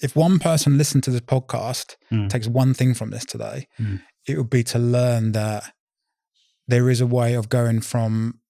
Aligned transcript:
if 0.00 0.16
one 0.16 0.38
person 0.38 0.76
listened 0.78 1.02
to 1.04 1.10
this 1.10 1.20
podcast, 1.20 1.96
Mm. 2.10 2.28
takes 2.28 2.46
one 2.46 2.74
thing 2.74 2.94
from 2.94 3.10
this 3.10 3.24
today, 3.24 3.68
Mm. 3.78 4.00
it 4.26 4.36
would 4.38 4.50
be 4.50 4.62
to 4.64 4.78
learn 4.78 5.32
that 5.32 5.72
there 6.68 6.88
is 6.90 7.00
a 7.00 7.06
way 7.06 7.34
of 7.34 7.48
going 7.48 7.80
from 7.80 8.40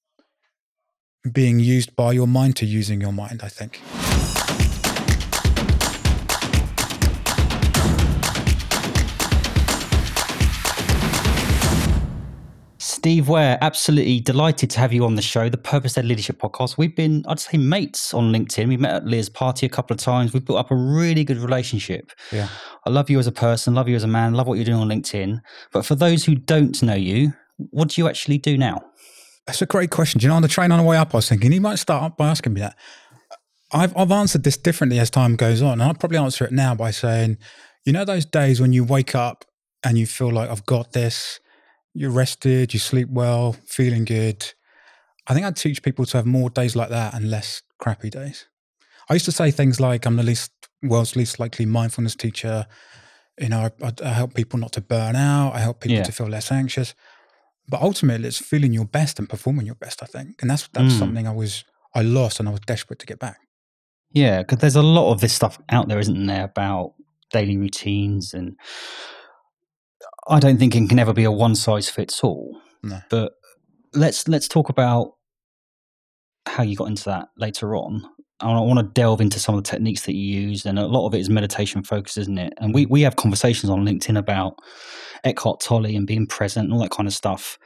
being 1.33 1.59
used 1.59 1.97
by 1.97 2.13
your 2.13 2.27
mind 2.29 2.57
to 2.57 2.67
using 2.67 3.01
your 3.01 3.13
mind, 3.13 3.41
I 3.43 3.49
think. 3.49 3.81
Steve 13.05 13.29
Ware, 13.29 13.59
absolutely 13.61 14.19
delighted 14.19 14.71
to 14.71 14.81
have 14.81 14.91
you 14.91 15.05
on 15.05 15.15
the 15.15 15.21
show, 15.21 15.51
the 15.51 15.59
Purpose 15.59 15.99
Led 15.99 16.07
Leadership 16.07 16.39
Podcast. 16.41 16.79
We've 16.79 16.97
been, 16.97 17.23
I'd 17.29 17.39
say, 17.39 17.59
mates 17.59 18.15
on 18.15 18.33
LinkedIn. 18.33 18.67
We 18.67 18.79
met 18.79 18.95
at 18.95 19.07
Leah's 19.07 19.29
party 19.29 19.67
a 19.67 19.69
couple 19.69 19.93
of 19.93 20.01
times. 20.01 20.33
We've 20.33 20.43
built 20.43 20.59
up 20.59 20.71
a 20.71 20.75
really 20.75 21.23
good 21.23 21.37
relationship. 21.37 22.13
Yeah. 22.33 22.49
I 22.87 22.89
love 22.89 23.11
you 23.11 23.19
as 23.19 23.27
a 23.27 23.31
person, 23.31 23.75
love 23.75 23.91
you 23.91 23.95
as 23.95 24.05
a 24.05 24.09
man, 24.09 24.33
love 24.33 24.47
what 24.47 24.55
you're 24.55 24.65
doing 24.65 24.81
on 24.81 24.89
LinkedIn. 24.89 25.43
But 25.71 25.85
for 25.85 25.95
those 25.95 26.25
who 26.25 26.35
don't 26.35 26.83
know 26.83 26.95
you, 26.95 27.35
what 27.59 27.89
do 27.89 28.01
you 28.01 28.09
actually 28.09 28.39
do 28.39 28.57
now? 28.57 28.81
That's 29.47 29.61
a 29.61 29.67
great 29.67 29.91
question. 29.91 30.19
Do 30.19 30.25
you 30.25 30.29
know, 30.31 30.37
on 30.37 30.43
the 30.43 30.49
train 30.49 30.73
on 30.73 30.79
the 30.79 30.85
way 30.85 30.97
up, 30.97 31.15
I 31.15 31.19
was 31.19 31.29
thinking 31.29 31.53
he 31.53 31.61
might 31.61 31.79
start 31.79 32.05
up 32.05 32.17
by 32.17 32.31
asking 32.31 32.55
me 32.55 32.63
that. 32.63 32.75
I've, 33.71 33.95
I've 33.99 34.13
answered 34.13 34.45
this 34.45 34.57
differently 34.57 34.99
as 34.99 35.11
time 35.11 35.37
goes 35.37 35.61
on. 35.61 35.73
And 35.73 35.83
I'll 35.83 35.93
probably 35.93 36.17
answer 36.17 36.47
it 36.47 36.53
now 36.53 36.75
by 36.75 36.91
saying, 36.91 37.37
you 37.85 37.93
know, 37.93 38.07
those 38.07 38.25
days 38.25 38.63
when 38.63 38.73
you 38.73 38.83
wake 38.83 39.15
up 39.15 39.45
and 39.85 39.99
you 39.99 40.07
feel 40.07 40.33
like, 40.33 40.49
I've 40.49 40.65
got 40.65 40.93
this, 40.93 41.39
you're 41.95 42.11
rested, 42.11 42.75
you 42.75 42.81
sleep 42.81 43.09
well, 43.11 43.53
feeling 43.67 44.05
good. 44.05 44.45
I 45.27 45.33
think 45.35 45.47
I'd 45.47 45.57
teach 45.57 45.83
people 45.83 46.05
to 46.07 46.17
have 46.19 46.27
more 46.27 46.51
days 46.51 46.77
like 46.77 46.91
that 46.91 47.15
and 47.15 47.31
less 47.31 47.63
crappy 47.79 48.11
days. 48.11 48.47
I 49.09 49.15
used 49.15 49.25
to 49.27 49.33
say 49.33 49.51
things 49.51 49.81
like, 49.81 50.07
I'm 50.07 50.17
the 50.17 50.23
least, 50.23 50.51
world's 50.83 51.17
least 51.17 51.39
likely 51.39 51.67
mindfulness 51.67 52.15
teacher. 52.17 52.67
You 53.41 53.49
know, 53.49 53.71
I, 53.83 53.93
I 54.03 54.09
help 54.09 54.35
people 54.35 54.59
not 54.59 54.73
to 54.73 54.81
burn 54.81 55.17
out, 55.17 55.55
I 55.55 55.61
help 55.61 55.81
people 55.81 55.97
Yeah. 55.99 56.03
to 56.05 56.13
feel 56.13 56.29
less 56.29 56.51
anxious 56.53 56.95
but 57.67 57.81
ultimately 57.81 58.29
it's 58.29 58.37
feeling 58.39 58.75
your 58.75 58.85
best 58.85 59.19
and 59.19 59.27
performing 59.27 59.65
your 59.65 59.75
best 59.77 60.03
i 60.03 60.07
think 60.07 60.43
and 60.43 60.51
that's 60.51 60.69
that's 60.75 60.93
Mm. 60.93 60.99
something 60.99 61.27
i 61.27 61.31
was 61.33 61.65
i 61.95 62.03
lost 62.03 62.39
and 62.39 62.47
i 62.47 62.53
was 62.53 62.61
desperate 62.61 62.99
to 62.99 63.07
get 63.07 63.19
back 63.19 63.39
Yeah, 64.13 64.43
because 64.43 64.59
there's 64.59 64.77
a 64.77 64.83
lot 64.83 65.11
of 65.13 65.23
this 65.23 65.33
stuff 65.33 65.59
out 65.71 65.89
there, 65.89 65.99
isn't 65.99 66.27
there, 66.27 66.45
about 66.45 66.93
daily 67.31 67.57
routines, 67.57 68.35
and 68.35 68.57
I 70.29 70.41
don't 70.41 70.59
think 70.59 70.75
it 70.75 70.89
can 70.89 70.99
ever 70.99 71.13
be 71.13 71.25
a 71.25 71.33
one 71.33 71.55
size 71.55 71.89
fits 71.89 72.23
all. 72.23 72.61
No. 72.83 73.01
But 73.11 73.33
let's 73.93 74.29
let's 74.29 74.49
talk 74.49 74.69
about 74.69 75.13
how 76.47 76.63
you 76.63 76.77
got 76.77 76.89
into 76.89 77.05
that 77.05 77.29
later 77.37 77.77
on. 77.77 78.09
I 78.41 78.61
want 78.61 78.81
to 78.81 79.01
delve 79.01 79.21
into 79.21 79.39
some 79.39 79.55
of 79.55 79.63
the 79.63 79.71
techniques 79.71 80.03
that 80.03 80.15
you 80.15 80.41
use, 80.41 80.67
and 80.67 80.79
a 80.79 80.87
lot 80.87 81.07
of 81.07 81.15
it 81.15 81.21
is 81.21 81.31
meditation 81.31 81.83
focused, 81.83 82.19
isn't 82.19 82.37
it? 82.37 82.53
And 82.59 82.75
we 82.75 82.85
we 82.87 83.03
have 83.03 83.17
conversations 83.17 83.71
on 83.71 83.85
LinkedIn 83.85 84.19
about 84.19 84.59
Eckhart 85.23 85.61
Tolle 85.61 85.87
and 85.87 86.07
being 86.07 86.27
present 86.27 86.65
and 86.65 86.75
all 86.75 86.81
that 86.81 86.91
kind 86.91 87.07
of 87.07 87.15
stuff. 87.15 87.59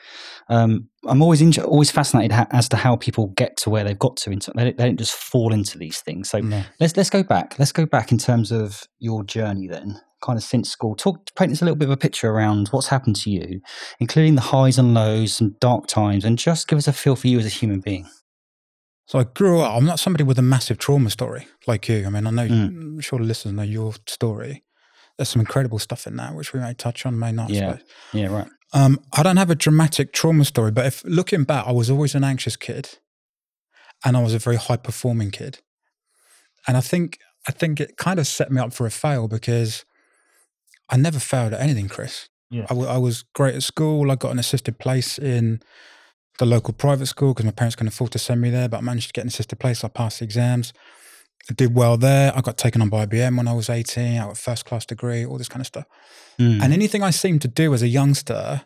Um, 0.49 0.89
I'm 1.07 1.23
always 1.23 1.41
inter- 1.41 1.65
always 1.65 1.91
fascinated 1.91 2.33
ha- 2.33 2.47
as 2.51 2.69
to 2.71 2.77
how 2.77 2.97
people 2.97 3.29
get 3.29 3.57
to 3.59 3.71
where 3.71 3.83
they've 3.83 3.99
got 3.99 4.17
to. 4.19 4.31
Into, 4.31 4.53
they, 4.55 4.65
don't, 4.65 4.77
they 4.77 4.85
don't 4.85 4.99
just 4.99 5.15
fall 5.15 5.53
into 5.53 5.79
these 5.79 6.01
things. 6.01 6.29
So 6.29 6.41
no. 6.41 6.63
let's 6.81 6.97
let's 6.97 7.11
go 7.11 7.23
back. 7.23 7.59
Let's 7.59 7.73
go 7.73 7.87
back 7.87 8.13
in 8.13 8.19
terms 8.19 8.53
of 8.53 8.85
your 8.99 9.25
journey 9.25 9.69
then, 9.69 10.01
kind 10.21 10.37
of 10.37 10.43
since 10.43 10.71
school. 10.71 10.95
Talk 10.95 11.35
paint 11.37 11.53
us 11.53 11.61
a 11.63 11.65
little 11.65 11.77
bit 11.77 11.87
of 11.87 11.93
a 11.93 11.97
picture 11.97 12.31
around 12.31 12.69
what's 12.69 12.89
happened 12.89 13.17
to 13.17 13.31
you, 13.31 13.61
including 14.01 14.35
the 14.35 14.41
highs 14.41 14.79
and 14.79 14.95
lows, 14.95 15.41
and 15.41 15.59
dark 15.61 15.87
times, 15.87 16.25
and 16.25 16.39
just 16.39 16.69
give 16.69 16.79
us 16.79 16.89
a 16.89 16.93
feel 16.93 17.17
for 17.17 17.29
you 17.29 17.39
as 17.39 17.47
a 17.47 17.51
human 17.61 17.81
being. 17.81 18.07
so 19.07 19.19
i 19.19 19.25
grew 19.25 19.61
up 19.61 19.75
i'm 19.75 19.87
not 19.87 19.99
somebody 19.99 20.23
with 20.25 20.39
a 20.39 20.43
massive 20.43 20.77
trauma 20.79 21.09
story 21.11 21.47
like 21.67 21.89
you 21.89 22.05
i 22.07 22.11
mean 22.11 22.27
i 22.27 22.31
know 22.31 22.47
Mm. 22.47 22.67
i'm 22.69 23.01
sure 23.01 23.19
the 23.19 23.25
listeners 23.25 23.55
know 23.55 23.63
your 23.63 23.95
story 24.07 24.65
there's 25.17 25.31
some 25.31 25.41
incredible 25.41 25.79
stuff 25.79 26.07
in 26.07 26.17
that 26.17 26.35
which 26.35 26.53
we 26.53 26.61
may 26.61 26.75
touch 26.75 27.07
on 27.07 27.19
may 27.19 27.33
not 27.33 27.49
Yeah. 27.51 27.79
Yeah, 28.13 28.27
right. 28.39 28.49
um, 28.75 28.99
i 29.15 29.23
don't 29.23 29.39
have 29.39 29.51
a 29.51 29.55
dramatic 29.55 30.13
trauma 30.13 30.45
story 30.45 30.73
but 30.73 30.85
if 30.85 31.03
looking 31.05 31.45
back 31.45 31.65
i 31.67 31.73
was 31.73 31.89
always 31.91 32.15
an 32.15 32.23
anxious 32.25 32.57
kid 32.57 32.99
and 34.05 34.15
i 34.17 34.23
was 34.23 34.35
a 34.35 34.39
very 34.39 34.57
high 34.57 34.77
performing 34.77 35.31
kid 35.31 35.61
and 36.67 36.77
i 36.77 36.81
think 36.83 37.19
i 37.49 37.53
think 37.53 37.81
it 37.81 37.97
kind 37.97 38.19
of 38.21 38.27
set 38.27 38.51
me 38.53 38.61
up 38.61 38.73
for 38.75 38.85
a 38.87 38.91
fail 38.91 39.27
because 39.29 39.85
i 40.91 40.97
never 40.97 41.19
failed 41.19 41.53
at 41.53 41.61
anything 41.61 41.89
chris 41.89 42.29
Yeah. 42.51 42.65
I, 42.65 42.75
w- 42.75 42.89
I 42.89 42.97
was 42.99 43.25
great 43.35 43.55
at 43.55 43.63
school. 43.63 44.11
I 44.11 44.17
got 44.17 44.33
an 44.33 44.39
assisted 44.39 44.79
place 44.79 45.19
in 45.19 45.61
the 46.39 46.47
local 46.47 46.73
private 46.73 47.07
school 47.07 47.35
because 47.35 47.45
my 47.45 47.53
parents 47.53 47.77
couldn't 47.77 47.93
afford 47.93 48.13
to 48.13 48.19
send 48.19 48.41
me 48.41 48.49
there, 48.51 48.69
but 48.71 48.79
I 48.79 48.81
managed 48.81 49.09
to 49.09 49.13
get 49.13 49.23
an 49.25 49.29
assisted 49.29 49.59
place. 49.59 49.85
I 49.85 49.89
passed 49.89 50.19
the 50.21 50.25
exams. 50.25 50.73
I 51.51 51.53
did 51.55 51.75
well 51.75 51.97
there. 51.99 52.33
I 52.35 52.41
got 52.41 52.57
taken 52.57 52.81
on 52.81 52.89
by 52.89 53.05
IBM 53.07 53.37
when 53.37 53.49
I 53.49 53.53
was 53.53 53.69
18. 53.69 54.19
I 54.19 54.25
got 54.25 54.33
a 54.33 54.35
first 54.35 54.65
class 54.65 54.87
degree, 54.87 55.27
all 55.27 55.37
this 55.37 55.49
kind 55.49 55.61
of 55.61 55.67
stuff. 55.67 55.85
Mm. 56.41 56.63
And 56.63 56.73
anything 56.73 57.03
I 57.03 57.11
seemed 57.11 57.43
to 57.43 57.49
do 57.49 57.75
as 57.75 57.83
a 57.83 57.89
youngster 57.89 58.63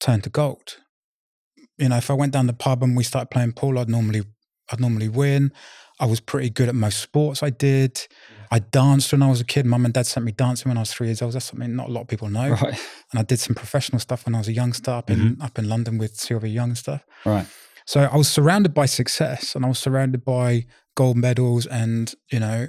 turned 0.00 0.24
to 0.24 0.30
gold. 0.30 0.78
You 1.78 1.88
know, 1.90 1.98
if 1.98 2.10
I 2.10 2.14
went 2.14 2.32
down 2.32 2.46
the 2.48 2.52
pub 2.66 2.82
and 2.82 2.96
we 2.96 3.04
started 3.04 3.30
playing 3.30 3.52
pool, 3.52 3.78
I'd 3.78 3.88
normally 3.88 4.22
I'd 4.70 4.80
normally 4.80 5.08
win. 5.08 5.52
I 6.02 6.06
was 6.06 6.18
pretty 6.18 6.50
good 6.50 6.68
at 6.68 6.74
most 6.74 6.98
sports 6.98 7.44
I 7.44 7.50
did. 7.50 8.08
I 8.50 8.58
danced 8.58 9.12
when 9.12 9.22
I 9.22 9.30
was 9.30 9.40
a 9.40 9.44
kid. 9.44 9.64
Mum 9.64 9.84
and 9.84 9.94
dad 9.94 10.04
sent 10.04 10.26
me 10.26 10.32
dancing 10.32 10.68
when 10.68 10.76
I 10.76 10.80
was 10.80 10.92
three 10.92 11.06
years 11.06 11.22
old. 11.22 11.32
That's 11.32 11.44
something 11.44 11.76
not 11.76 11.88
a 11.88 11.92
lot 11.92 12.00
of 12.00 12.08
people 12.08 12.28
know 12.28 12.50
right, 12.50 12.78
and 13.12 13.20
I 13.20 13.22
did 13.22 13.38
some 13.38 13.54
professional 13.54 14.00
stuff 14.00 14.26
when 14.26 14.34
I 14.34 14.38
was 14.38 14.48
a 14.48 14.52
youngster 14.52 14.90
up 14.90 15.10
in 15.10 15.40
up 15.40 15.60
in 15.60 15.68
London 15.68 15.98
with 15.98 16.16
Sylvia 16.16 16.50
Young 16.50 16.70
and 16.70 16.78
stuff. 16.78 17.04
right. 17.24 17.46
So 17.86 18.02
I 18.12 18.16
was 18.16 18.28
surrounded 18.28 18.74
by 18.74 18.86
success, 18.86 19.54
and 19.54 19.64
I 19.64 19.68
was 19.68 19.78
surrounded 19.78 20.24
by 20.24 20.66
gold 20.96 21.16
medals 21.16 21.66
and 21.66 22.12
you 22.32 22.40
know 22.40 22.68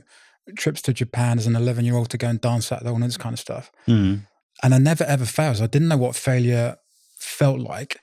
trips 0.55 0.81
to 0.83 0.94
Japan 0.94 1.39
as 1.39 1.47
an 1.47 1.55
eleven 1.55 1.85
year 1.85 1.95
old 1.95 2.11
to 2.11 2.17
go 2.19 2.27
and 2.27 2.39
dance 2.39 2.71
at 2.71 2.85
all 2.85 2.94
and 2.94 3.03
this 3.03 3.17
kind 3.17 3.33
of 3.33 3.39
stuff. 3.39 3.71
Mm. 3.88 4.27
And 4.61 4.75
I 4.75 4.77
never 4.77 5.03
ever 5.05 5.25
failed. 5.25 5.57
So 5.57 5.63
I 5.63 5.67
didn't 5.67 5.88
know 5.88 5.97
what 5.97 6.15
failure 6.15 6.77
felt 7.17 7.59
like. 7.59 8.00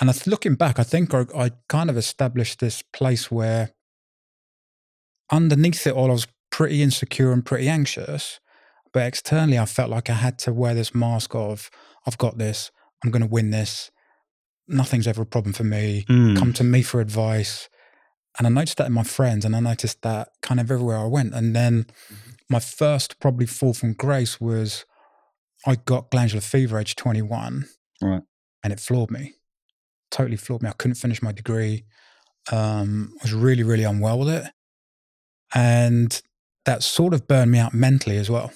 And 0.00 0.26
looking 0.26 0.54
back, 0.54 0.78
I 0.78 0.82
think 0.82 1.14
I, 1.14 1.24
I 1.34 1.50
kind 1.68 1.88
of 1.88 1.96
established 1.96 2.60
this 2.60 2.82
place 2.82 3.30
where 3.30 3.70
underneath 5.30 5.86
it 5.86 5.94
all, 5.94 6.10
I 6.10 6.14
was 6.14 6.26
pretty 6.50 6.82
insecure 6.82 7.32
and 7.32 7.44
pretty 7.44 7.68
anxious. 7.68 8.40
But 8.92 9.06
externally, 9.06 9.58
I 9.58 9.66
felt 9.66 9.90
like 9.90 10.08
I 10.08 10.14
had 10.14 10.38
to 10.40 10.52
wear 10.52 10.74
this 10.74 10.94
mask 10.94 11.34
of, 11.34 11.70
I've 12.06 12.18
got 12.18 12.38
this, 12.38 12.70
I'm 13.04 13.10
going 13.10 13.22
to 13.22 13.28
win 13.28 13.50
this. 13.50 13.90
Nothing's 14.68 15.06
ever 15.06 15.22
a 15.22 15.26
problem 15.26 15.52
for 15.52 15.64
me. 15.64 16.04
Mm. 16.08 16.36
Come 16.36 16.52
to 16.54 16.64
me 16.64 16.82
for 16.82 17.00
advice. 17.00 17.68
And 18.38 18.46
I 18.46 18.50
noticed 18.50 18.78
that 18.78 18.86
in 18.86 18.92
my 18.92 19.02
friends, 19.02 19.44
and 19.44 19.54
I 19.54 19.60
noticed 19.60 20.02
that 20.02 20.28
kind 20.42 20.60
of 20.60 20.70
everywhere 20.70 20.98
I 20.98 21.06
went. 21.06 21.34
And 21.34 21.54
then 21.54 21.86
my 22.48 22.58
first 22.58 23.18
probably 23.20 23.46
fall 23.46 23.74
from 23.74 23.92
grace 23.92 24.40
was 24.40 24.84
I 25.66 25.76
got 25.76 26.10
glandular 26.10 26.40
fever 26.40 26.78
age 26.78 26.96
21. 26.96 27.66
Right. 28.02 28.22
And 28.62 28.72
it 28.72 28.80
floored 28.80 29.10
me. 29.10 29.34
Totally 30.10 30.36
floored 30.36 30.62
me. 30.62 30.68
I 30.68 30.72
couldn't 30.72 30.96
finish 30.96 31.22
my 31.22 31.32
degree. 31.32 31.84
Um, 32.52 33.12
I 33.20 33.24
was 33.24 33.34
really, 33.34 33.62
really 33.62 33.84
unwell 33.84 34.18
with 34.18 34.28
it. 34.28 34.50
And 35.54 36.20
that 36.64 36.82
sort 36.82 37.14
of 37.14 37.26
burned 37.26 37.50
me 37.50 37.58
out 37.58 37.74
mentally 37.74 38.16
as 38.16 38.28
well. 38.28 38.52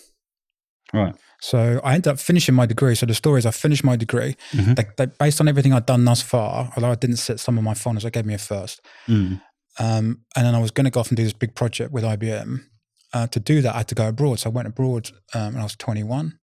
Right. 0.93 1.15
So 1.41 1.81
I 1.83 1.95
ended 1.95 2.09
up 2.09 2.19
finishing 2.19 2.55
my 2.55 2.67
degree. 2.67 2.95
So 2.95 3.07
the 3.07 3.15
story 3.15 3.39
is 3.39 3.47
I 3.47 3.51
finished 3.51 3.85
my 3.85 3.97
degree. 3.97 4.37
Mhm. 4.53 4.77
They, 4.77 4.85
they, 4.97 5.07
based 5.07 5.41
on 5.41 5.49
everything 5.49 5.73
I'd 5.73 5.87
done 5.87 6.05
thus 6.05 6.21
far, 6.21 6.73
although 6.77 6.91
I 6.91 6.97
didn't 6.97 7.17
sit 7.17 7.41
some 7.41 7.57
of 7.57 7.65
my 7.65 7.75
finals, 7.75 8.03
they 8.03 8.11
gave 8.11 8.27
me 8.27 8.35
a 8.35 8.39
first. 8.39 8.81
Mm. 9.09 9.41
Um, 9.79 10.25
and 10.37 10.47
then 10.47 10.55
I 10.55 10.59
was 10.59 10.71
going 10.71 10.85
to 10.85 10.91
go 10.91 11.01
off 11.01 11.09
and 11.09 11.17
do 11.17 11.25
this 11.25 11.33
big 11.33 11.55
project 11.55 11.93
with 11.93 12.05
IBM. 12.05 12.65
Uh, 13.13 13.27
to 13.29 13.41
do 13.41 13.63
that, 13.63 13.75
I 13.75 13.79
had 13.79 13.89
to 13.89 13.95
go 13.95 14.09
abroad. 14.09 14.41
So 14.41 14.51
I 14.51 14.53
went 14.53 14.69
abroad 14.69 15.11
um, 15.33 15.55
when 15.55 15.61
I 15.61 15.65
was 15.65 15.77
21. 15.77 16.39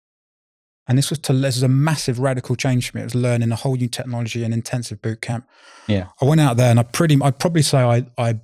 And 0.89 0.99
this 0.99 1.11
was 1.11 1.21
to 1.21 1.33
this 1.33 1.57
was 1.57 1.63
a 1.63 1.69
massive 1.69 2.19
radical 2.19 2.57
change 2.57 2.91
for 2.91 2.99
me. 2.99 3.03
It 3.03 3.07
was 3.07 3.15
learning 3.15 3.53
a 3.53 3.57
whole 3.57 3.77
new 3.77 3.89
technology 3.89 4.43
and 4.43 4.53
intensive 4.53 5.01
boot 5.01 5.21
camp. 5.21 5.47
Yeah. 5.87 6.09
I 6.21 6.25
went 6.25 6.41
out 6.41 6.57
there 6.57 6.71
and 6.71 6.81
I 6.81 6.83
pretty 6.83 7.17
I'd 7.23 7.39
probably 7.39 7.63
say 7.63 7.79
I 7.79 8.07
I 8.19 8.41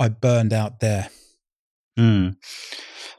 I 0.00 0.08
burned 0.08 0.54
out 0.54 0.80
there. 0.80 1.10
Mm. 1.98 2.36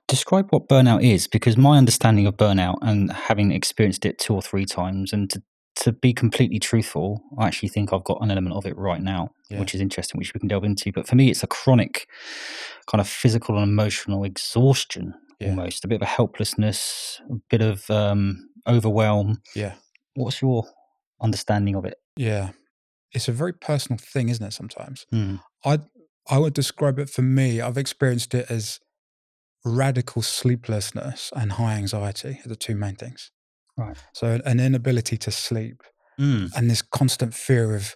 Describe 0.07 0.47
what 0.49 0.67
burnout 0.67 1.03
is, 1.03 1.27
because 1.27 1.57
my 1.57 1.77
understanding 1.77 2.27
of 2.27 2.35
burnout 2.35 2.77
and 2.81 3.11
having 3.11 3.51
experienced 3.51 4.05
it 4.05 4.19
two 4.19 4.33
or 4.33 4.41
three 4.41 4.65
times, 4.65 5.13
and 5.13 5.29
to, 5.29 5.41
to 5.77 5.91
be 5.91 6.13
completely 6.13 6.59
truthful, 6.59 7.21
I 7.37 7.47
actually 7.47 7.69
think 7.69 7.93
I've 7.93 8.03
got 8.03 8.21
an 8.21 8.29
element 8.31 8.55
of 8.55 8.65
it 8.65 8.77
right 8.77 9.01
now, 9.01 9.29
Yeah. 9.49 9.59
which 9.59 9.73
is 9.73 9.81
interesting, 9.81 10.17
which 10.19 10.33
we 10.33 10.39
can 10.39 10.49
delve 10.49 10.63
into. 10.65 10.91
But 10.91 11.07
for 11.07 11.15
me, 11.15 11.29
it's 11.29 11.43
a 11.43 11.47
chronic 11.47 12.07
kind 12.89 12.99
of 13.01 13.07
physical 13.07 13.55
and 13.57 13.63
emotional 13.63 14.23
exhaustion, 14.23 15.13
Yeah. 15.39 15.49
almost 15.49 15.85
a 15.85 15.87
bit 15.87 15.95
of 15.95 16.01
a 16.01 16.05
helplessness, 16.05 17.21
a 17.31 17.35
bit 17.49 17.61
of 17.61 17.89
um, 17.89 18.49
overwhelm. 18.67 19.41
Yeah. 19.55 19.75
What's 20.15 20.41
your 20.41 20.65
understanding 21.21 21.75
of 21.75 21.85
it? 21.85 21.95
Yeah. 22.17 22.49
It's 23.13 23.27
a 23.27 23.31
very 23.31 23.53
personal 23.53 23.97
thing, 23.99 24.29
isn't 24.29 24.45
it, 24.45 24.53
sometimes? 24.53 25.05
Mm. 25.13 25.39
I 25.65 25.79
I 26.29 26.37
would 26.37 26.53
describe 26.53 26.99
it 26.99 27.09
for 27.09 27.21
me, 27.21 27.59
I've 27.61 27.77
experienced 27.77 28.33
it 28.33 28.49
as 28.49 28.79
radical 29.65 30.21
sleeplessness 30.21 31.31
and 31.35 31.53
high 31.53 31.75
anxiety 31.75 32.39
are 32.45 32.49
the 32.49 32.55
two 32.55 32.75
main 32.75 32.95
things. 32.95 33.31
Right. 33.77 33.97
So 34.13 34.39
an 34.45 34.59
inability 34.59 35.17
to 35.17 35.31
sleep 35.31 35.83
Mm. 36.19 36.51
and 36.55 36.69
this 36.69 36.83
constant 36.83 37.33
fear 37.33 37.73
of 37.75 37.95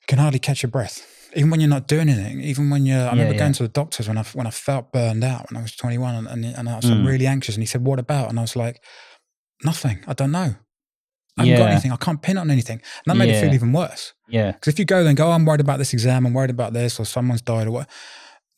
you 0.00 0.06
can 0.06 0.18
hardly 0.18 0.38
catch 0.38 0.62
your 0.62 0.70
breath. 0.70 1.04
even 1.36 1.50
when 1.50 1.60
you're 1.60 1.68
not 1.68 1.86
doing 1.86 2.08
anything, 2.08 2.40
even 2.40 2.70
when 2.70 2.86
you're, 2.86 3.06
I 3.06 3.10
remember 3.10 3.34
yeah. 3.34 3.38
going 3.40 3.52
to 3.52 3.62
the 3.64 3.68
doctors 3.68 4.08
when 4.08 4.16
I, 4.16 4.22
when 4.32 4.46
I 4.46 4.50
felt 4.50 4.92
burned 4.92 5.22
out 5.22 5.50
when 5.50 5.58
I 5.58 5.62
was 5.62 5.76
21 5.76 6.14
and, 6.14 6.26
and, 6.26 6.44
and 6.46 6.68
I 6.70 6.76
was 6.76 6.86
Mm. 6.86 7.06
really 7.06 7.26
anxious. 7.26 7.54
And 7.54 7.62
he 7.62 7.66
said, 7.66 7.84
What 7.84 7.98
about? 7.98 8.30
And 8.30 8.38
I 8.38 8.42
was 8.42 8.56
like, 8.56 8.82
Nothing. 9.62 9.98
I 10.06 10.14
don't 10.14 10.30
know. 10.32 10.54
I 11.38 11.44
haven't 11.44 11.58
got 11.58 11.70
anything. 11.72 11.92
I 11.92 11.96
can't 11.96 12.20
pin 12.22 12.38
on 12.38 12.50
anything. 12.50 12.80
And 13.06 13.06
that 13.06 13.16
made 13.16 13.30
it 13.30 13.40
feel 13.40 13.52
even 13.54 13.72
worse. 13.72 14.14
Yeah. 14.28 14.52
Because 14.52 14.72
if 14.74 14.78
you 14.78 14.84
go 14.84 15.04
then 15.04 15.14
go, 15.14 15.28
oh, 15.28 15.32
I'm 15.32 15.44
worried 15.44 15.60
about 15.60 15.78
this 15.78 15.92
exam, 15.92 16.26
I'm 16.26 16.34
worried 16.34 16.50
about 16.50 16.72
this, 16.72 16.98
or 17.00 17.04
someone's 17.06 17.42
died, 17.42 17.66
or 17.66 17.70
what, 17.70 17.90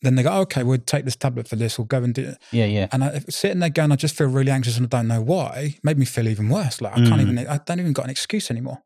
then 0.01 0.15
they 0.15 0.23
go, 0.23 0.31
okay, 0.41 0.63
we'll 0.63 0.79
take 0.79 1.05
this 1.05 1.15
tablet 1.15 1.47
for 1.47 1.55
this, 1.55 1.77
we'll 1.77 1.85
go 1.85 2.01
and 2.03 2.13
do 2.13 2.29
it. 2.29 2.37
Yeah. 2.51 2.65
Yeah. 2.65 2.87
And 2.91 3.03
I, 3.03 3.19
sitting 3.29 3.59
there 3.59 3.69
going, 3.69 3.91
I 3.91 3.95
just 3.95 4.15
feel 4.17 4.27
really 4.27 4.51
anxious 4.51 4.77
and 4.77 4.85
I 4.87 4.89
don't 4.97 5.07
know 5.07 5.21
why, 5.21 5.75
made 5.83 5.97
me 5.97 6.05
feel 6.05 6.27
even 6.27 6.49
worse. 6.49 6.81
Like 6.81 6.93
I 6.93 6.95
can't 6.97 7.21
Mm. 7.21 7.31
even, 7.31 7.47
I 7.47 7.57
don't 7.65 7.79
even 7.79 7.93
got 7.93 8.05
an 8.05 8.11
excuse 8.11 8.49
anymore. 8.49 8.79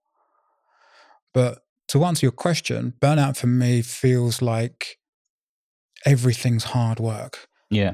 But 1.33 1.59
to 1.89 2.03
answer 2.03 2.25
your 2.25 2.31
question, 2.31 2.93
burnout 2.99 3.37
for 3.37 3.47
me 3.47 3.81
feels 3.81 4.41
like 4.41 4.97
everything's 6.05 6.65
hard 6.65 6.99
work. 6.99 7.47
Yeah. 7.69 7.93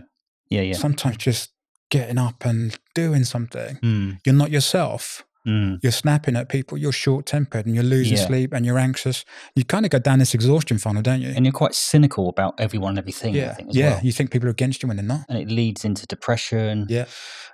Yeah. 0.49 0.61
Yeah. 0.61 0.73
Sometimes 0.73 1.17
just 1.17 1.51
getting 1.89 2.17
up 2.17 2.45
and 2.45 2.77
doing 2.95 3.23
something. 3.23 3.77
Mm. 3.83 4.19
You're 4.25 4.35
not 4.35 4.51
yourself. 4.51 5.25
Mm. 5.47 5.79
You're 5.81 5.91
snapping 5.91 6.35
at 6.35 6.49
people. 6.49 6.77
You're 6.77 6.91
short 6.91 7.25
tempered 7.25 7.65
and 7.65 7.73
you're 7.73 7.83
losing 7.83 8.17
Yeah. 8.17 8.25
sleep 8.27 8.53
and 8.53 8.65
you're 8.65 8.77
anxious. 8.77 9.25
You 9.55 9.65
kind 9.65 9.85
of 9.85 9.91
go 9.91 9.97
down 9.99 10.19
this 10.19 10.33
exhaustion 10.35 10.77
funnel, 10.77 11.01
don't 11.01 11.21
you? 11.21 11.29
And 11.35 11.45
you're 11.45 11.51
quite 11.53 11.73
cynical 11.73 12.29
about 12.29 12.53
everyone 12.59 12.89
and 12.91 12.99
everything. 12.99 13.33
I 13.35 13.37
yeah. 13.37 13.53
think 13.55 13.69
as 13.69 13.75
Yeah. 13.75 13.89
well. 13.95 13.99
You 14.03 14.11
think 14.11 14.31
people 14.31 14.47
are 14.47 14.51
against 14.51 14.83
you 14.83 14.87
when 14.87 14.97
they're 14.97 15.05
not. 15.05 15.25
and 15.29 15.37
it 15.39 15.49
leads 15.49 15.83
into 15.83 16.05
depression. 16.05 16.85
Yeah. 16.89 17.05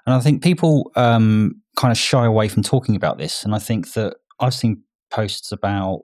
And 0.06 0.14
I 0.16 0.20
think 0.20 0.44
people 0.44 0.92
um, 0.96 1.62
kind 1.78 1.92
of 1.92 1.98
shy 1.98 2.26
away 2.26 2.48
from 2.50 2.64
talking 2.64 2.96
about 2.96 3.18
this. 3.18 3.44
And 3.46 3.56
I 3.56 3.60
think 3.60 3.94
that 3.94 4.16
I've 4.40 4.54
seen 4.54 4.84
posts 5.10 5.52
about 5.52 6.02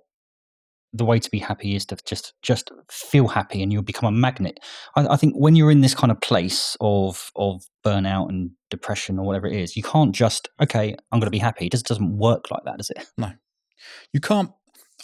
the 0.94 1.06
way 1.06 1.20
to 1.20 1.30
be 1.32 1.40
happy 1.40 1.76
is 1.76 1.86
to 1.88 1.98
just 2.06 2.34
just 2.42 2.72
feel 2.90 3.28
happy, 3.28 3.64
and 3.64 3.74
you'll 3.74 3.82
become 3.82 4.08
a 4.08 4.18
magnet. 4.18 4.60
I, 4.96 5.08
I 5.08 5.18
think 5.18 5.34
when 5.36 5.56
you're 5.56 5.72
in 5.72 5.82
this 5.82 5.96
kind 5.96 6.12
of 6.12 6.22
place 6.22 6.78
of 6.82 7.32
of 7.36 7.64
burnout 7.86 8.30
and 8.30 8.52
depression 8.70 9.20
or 9.20 9.26
whatever 9.26 9.48
it 9.48 9.56
is, 9.56 9.76
you 9.76 9.84
can't 9.84 10.14
just 10.14 10.50
okay, 10.62 10.96
I'm 11.12 11.20
going 11.20 11.28
to 11.28 11.32
be 11.32 11.40
happy. 11.40 11.66
It 11.66 11.72
just 11.72 11.88
doesn't 11.88 12.18
work 12.18 12.52
like 12.52 12.64
that, 12.66 12.78
does 12.78 12.90
it? 12.90 13.06
No 13.18 13.32
you 14.14 14.20
can't. 14.20 14.52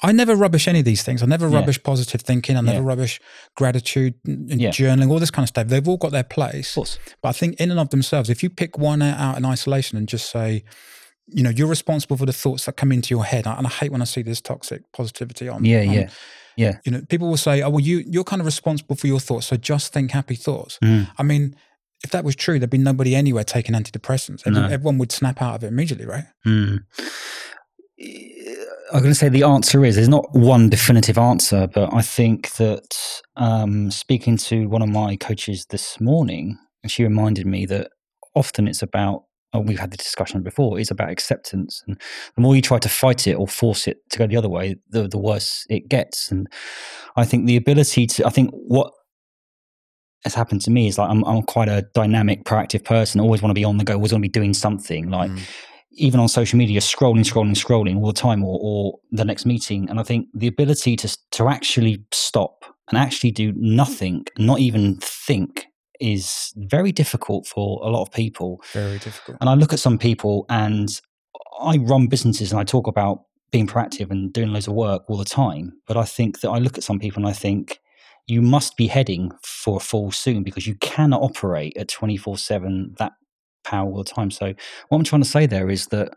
I 0.01 0.13
never 0.13 0.33
rubbish 0.35 0.67
any 0.69 0.79
of 0.79 0.85
these 0.85 1.03
things. 1.03 1.21
I 1.21 1.25
never 1.25 1.49
Yeah. 1.49 1.55
rubbish 1.57 1.83
positive 1.83 2.21
thinking. 2.21 2.55
I 2.55 2.61
never 2.61 2.79
Yeah. 2.81 2.87
rubbish 2.87 3.19
gratitude 3.57 4.13
and 4.25 4.61
Yeah. 4.61 4.69
journaling, 4.69 5.09
all 5.11 5.19
this 5.19 5.31
kind 5.31 5.43
of 5.43 5.49
stuff. 5.49 5.67
They've 5.67 5.85
all 5.85 5.97
got 5.97 6.13
their 6.13 6.23
place. 6.23 6.75
But 7.21 7.29
I 7.29 7.31
think 7.33 7.59
in 7.59 7.71
and 7.71 7.79
of 7.79 7.89
themselves, 7.89 8.29
if 8.29 8.41
you 8.41 8.49
pick 8.49 8.77
one 8.77 9.01
out 9.01 9.37
in 9.37 9.43
isolation 9.45 9.97
and 9.97 10.07
just 10.07 10.29
say, 10.29 10.63
you 11.31 11.43
know, 11.43 11.49
you're 11.49 11.67
responsible 11.67 12.17
for 12.17 12.25
the 12.25 12.33
thoughts 12.33 12.65
that 12.65 12.77
come 12.77 12.91
into 12.91 13.13
your 13.13 13.25
head. 13.25 13.45
And 13.47 13.65
I 13.65 13.69
hate 13.69 13.91
when 13.91 14.01
I 14.01 14.05
see 14.05 14.21
this 14.21 14.41
toxic 14.41 14.81
positivity 14.93 15.47
on. 15.47 15.65
Yeah, 15.65 15.81
on- 15.81 15.91
yeah, 15.91 16.09
yeah. 16.55 16.77
You 16.85 16.91
know, 16.91 17.01
people 17.09 17.29
will 17.29 17.37
say, 17.37 17.61
oh, 17.61 17.69
well, 17.69 17.79
you, 17.79 18.03
you're 18.07 18.23
kind 18.23 18.41
of 18.41 18.45
responsible 18.45 18.95
for 18.95 19.07
your 19.07 19.19
thoughts. 19.19 19.47
So 19.47 19.55
just 19.55 19.93
think 19.93 20.11
happy 20.11 20.35
thoughts. 20.35 20.77
Mm. 20.83 21.09
I 21.17 21.23
mean, 21.23 21.55
if 22.03 22.11
that 22.11 22.23
was 22.23 22.35
true, 22.35 22.59
there'd 22.59 22.69
be 22.69 22.77
nobody 22.77 23.15
anywhere 23.15 23.43
taking 23.43 23.75
antidepressants. 23.75 24.45
No. 24.45 24.65
Everyone 24.65 24.97
would 24.97 25.11
snap 25.11 25.41
out 25.41 25.55
of 25.55 25.63
it 25.63 25.67
immediately, 25.67 26.05
right? 26.05 26.25
Mm. 26.45 26.79
I'm 28.91 29.01
going 29.01 29.11
to 29.11 29.15
say 29.15 29.29
the 29.29 29.43
answer 29.43 29.83
is 29.85 29.95
there's 29.95 30.07
not 30.07 30.33
one 30.33 30.69
definitive 30.69 31.17
answer, 31.17 31.67
but 31.67 31.93
I 31.93 32.01
think 32.01 32.53
that 32.53 32.97
um, 33.35 33.91
speaking 33.91 34.37
to 34.37 34.67
one 34.67 34.81
of 34.81 34.89
my 34.89 35.15
coaches 35.17 35.65
this 35.69 35.99
morning, 35.99 36.57
and 36.81 36.91
she 36.91 37.03
reminded 37.03 37.45
me 37.45 37.65
that 37.67 37.91
often 38.35 38.67
it's 38.67 38.81
about. 38.81 39.23
Oh, 39.53 39.61
we've 39.61 39.79
had 39.79 39.89
the 39.91 39.97
discussion 39.97 40.43
before. 40.43 40.79
is 40.79 40.91
about 40.91 41.09
acceptance, 41.09 41.83
and 41.87 41.99
the 42.35 42.41
more 42.41 42.55
you 42.55 42.61
try 42.61 42.77
to 42.79 42.89
fight 42.89 43.25
it 43.27 43.33
or 43.33 43.47
force 43.47 43.87
it 43.87 43.97
to 44.11 44.19
go 44.19 44.27
the 44.27 44.37
other 44.37 44.49
way, 44.49 44.75
the 44.89 45.07
the 45.07 45.17
worse 45.17 45.65
it 45.69 45.89
gets. 45.89 46.29
And 46.31 46.47
I 47.15 47.25
think 47.25 47.47
the 47.47 47.57
ability 47.57 48.05
to, 48.07 48.27
I 48.27 48.29
think 48.29 48.51
what 48.51 48.91
has 50.23 50.35
happened 50.35 50.61
to 50.61 50.71
me 50.71 50.87
is 50.87 50.97
like 50.97 51.09
I'm 51.09 51.23
I'm 51.25 51.41
quite 51.43 51.69
a 51.69 51.87
dynamic, 51.93 52.43
proactive 52.43 52.83
person. 52.83 53.21
Always 53.21 53.41
want 53.41 53.51
to 53.51 53.59
be 53.59 53.63
on 53.65 53.77
the 53.77 53.83
go. 53.83 53.95
Always 53.95 54.11
want 54.11 54.21
to 54.23 54.29
be 54.29 54.39
doing 54.39 54.53
something. 54.53 55.09
Like 55.09 55.31
Mm. 55.31 55.41
even 55.93 56.19
on 56.19 56.27
social 56.27 56.57
media, 56.57 56.79
scrolling, 56.81 57.25
scrolling, 57.25 57.55
scrolling 57.55 57.97
all 57.97 58.07
the 58.07 58.13
time, 58.13 58.43
or, 58.43 58.59
or 58.61 58.99
the 59.11 59.25
next 59.25 59.45
meeting. 59.45 59.89
And 59.89 59.99
I 59.99 60.03
think 60.03 60.27
the 60.33 60.47
ability 60.47 60.95
to 60.97 61.17
to 61.31 61.47
actually 61.47 62.03
stop 62.13 62.65
and 62.89 62.97
actually 62.97 63.31
do 63.31 63.53
nothing, 63.55 64.25
not 64.37 64.59
even 64.59 64.97
think, 65.01 65.65
is 65.99 66.53
very 66.55 66.91
difficult 66.91 67.47
for 67.47 67.79
a 67.83 67.89
lot 67.89 68.01
of 68.01 68.11
people. 68.11 68.61
Very 68.73 68.99
difficult. 68.99 69.37
And 69.41 69.49
I 69.49 69.53
look 69.53 69.73
at 69.73 69.79
some 69.79 69.97
people, 69.97 70.45
and 70.49 70.89
I 71.61 71.77
run 71.77 72.07
businesses, 72.07 72.51
and 72.51 72.59
I 72.59 72.63
talk 72.63 72.87
about 72.87 73.23
being 73.51 73.67
proactive 73.67 74.11
and 74.11 74.31
doing 74.31 74.49
loads 74.49 74.67
of 74.67 74.73
work 74.73 75.03
all 75.07 75.17
the 75.17 75.25
time. 75.25 75.73
But 75.87 75.97
I 75.97 76.03
think 76.03 76.41
that 76.41 76.49
I 76.49 76.59
look 76.59 76.77
at 76.77 76.83
some 76.83 76.99
people, 76.99 77.21
and 77.21 77.29
I 77.29 77.33
think 77.33 77.79
you 78.27 78.41
must 78.41 78.77
be 78.77 78.87
heading 78.87 79.31
for 79.43 79.77
a 79.77 79.79
fall 79.79 80.11
soon 80.11 80.43
because 80.43 80.67
you 80.67 80.75
cannot 80.75 81.21
operate 81.21 81.75
at 81.77 81.87
twenty 81.87 82.17
four 82.17 82.37
seven 82.37 82.93
that 82.97 83.13
power 83.63 83.89
all 83.89 83.97
the 83.97 84.03
time. 84.03 84.31
So 84.31 84.53
what 84.87 84.97
I'm 84.97 85.03
trying 85.03 85.23
to 85.23 85.27
say 85.27 85.45
there 85.45 85.69
is 85.69 85.87
that 85.87 86.13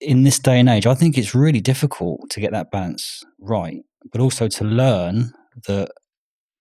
in 0.00 0.24
this 0.24 0.38
day 0.38 0.60
and 0.60 0.68
age, 0.68 0.86
I 0.86 0.94
think 0.94 1.16
it's 1.16 1.34
really 1.34 1.60
difficult 1.60 2.28
to 2.30 2.40
get 2.40 2.52
that 2.52 2.70
balance 2.70 3.24
right, 3.40 3.80
but 4.12 4.20
also 4.20 4.46
to 4.46 4.64
learn 4.64 5.32
that 5.66 5.90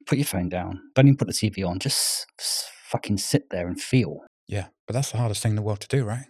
put 0.07 0.17
your 0.17 0.25
phone 0.25 0.49
down, 0.49 0.81
don't 0.93 1.07
even 1.07 1.17
put 1.17 1.27
the 1.27 1.33
TV 1.33 1.67
on, 1.67 1.79
just 1.79 2.27
fucking 2.87 3.17
sit 3.17 3.49
there 3.49 3.67
and 3.67 3.79
feel. 3.81 4.19
Yeah, 4.47 4.67
but 4.87 4.93
that's 4.93 5.11
the 5.11 5.17
hardest 5.17 5.41
thing 5.41 5.51
in 5.53 5.55
the 5.55 5.61
world 5.61 5.79
to 5.81 5.87
do, 5.87 6.03
right? 6.03 6.25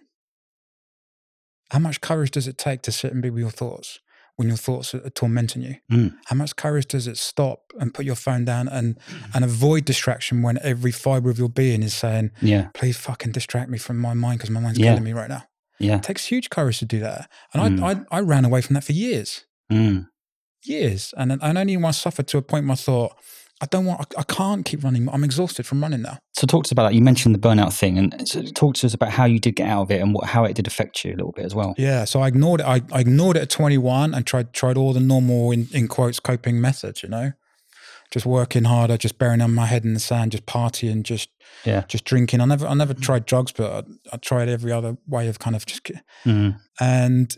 How 1.71 1.79
much 1.79 2.01
courage 2.01 2.31
does 2.31 2.47
it 2.47 2.57
take 2.57 2.81
to 2.83 2.91
sit 2.91 3.11
and 3.11 3.21
be 3.21 3.29
with 3.29 3.41
your 3.41 3.49
thoughts 3.51 3.99
when 4.35 4.47
your 4.47 4.57
thoughts 4.57 4.93
are 4.93 5.09
tormenting 5.09 5.61
you? 5.63 5.75
Mm. 5.91 6.15
How 6.25 6.35
much 6.35 6.55
courage 6.55 6.87
does 6.87 7.07
it 7.07 7.17
stop 7.17 7.71
and 7.79 7.93
put 7.93 8.05
your 8.05 8.15
phone 8.15 8.45
down 8.45 8.67
and 8.67 8.97
and 9.33 9.43
avoid 9.43 9.83
distraction 9.85 10.41
when 10.41 10.59
every 10.61 10.91
fiber 10.91 11.29
of 11.29 11.39
your 11.39 11.49
being 11.49 11.81
is 11.83 11.93
saying, 11.95 12.31
Yeah, 12.41 12.69
"Please 12.73 12.97
fucking 12.97 13.31
distract 13.31 13.69
me 13.69 13.77
from 13.77 13.97
my 13.97 14.13
mind 14.13 14.37
because 14.39 14.51
my 14.51 14.59
mind's 14.59 14.79
Yeah. 14.79 14.91
killing 14.91 15.03
me 15.03 15.13
right 15.13 15.29
now." 15.29 15.43
yeah, 15.79 15.95
It 15.97 16.03
takes 16.03 16.25
huge 16.25 16.49
courage 16.49 16.79
to 16.79 16.85
do 16.85 16.99
that, 16.99 17.29
and 17.53 17.79
Mm. 17.79 17.83
I, 17.83 17.91
I 18.15 18.19
I 18.19 18.21
ran 18.21 18.45
away 18.45 18.61
from 18.61 18.75
that 18.75 18.83
for 18.85 18.93
years, 18.93 19.43
mm. 19.71 20.07
years, 20.63 21.13
and 21.17 21.31
and 21.31 21.57
only 21.57 21.75
when 21.77 21.85
I 21.85 21.91
suffered 21.91 22.27
to 22.27 22.37
a 22.37 22.41
point 22.43 22.65
where 22.65 22.73
I 22.73 22.75
thought, 22.75 23.17
"I 23.61 23.65
don't 23.67 23.85
want, 23.85 24.01
I, 24.01 24.19
I 24.21 24.23
can't 24.23 24.65
keep 24.65 24.83
running. 24.83 25.07
I'm 25.09 25.23
exhausted 25.23 25.65
from 25.65 25.81
running 25.81 26.01
now." 26.01 26.17
So 26.33 26.45
talk 26.47 26.63
to 26.65 26.67
us 26.67 26.71
about 26.71 26.83
that. 26.89 26.93
You 26.95 27.01
mentioned 27.01 27.33
the 27.35 27.39
burnout 27.39 27.73
thing, 27.73 27.97
and 27.97 28.27
so 28.27 28.41
talk 28.43 28.75
to 28.75 28.85
us 28.87 28.93
about 28.93 29.11
how 29.11 29.25
you 29.25 29.39
did 29.39 29.55
get 29.55 29.67
out 29.69 29.83
of 29.83 29.91
it 29.91 30.01
and 30.01 30.13
what, 30.13 30.25
how 30.25 30.43
it 30.45 30.55
did 30.55 30.67
affect 30.67 31.03
you 31.05 31.11
a 31.13 31.17
little 31.17 31.31
bit 31.31 31.45
as 31.45 31.55
well. 31.55 31.73
Yeah, 31.77 32.05
so 32.05 32.19
I 32.21 32.27
ignored 32.27 32.59
it. 32.61 32.65
I, 32.65 32.81
I 32.91 32.99
ignored 33.01 33.37
it 33.37 33.41
at 33.43 33.49
21 33.49 34.13
and 34.13 34.25
tried 34.25 34.53
tried 34.53 34.77
all 34.77 34.93
the 34.93 34.99
normal 34.99 35.51
in, 35.51 35.67
in 35.71 35.87
quotes 35.87 36.19
coping 36.19 36.59
methods. 36.59 37.01
You 37.03 37.09
know, 37.09 37.31
just 38.11 38.25
working 38.25 38.65
harder, 38.65 38.97
just 38.97 39.17
burying 39.17 39.49
my 39.53 39.65
head 39.65 39.83
in 39.85 39.93
the 39.93 39.99
sand, 39.99 40.31
just 40.33 40.45
partying, 40.45 41.03
just 41.03 41.29
Yeah. 41.65 41.83
just 41.87 42.03
drinking. 42.05 42.41
I 42.41 42.45
never 42.45 42.67
I 42.67 42.73
never 42.73 42.93
tried 42.93 43.25
drugs, 43.25 43.51
but 43.53 43.85
I, 43.85 44.15
I 44.15 44.17
tried 44.17 44.49
every 44.49 44.71
other 44.71 44.97
way 45.07 45.27
of 45.27 45.39
kind 45.39 45.55
of 45.55 45.65
just 45.65 45.89
Mm. 46.25 46.59
and 46.79 47.35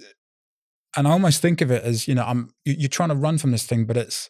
and 0.96 1.08
I 1.08 1.12
almost 1.12 1.42
think 1.42 1.62
of 1.62 1.70
it 1.70 1.84
as 1.84 2.08
you 2.08 2.16
know 2.16 2.24
I'm 2.26 2.50
you, 2.66 2.76
you're 2.80 2.90
trying 2.90 3.10
to 3.10 3.16
run 3.16 3.38
from 3.38 3.52
this 3.52 3.66
thing, 3.66 3.86
but 3.86 3.98
it's 3.98 4.30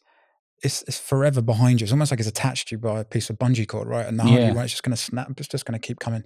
it's 0.64 0.84
it's 0.84 1.00
forever 1.00 1.42
behind 1.42 1.80
you. 1.82 1.86
It's 1.86 1.92
almost 1.92 2.12
like 2.12 2.20
it's 2.20 2.30
attached 2.30 2.70
to 2.70 2.76
you 2.76 2.80
by 2.80 3.00
a 3.02 3.06
piece 3.06 3.30
of 3.30 3.38
bungee 3.38 3.68
cord, 3.68 3.88
right? 3.88 4.06
And 4.06 4.18
the 4.20 4.24
harder 4.24 4.40
Yeah. 4.42 4.48
you 4.50 4.54
run, 4.56 4.64
it's 4.66 4.74
just 4.74 4.84
going 4.84 4.96
to 4.96 5.02
snap. 5.02 5.30
It's 5.38 5.48
just 5.48 5.66
going 5.66 5.80
to 5.80 5.86
keep 5.88 6.00
coming 6.00 6.24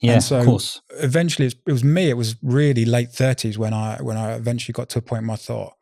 Yeah, 0.00 0.18
so- 0.18 0.38
of 0.40 0.46
course. 0.46 0.80
eventually 1.02 1.46
it 1.48 1.72
was 1.72 1.84
me 1.84 2.08
it 2.10 2.16
was 2.16 2.34
really 2.42 2.84
late 2.86 3.10
30s 3.10 3.58
when 3.58 3.74
i 3.74 3.98
when 4.00 4.16
i 4.16 4.32
eventually 4.32 4.72
got 4.72 4.88
to 4.90 4.98
a 4.98 5.02
point 5.02 5.26
where 5.26 5.34
i 5.34 5.36
thought 5.36 5.74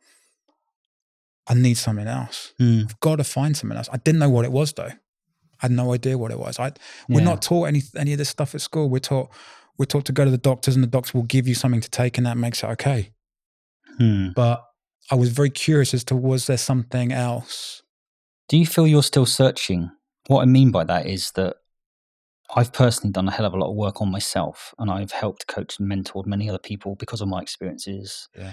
i 1.46 1.54
need 1.54 1.74
something 1.78 2.06
else 2.08 2.52
Mm. 2.60 2.84
i've 2.84 3.00
got 3.00 3.16
to 3.16 3.24
find 3.24 3.56
something 3.56 3.76
else 3.78 3.88
i 3.92 3.96
didn't 3.96 4.18
know 4.18 4.28
what 4.28 4.44
it 4.44 4.50
was 4.52 4.72
though 4.72 4.90
i 4.90 4.96
had 5.58 5.70
no 5.70 5.92
idea 5.94 6.18
what 6.18 6.30
it 6.32 6.38
was 6.38 6.58
i 6.58 6.72
we're 7.08 7.20
Yeah. 7.20 7.24
not 7.26 7.42
taught 7.42 7.64
any 7.68 7.82
any 7.96 8.12
of 8.12 8.18
this 8.18 8.28
stuff 8.28 8.54
at 8.56 8.60
school 8.60 8.90
we're 8.90 8.98
taught 8.98 9.30
we're 9.78 9.86
taught 9.86 10.04
to 10.06 10.12
go 10.12 10.24
to 10.24 10.30
the 10.32 10.38
doctors 10.50 10.74
and 10.74 10.82
the 10.82 10.88
doctor 10.88 11.16
will 11.16 11.24
give 11.36 11.46
you 11.46 11.54
something 11.54 11.80
to 11.80 11.88
take 11.90 12.18
and 12.18 12.26
that 12.26 12.36
makes 12.36 12.62
it 12.62 12.66
okay 12.70 13.12
Mm. 14.00 14.34
but 14.34 14.64
i 15.10 15.14
was 15.14 15.30
very 15.30 15.50
curious 15.50 15.94
as 15.94 16.04
to 16.04 16.14
was 16.16 16.46
there 16.46 16.58
something 16.58 17.12
else 17.12 17.82
Do 18.48 18.56
you 18.56 18.66
feel 18.66 18.86
you're 18.86 19.02
still 19.02 19.26
searching? 19.26 19.90
What 20.26 20.42
I 20.42 20.46
mean 20.46 20.70
by 20.70 20.84
that 20.84 21.06
is 21.06 21.32
that 21.32 21.56
I've 22.56 22.72
personally 22.72 23.12
done 23.12 23.28
a 23.28 23.30
hell 23.30 23.44
of 23.44 23.52
a 23.52 23.58
lot 23.58 23.70
of 23.70 23.76
work 23.76 24.00
on 24.00 24.10
myself 24.10 24.74
and 24.78 24.90
I've 24.90 25.12
helped 25.12 25.46
coach 25.46 25.78
and 25.78 25.90
mentored 25.90 26.26
many 26.26 26.48
other 26.48 26.58
people 26.58 26.96
because 26.96 27.20
of 27.20 27.28
my 27.28 27.42
experiences. 27.42 28.28
Yeah. 28.34 28.52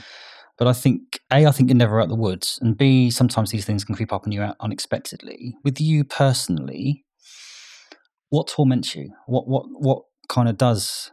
But 0.58 0.68
I 0.68 0.74
think, 0.74 1.20
A, 1.32 1.46
I 1.46 1.52
think 1.52 1.70
you're 1.70 1.78
never 1.78 2.00
out 2.00 2.06
of 2.06 2.10
the 2.10 2.16
woods. 2.16 2.60
And 2.62 2.78
B, 2.78 3.10
sometimes 3.10 3.52
these 3.52 3.66
things 3.66 3.86
can 3.86 3.96
creep 3.96 4.12
up 4.12 4.26
on 4.26 4.34
you 4.34 4.42
unexpectedly. 4.60 5.56
With 5.64 5.80
you 5.80 6.04
personally, 6.04 7.06
what 8.30 8.48
torments 8.48 8.96
you? 8.96 9.12
What 9.28 9.48
what 9.48 9.66
what 9.70 10.04
kind 10.28 10.50
of 10.50 10.58
does 10.58 11.12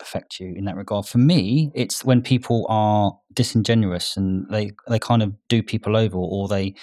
affect 0.00 0.40
you 0.40 0.54
in 0.56 0.64
that 0.64 0.76
regard? 0.76 1.06
For 1.06 1.18
me, 1.18 1.70
it's 1.74 2.04
when 2.04 2.22
people 2.22 2.66
are 2.68 3.18
disingenuous 3.32 4.16
and 4.16 4.46
they, 4.50 4.72
they 4.88 4.98
kind 4.98 5.22
of 5.22 5.34
do 5.48 5.62
people 5.62 5.96
over 5.96 6.16
or 6.16 6.48
they 6.48 6.74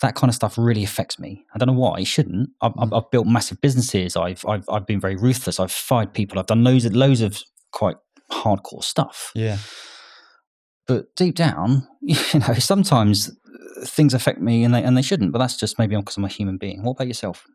that 0.00 0.14
kind 0.14 0.28
of 0.28 0.34
stuff 0.34 0.58
really 0.58 0.84
affects 0.84 1.18
me. 1.18 1.44
I 1.54 1.58
don't 1.58 1.68
know 1.68 1.80
why. 1.80 2.00
It 2.00 2.06
shouldn't. 2.06 2.50
I've, 2.60 2.74
I've, 2.78 2.90
mm. 2.90 2.96
I've 2.96 3.10
built 3.10 3.26
massive 3.26 3.60
businesses. 3.60 4.16
I've, 4.16 4.44
I've 4.46 4.68
I've 4.68 4.86
been 4.86 5.00
very 5.00 5.16
ruthless. 5.16 5.58
I've 5.58 5.72
fired 5.72 6.12
people. 6.12 6.38
I've 6.38 6.46
done 6.46 6.64
loads 6.64 6.84
of 6.84 6.94
loads 6.94 7.22
of 7.22 7.42
quite 7.72 7.96
hardcore 8.30 8.84
stuff. 8.84 9.32
yeah 9.34 9.58
But 10.86 11.14
deep 11.16 11.34
down, 11.34 11.88
you 12.02 12.16
know, 12.34 12.54
sometimes 12.54 13.30
things 13.84 14.14
affect 14.14 14.40
me 14.40 14.64
and 14.64 14.74
they 14.74 14.82
and 14.82 14.96
they 14.96 15.02
shouldn't. 15.02 15.32
But 15.32 15.38
that's 15.38 15.56
just 15.56 15.78
maybe 15.78 15.96
because 15.96 16.16
I'm 16.16 16.24
a 16.24 16.28
human 16.28 16.58
being. 16.58 16.82
What 16.82 16.92
about 16.92 17.08
yourself? 17.08 17.46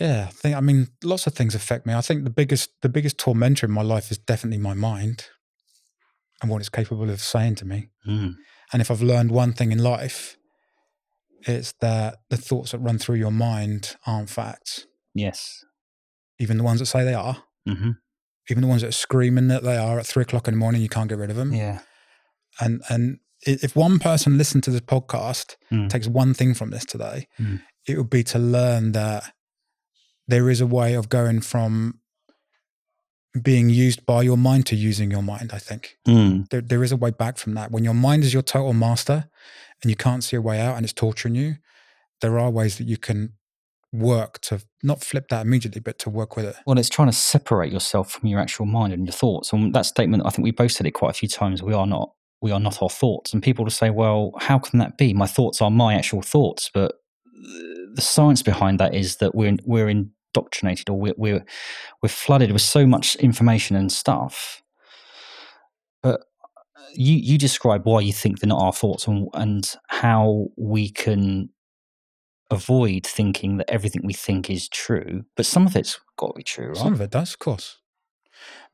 Yeah, 0.00 0.26
I 0.28 0.32
think 0.32 0.56
I 0.56 0.60
mean 0.60 0.88
lots 1.02 1.26
of 1.26 1.34
things 1.34 1.54
affect 1.54 1.86
me. 1.86 1.94
I 1.94 2.00
think 2.00 2.24
the 2.24 2.30
biggest 2.30 2.70
the 2.82 2.88
biggest 2.88 3.18
tormentor 3.18 3.66
in 3.66 3.72
my 3.72 3.82
life 3.82 4.10
is 4.10 4.18
definitely 4.18 4.58
my 4.58 4.74
mind 4.74 5.26
and 6.42 6.50
what 6.50 6.60
it's 6.60 6.68
capable 6.68 7.10
of 7.10 7.20
saying 7.20 7.54
to 7.56 7.64
me. 7.64 7.90
Mm. 8.06 8.34
And 8.72 8.82
if 8.82 8.90
I've 8.90 9.02
learned 9.02 9.30
one 9.30 9.52
thing 9.52 9.70
in 9.72 9.78
life, 9.78 10.36
it's 11.46 11.72
that 11.80 12.18
the 12.30 12.36
thoughts 12.36 12.72
that 12.72 12.78
run 12.78 12.98
through 12.98 13.16
your 13.16 13.30
mind 13.30 13.96
aren't 14.06 14.30
facts. 14.30 14.86
Yes. 15.14 15.64
Even 16.40 16.56
the 16.58 16.64
ones 16.64 16.80
that 16.80 16.86
say 16.86 17.04
they 17.04 17.14
are, 17.14 17.44
hmm 17.66 17.90
even 18.50 18.60
the 18.60 18.68
ones 18.68 18.82
that 18.82 18.88
are 18.88 18.92
screaming 18.92 19.48
that 19.48 19.62
they 19.62 19.78
are 19.78 19.98
at 19.98 20.04
three 20.06 20.20
o'clock 20.20 20.46
in 20.46 20.52
the 20.52 20.58
morning, 20.58 20.82
you 20.82 20.88
can't 20.90 21.08
get 21.08 21.16
rid 21.16 21.30
of 21.30 21.36
them. 21.36 21.54
Yeah. 21.54 21.78
And 22.60 22.82
and 22.90 23.20
if 23.46 23.74
one 23.74 23.98
person 23.98 24.36
listened 24.36 24.64
to 24.64 24.70
this 24.70 24.82
podcast, 24.82 25.56
Mm. 25.72 25.88
takes 25.88 26.06
one 26.08 26.34
thing 26.34 26.52
from 26.52 26.68
this 26.70 26.84
today, 26.84 27.26
Mm. 27.40 27.62
it 27.86 27.96
would 27.96 28.10
be 28.10 28.22
to 28.24 28.38
learn 28.38 28.92
that 28.92 29.32
there 30.28 30.48
is 30.50 30.60
a 30.60 30.66
way 30.66 30.94
of 30.94 31.08
going 31.08 31.40
from 31.40 31.98
being 33.42 33.68
used 33.68 34.06
by 34.06 34.22
your 34.22 34.36
mind 34.36 34.64
to 34.66 34.76
using 34.76 35.10
your 35.10 35.22
mind. 35.22 35.50
I 35.52 35.58
think 35.58 35.98
Mm. 36.06 36.48
there, 36.50 36.60
there 36.60 36.84
is 36.84 36.92
a 36.92 36.96
way 36.96 37.10
back 37.10 37.36
from 37.36 37.54
that. 37.54 37.70
When 37.72 37.82
your 37.84 37.94
mind 37.94 38.22
is 38.22 38.32
your 38.32 38.42
total 38.42 38.72
master 38.72 39.28
and 39.82 39.90
you 39.90 39.96
can't 39.96 40.22
see 40.22 40.36
a 40.36 40.40
way 40.40 40.60
out 40.60 40.76
and 40.76 40.84
it's 40.84 40.92
torturing 40.92 41.34
you, 41.34 41.56
there 42.20 42.38
are 42.38 42.50
ways 42.50 42.78
that 42.78 42.86
you 42.86 42.96
can 42.96 43.32
work 43.92 44.40
to 44.40 44.60
not 44.82 45.02
flip 45.02 45.28
that 45.28 45.44
immediately, 45.46 45.80
but 45.80 45.98
to 46.00 46.10
work 46.10 46.36
with 46.36 46.44
it. 46.46 46.56
Well, 46.66 46.78
it's 46.78 46.88
trying 46.88 47.08
to 47.08 47.12
separate 47.16 47.72
yourself 47.72 48.10
from 48.12 48.28
your 48.28 48.40
actual 48.40 48.66
mind 48.66 48.92
and 48.92 49.06
your 49.06 49.12
thoughts. 49.12 49.52
And 49.52 49.74
that 49.74 49.86
statement, 49.86 50.22
I 50.24 50.30
think 50.30 50.44
we 50.44 50.50
both 50.52 50.72
said 50.72 50.86
it 50.86 50.92
quite 50.92 51.10
a 51.10 51.14
few 51.18 51.28
times. 51.28 51.62
We 51.62 51.74
are 51.74 51.86
not. 51.86 52.12
We 52.40 52.50
are 52.52 52.60
not 52.60 52.82
our 52.82 52.90
thoughts. 52.90 53.32
And 53.32 53.42
people 53.42 53.64
will 53.64 53.70
say, 53.70 53.90
"Well, 53.90 54.32
how 54.38 54.58
can 54.58 54.78
that 54.78 54.96
be? 54.98 55.12
My 55.14 55.26
thoughts 55.26 55.60
are 55.62 55.70
my 55.70 55.94
actual 55.94 56.22
thoughts." 56.22 56.70
But 56.72 56.92
the 57.94 58.00
science 58.02 58.42
behind 58.42 58.78
that 58.80 58.94
is 58.94 59.16
that 59.16 59.34
we're 59.34 59.56
we're 59.64 59.88
indoctrinated, 60.34 60.90
or 60.90 60.98
we're 60.98 61.14
we're, 61.16 61.44
we're 62.02 62.08
flooded 62.08 62.52
with 62.52 62.62
so 62.62 62.86
much 62.86 63.16
information 63.16 63.76
and 63.76 63.90
stuff. 63.90 64.62
But 66.02 66.20
you 66.94 67.14
you 67.16 67.38
describe 67.38 67.86
why 67.86 68.00
you 68.00 68.12
think 68.12 68.40
they're 68.40 68.48
not 68.48 68.62
our 68.62 68.72
thoughts 68.72 69.06
and, 69.06 69.28
and 69.34 69.74
how 69.88 70.46
we 70.56 70.90
can 70.90 71.50
avoid 72.50 73.06
thinking 73.06 73.56
that 73.56 73.70
everything 73.70 74.02
we 74.04 74.12
think 74.12 74.50
is 74.50 74.68
true. 74.68 75.24
But 75.36 75.46
some 75.46 75.66
of 75.66 75.76
it's 75.76 75.98
got 76.16 76.28
to 76.28 76.34
be 76.34 76.42
true, 76.42 76.68
right? 76.68 76.76
Some 76.76 76.92
of 76.92 77.00
it 77.00 77.10
does, 77.10 77.32
of 77.32 77.38
course. 77.38 77.78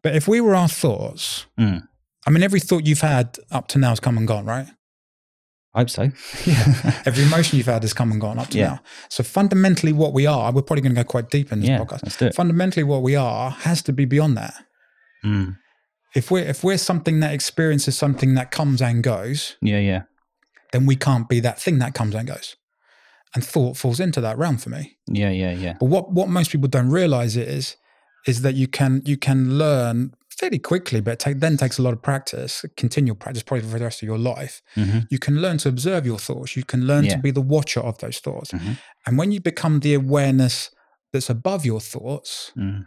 But 0.03 0.17
if 0.17 0.27
we 0.27 0.41
were 0.41 0.55
our 0.55 0.69
thoughts, 0.69 1.47
Mm. 1.59 1.87
I 2.27 2.31
mean, 2.31 2.43
every 2.43 2.61
thought 2.61 2.87
you've 2.87 3.01
had 3.01 3.39
up 3.51 3.69
to 3.69 3.79
now 3.79 3.91
has 3.91 4.01
come 4.01 4.19
and 4.19 4.29
gone, 4.29 4.45
right? 4.45 4.69
I 5.75 5.81
hope 5.81 5.91
so. 5.91 6.03
Yeah. 6.47 7.03
every 7.07 7.23
emotion 7.25 7.57
you've 7.59 7.67
had 7.67 7.83
has 7.83 7.93
come 7.93 8.11
and 8.11 8.21
gone 8.21 8.39
up 8.39 8.49
to 8.49 8.59
Yeah. 8.59 8.67
now. 8.67 8.81
So 9.09 9.23
fundamentally, 9.23 9.93
what 9.93 10.13
we 10.13 10.27
are, 10.27 10.51
we're 10.53 10.63
probably 10.63 10.83
going 10.83 10.95
to 10.95 11.03
go 11.03 11.07
quite 11.09 11.31
deep 11.31 11.53
in 11.53 11.61
this 11.61 11.69
yeah, 11.69 11.79
podcast. 11.79 12.03
let's 12.03 12.17
do 12.17 12.27
it. 12.27 12.35
Fundamentally, 12.35 12.83
what 12.85 13.03
we 13.03 13.15
are 13.17 13.51
has 13.51 13.81
to 13.83 13.93
be 13.93 14.05
beyond 14.05 14.37
that. 14.37 14.55
Mm. 15.25 15.57
If 16.15 16.31
we're 16.31 16.45
if 16.45 16.65
we're 16.65 16.79
something 16.79 17.21
that 17.21 17.33
experiences 17.33 17.97
something 17.97 18.35
that 18.35 18.51
comes 18.51 18.83
and 18.83 19.03
goes, 19.03 19.57
Yeah, 19.63 19.79
yeah, 19.79 20.03
then 20.73 20.87
we 20.87 20.97
can't 20.97 21.29
be 21.29 21.39
that 21.41 21.61
thing 21.61 21.79
that 21.79 21.95
comes 21.95 22.15
and 22.17 22.27
goes. 22.27 22.57
And 23.33 23.45
thought 23.45 23.77
falls 23.77 24.01
into 24.01 24.21
that 24.23 24.37
realm 24.39 24.57
for 24.59 24.71
me. 24.71 24.97
yeah, 25.07 25.31
yeah, 25.31 25.53
yeah. 25.53 25.75
But 25.79 25.87
what 25.87 26.11
what 26.13 26.29
most 26.29 26.51
people 26.51 26.69
don't 26.69 26.91
realize 26.91 27.37
is 27.37 27.77
is 28.27 28.43
that 28.43 28.55
you 28.57 28.67
can 28.67 29.03
you 29.05 29.17
can 29.17 29.57
learn 29.57 30.15
fairly 30.41 30.59
quickly, 30.59 31.01
but 31.01 31.19
take, 31.19 31.39
then 31.41 31.57
takes 31.57 31.79
a 31.79 31.83
lot 31.83 31.93
of 31.93 32.01
practice, 32.03 32.65
continual 32.77 33.15
practice, 33.17 33.43
probably 33.43 33.67
for 33.69 33.79
the 33.79 33.85
rest 33.85 34.03
of 34.03 34.07
your 34.09 34.19
life. 34.19 34.63
hmm 34.75 35.01
You 35.11 35.19
can 35.27 35.37
learn 35.45 35.59
to 35.59 35.69
observe 35.69 36.07
your 36.07 36.19
thoughts. 36.19 36.57
You 36.57 36.65
can 36.65 36.87
learn 36.87 37.05
Yeah. 37.05 37.15
to 37.17 37.19
be 37.27 37.31
the 37.31 37.47
watcher 37.55 37.81
of 37.81 37.99
those 37.99 38.19
thoughts. 38.27 38.51
Mhm. 38.53 38.79
And 39.07 39.19
when 39.19 39.33
you 39.33 39.41
become 39.41 39.81
the 39.81 39.95
awareness 39.95 40.71
that's 41.13 41.31
above 41.31 41.63
your 41.71 41.81
thoughts, 41.81 42.53
Mm. 42.57 42.85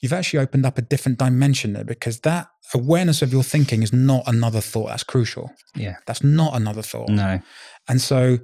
you've 0.00 0.12
actually 0.18 0.40
opened 0.40 0.64
up 0.66 0.76
a 0.78 0.82
different 0.82 1.18
dimension 1.18 1.72
there 1.74 1.84
because 1.84 2.20
that 2.20 2.48
awareness 2.74 3.22
of 3.22 3.32
your 3.32 3.42
thinking 3.44 3.82
is 3.82 3.92
not 3.92 4.22
another 4.26 4.60
thought. 4.60 4.88
That's 4.88 5.04
crucial. 5.04 5.52
Yeah. 5.74 5.96
That's 6.06 6.22
not 6.24 6.54
another 6.56 6.82
thought. 6.82 7.10
No. 7.10 7.40
And 7.88 8.00
so, 8.00 8.38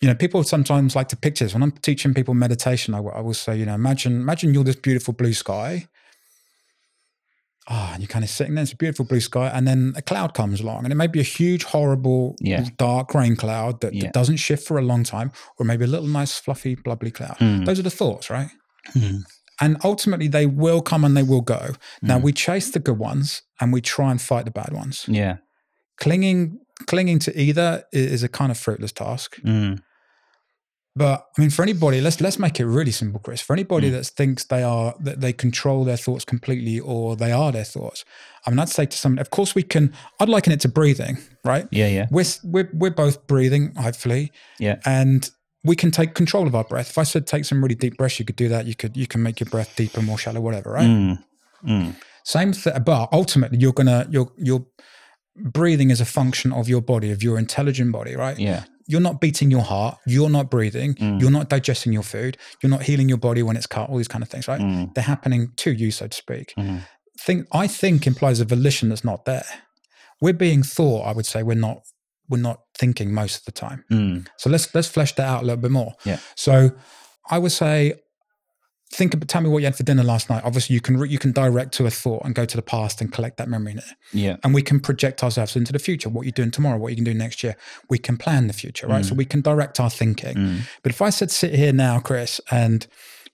you 0.00 0.08
know, 0.08 0.14
people 0.14 0.42
sometimes 0.44 0.94
like 0.96 1.08
to 1.08 1.16
picture 1.16 1.44
this. 1.44 1.54
When 1.54 1.62
I'm 1.62 1.72
teaching 1.72 2.14
people 2.14 2.34
meditation, 2.34 2.94
I 2.94 3.00
will 3.00 3.34
say, 3.34 3.56
you 3.58 3.66
know, 3.66 3.74
imagine, 3.74 4.12
imagine 4.20 4.54
you're 4.54 4.64
this 4.64 4.76
beautiful 4.76 5.12
blue 5.14 5.32
sky. 5.34 5.86
Ah, 7.72 7.92
and 7.92 8.02
you're 8.02 8.08
kind 8.08 8.24
of 8.24 8.30
sitting 8.30 8.56
there, 8.56 8.62
it's 8.64 8.72
a 8.72 8.76
beautiful 8.76 9.04
blue 9.04 9.20
sky, 9.20 9.48
and 9.54 9.66
then 9.66 9.92
a 9.96 10.02
cloud 10.02 10.34
comes 10.34 10.60
along, 10.60 10.82
and 10.84 10.92
it 10.92 10.96
may 10.96 11.06
be 11.06 11.20
a 11.20 11.22
huge, 11.38 11.62
horrible, 11.62 12.34
Yeah. 12.40 12.66
dark 12.78 13.14
rain 13.14 13.36
cloud 13.36 13.80
that, 13.80 13.94
Yeah. 13.94 14.02
that 14.04 14.12
doesn't 14.12 14.38
shift 14.38 14.66
for 14.66 14.76
a 14.76 14.82
long 14.82 15.04
time, 15.04 15.30
or 15.56 15.64
maybe 15.64 15.84
a 15.84 15.86
little 15.86 16.08
nice, 16.08 16.36
fluffy, 16.36 16.74
bubbly 16.74 17.12
cloud. 17.12 17.36
Mm. 17.38 17.66
Those 17.66 17.78
are 17.78 17.82
the 17.84 17.90
thoughts, 17.90 18.28
right? 18.28 18.50
Mm. 18.94 19.22
And 19.60 19.76
ultimately, 19.84 20.26
they 20.26 20.46
will 20.46 20.80
come 20.82 21.04
and 21.04 21.16
they 21.16 21.22
will 21.22 21.42
go. 21.42 21.74
Now, 22.02 22.18
Mm. 22.18 22.22
we 22.22 22.32
chase 22.32 22.70
the 22.72 22.80
good 22.80 22.98
ones 22.98 23.42
and 23.60 23.72
we 23.72 23.80
try 23.80 24.10
and 24.10 24.20
fight 24.20 24.46
the 24.46 24.50
bad 24.50 24.72
ones. 24.72 25.04
Yeah. 25.06 25.36
Clinging, 25.98 26.58
clinging 26.86 27.18
to 27.20 27.40
either 27.40 27.84
is 27.92 28.22
a 28.24 28.28
kind 28.28 28.50
of 28.50 28.58
fruitless 28.58 28.90
task. 28.92 29.36
But 30.96 31.24
I 31.36 31.40
mean, 31.40 31.50
for 31.50 31.62
anybody, 31.62 32.00
let's 32.00 32.20
let's 32.20 32.38
make 32.38 32.58
it 32.58 32.66
really 32.66 32.90
simple, 32.90 33.20
Chris. 33.20 33.40
For 33.40 33.52
anybody 33.52 33.88
Mm. 33.90 33.92
that 33.92 34.06
thinks 34.06 34.44
they 34.44 34.62
are 34.64 34.94
that 35.00 35.20
they 35.20 35.32
control 35.32 35.84
their 35.84 35.96
thoughts 35.96 36.24
completely 36.24 36.80
or 36.80 37.14
they 37.16 37.30
are 37.32 37.52
their 37.52 37.64
thoughts, 37.64 38.04
I 38.44 38.50
mean, 38.50 38.58
I'd 38.58 38.68
say 38.68 38.86
to 38.86 38.96
someone, 38.96 39.20
of 39.20 39.30
course, 39.30 39.54
we 39.54 39.62
can. 39.62 39.92
I'd 40.18 40.28
liken 40.28 40.52
it 40.52 40.60
to 40.60 40.68
breathing, 40.68 41.18
right? 41.44 41.68
Yeah, 41.70 41.86
yeah, 41.86 42.06
We're 42.10 42.24
we're 42.42 42.70
we're 42.74 42.90
both 42.90 43.26
breathing, 43.28 43.72
hopefully, 43.76 44.32
yeah. 44.58 44.76
and 44.84 45.30
we 45.62 45.76
can 45.76 45.90
take 45.92 46.14
control 46.14 46.46
of 46.48 46.54
our 46.56 46.64
breath. 46.64 46.90
If 46.90 46.98
I 46.98 47.04
said 47.04 47.26
take 47.26 47.44
some 47.44 47.62
really 47.62 47.76
deep 47.76 47.96
breaths, 47.96 48.18
you 48.18 48.24
could 48.24 48.36
do 48.36 48.48
that. 48.48 48.66
You 48.66 48.74
could 48.74 48.96
you 48.96 49.06
can 49.06 49.22
make 49.22 49.38
your 49.38 49.48
breath 49.50 49.76
deeper, 49.76 50.02
more 50.02 50.18
shallow, 50.18 50.40
whatever, 50.40 50.72
right? 50.72 50.88
Mm. 50.88 51.18
Mm. 51.64 51.94
Same 52.24 52.52
thing, 52.52 52.82
but 52.84 53.08
ultimately, 53.12 53.58
you're 53.58 53.72
gonna 53.72 54.08
you're 54.10 54.32
you're 54.36 54.66
breathing 55.36 55.90
is 55.90 56.00
a 56.00 56.04
function 56.04 56.52
of 56.52 56.68
your 56.68 56.82
body, 56.82 57.12
of 57.12 57.22
your 57.22 57.38
intelligent 57.38 57.92
body, 57.92 58.16
right? 58.16 58.38
Yeah. 58.38 58.64
You're 58.90 59.00
not 59.00 59.20
beating 59.20 59.50
your 59.50 59.62
heart. 59.62 59.98
You're 60.06 60.28
not 60.30 60.50
breathing. 60.50 60.94
Mm. 60.94 61.20
You're 61.20 61.30
not 61.30 61.48
digesting 61.48 61.92
your 61.92 62.02
food. 62.02 62.36
You're 62.62 62.70
not 62.70 62.82
healing 62.82 63.08
your 63.08 63.18
body 63.18 63.42
when 63.42 63.56
it's 63.56 63.66
cut. 63.66 63.88
All 63.88 63.96
these 63.96 64.08
kind 64.08 64.22
of 64.22 64.28
things, 64.28 64.48
right? 64.48 64.60
Mm. 64.60 64.94
They're 64.94 65.04
happening 65.04 65.52
to 65.58 65.70
you, 65.72 65.90
so 65.90 66.08
to 66.08 66.16
speak. 66.16 66.54
Mhm. 66.58 66.80
Think 67.18 67.46
I 67.52 67.66
think 67.66 68.06
implies 68.06 68.40
a 68.40 68.44
volition 68.44 68.88
that's 68.88 69.04
not 69.04 69.24
there. 69.26 69.44
We're 70.20 70.32
being 70.32 70.62
thought. 70.62 71.02
I 71.06 71.12
would 71.12 71.26
say 71.26 71.42
we're 71.42 71.54
not. 71.68 71.78
We're 72.28 72.38
not 72.50 72.60
thinking 72.78 73.12
most 73.12 73.36
of 73.40 73.44
the 73.44 73.52
time. 73.52 73.84
Mm. 73.92 74.26
So 74.36 74.50
let's 74.50 74.74
let's 74.74 74.88
flesh 74.88 75.14
that 75.16 75.26
out 75.28 75.42
a 75.42 75.46
little 75.46 75.60
bit 75.60 75.70
more. 75.70 75.94
Yeah. 76.04 76.18
So 76.36 76.72
I 77.30 77.38
would 77.38 77.52
say, 77.52 77.94
think 78.92 79.14
about. 79.14 79.28
Tell 79.28 79.40
me 79.40 79.48
what 79.48 79.58
you 79.58 79.66
had 79.66 79.76
for 79.76 79.82
dinner 79.84 80.02
last 80.02 80.28
night. 80.30 80.42
Obviously, 80.44 80.74
you 80.74 80.80
can 80.80 80.98
you 81.08 81.18
can 81.18 81.32
direct 81.32 81.72
to 81.74 81.86
a 81.86 81.90
thought 81.90 82.22
and 82.24 82.34
go 82.34 82.44
to 82.44 82.56
the 82.56 82.62
past 82.62 83.00
and 83.00 83.12
collect 83.12 83.36
that 83.36 83.48
memory 83.48 83.72
in 83.72 83.78
it 83.78 83.84
Yeah. 84.12 84.36
and 84.42 84.52
we 84.54 84.62
can 84.62 84.80
project 84.80 85.22
ourselves 85.22 85.54
into 85.56 85.72
the 85.72 85.78
future 85.78 86.08
what 86.08 86.24
you're 86.26 86.32
doing 86.32 86.50
tomorrow 86.50 86.76
what 86.78 86.90
you 86.90 86.96
can 86.96 87.04
do 87.04 87.14
next 87.14 87.42
year 87.44 87.56
we 87.88 87.98
can 87.98 88.16
plan 88.16 88.46
the 88.46 88.52
future 88.52 88.86
right 88.88 89.04
so 89.04 89.14
we 89.14 89.24
can 89.24 89.40
direct 89.40 89.78
our 89.80 89.90
thinking 89.90 90.36
Mm. 90.36 90.60
but 90.82 90.90
if 90.92 91.00
i 91.02 91.10
said 91.10 91.30
sit 91.30 91.54
here 91.54 91.72
now 91.72 92.00
chris 92.00 92.40
and 92.50 92.86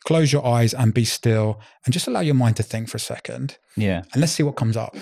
close 0.05 0.33
your 0.33 0.45
eyes 0.47 0.73
and 0.75 0.93
be 0.95 1.05
still 1.05 1.59
and 1.85 1.93
just 1.93 2.07
allow 2.07 2.21
your 2.21 2.35
mind 2.35 2.57
to 2.57 2.63
think 2.63 2.89
for 2.89 2.97
a 2.97 3.01
second 3.01 3.59
Yeah. 3.77 4.03
and 4.13 4.21
let's 4.21 4.33
see 4.33 4.43
what 4.43 4.57
comes 4.57 4.77
up 4.77 4.95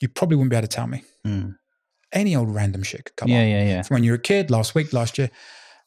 you 0.00 0.08
probably 0.08 0.36
wouldn't 0.36 0.50
be 0.50 0.56
able 0.56 0.68
to 0.68 0.76
tell 0.76 0.86
me 0.86 1.04
Mm. 1.26 1.54
any 2.12 2.36
old 2.36 2.54
random 2.54 2.82
shit 2.82 3.04
could 3.06 3.16
come 3.16 3.28
Yeah, 3.28 3.38
up 3.42 3.46
yeah, 3.48 3.64
yeah. 3.64 3.82
from 3.82 3.94
when 3.96 4.04
you 4.04 4.10
were 4.12 4.16
a 4.16 4.28
kid 4.32 4.50
last 4.50 4.74
week 4.74 4.92
last 4.92 5.16
year 5.18 5.30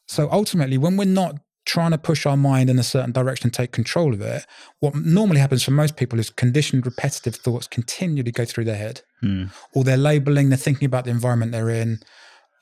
so 0.08 0.28
ultimately 0.32 0.78
when 0.78 0.96
we're 0.96 1.04
not 1.22 1.36
trying 1.66 1.90
to 1.90 1.98
push 1.98 2.24
our 2.26 2.36
mind 2.36 2.70
in 2.70 2.78
a 2.78 2.82
certain 2.82 3.12
direction 3.12 3.48
and 3.48 3.54
take 3.54 3.72
control 3.72 4.14
of 4.14 4.20
it 4.20 4.46
what 4.80 4.94
normally 4.94 5.40
happens 5.40 5.62
for 5.64 5.72
most 5.72 5.96
people 5.96 6.18
is 6.18 6.30
conditioned 6.30 6.86
repetitive 6.86 7.34
thoughts 7.34 7.66
continually 7.66 8.30
go 8.32 8.44
through 8.44 8.64
their 8.64 8.76
head 8.76 9.02
Mm. 9.24 9.50
or 9.74 9.82
they're 9.82 9.96
labeling, 9.96 10.50
they're 10.50 10.58
thinking 10.58 10.86
about 10.86 11.04
the 11.06 11.10
environment 11.10 11.50
they're 11.50 11.70
in. 11.70 12.00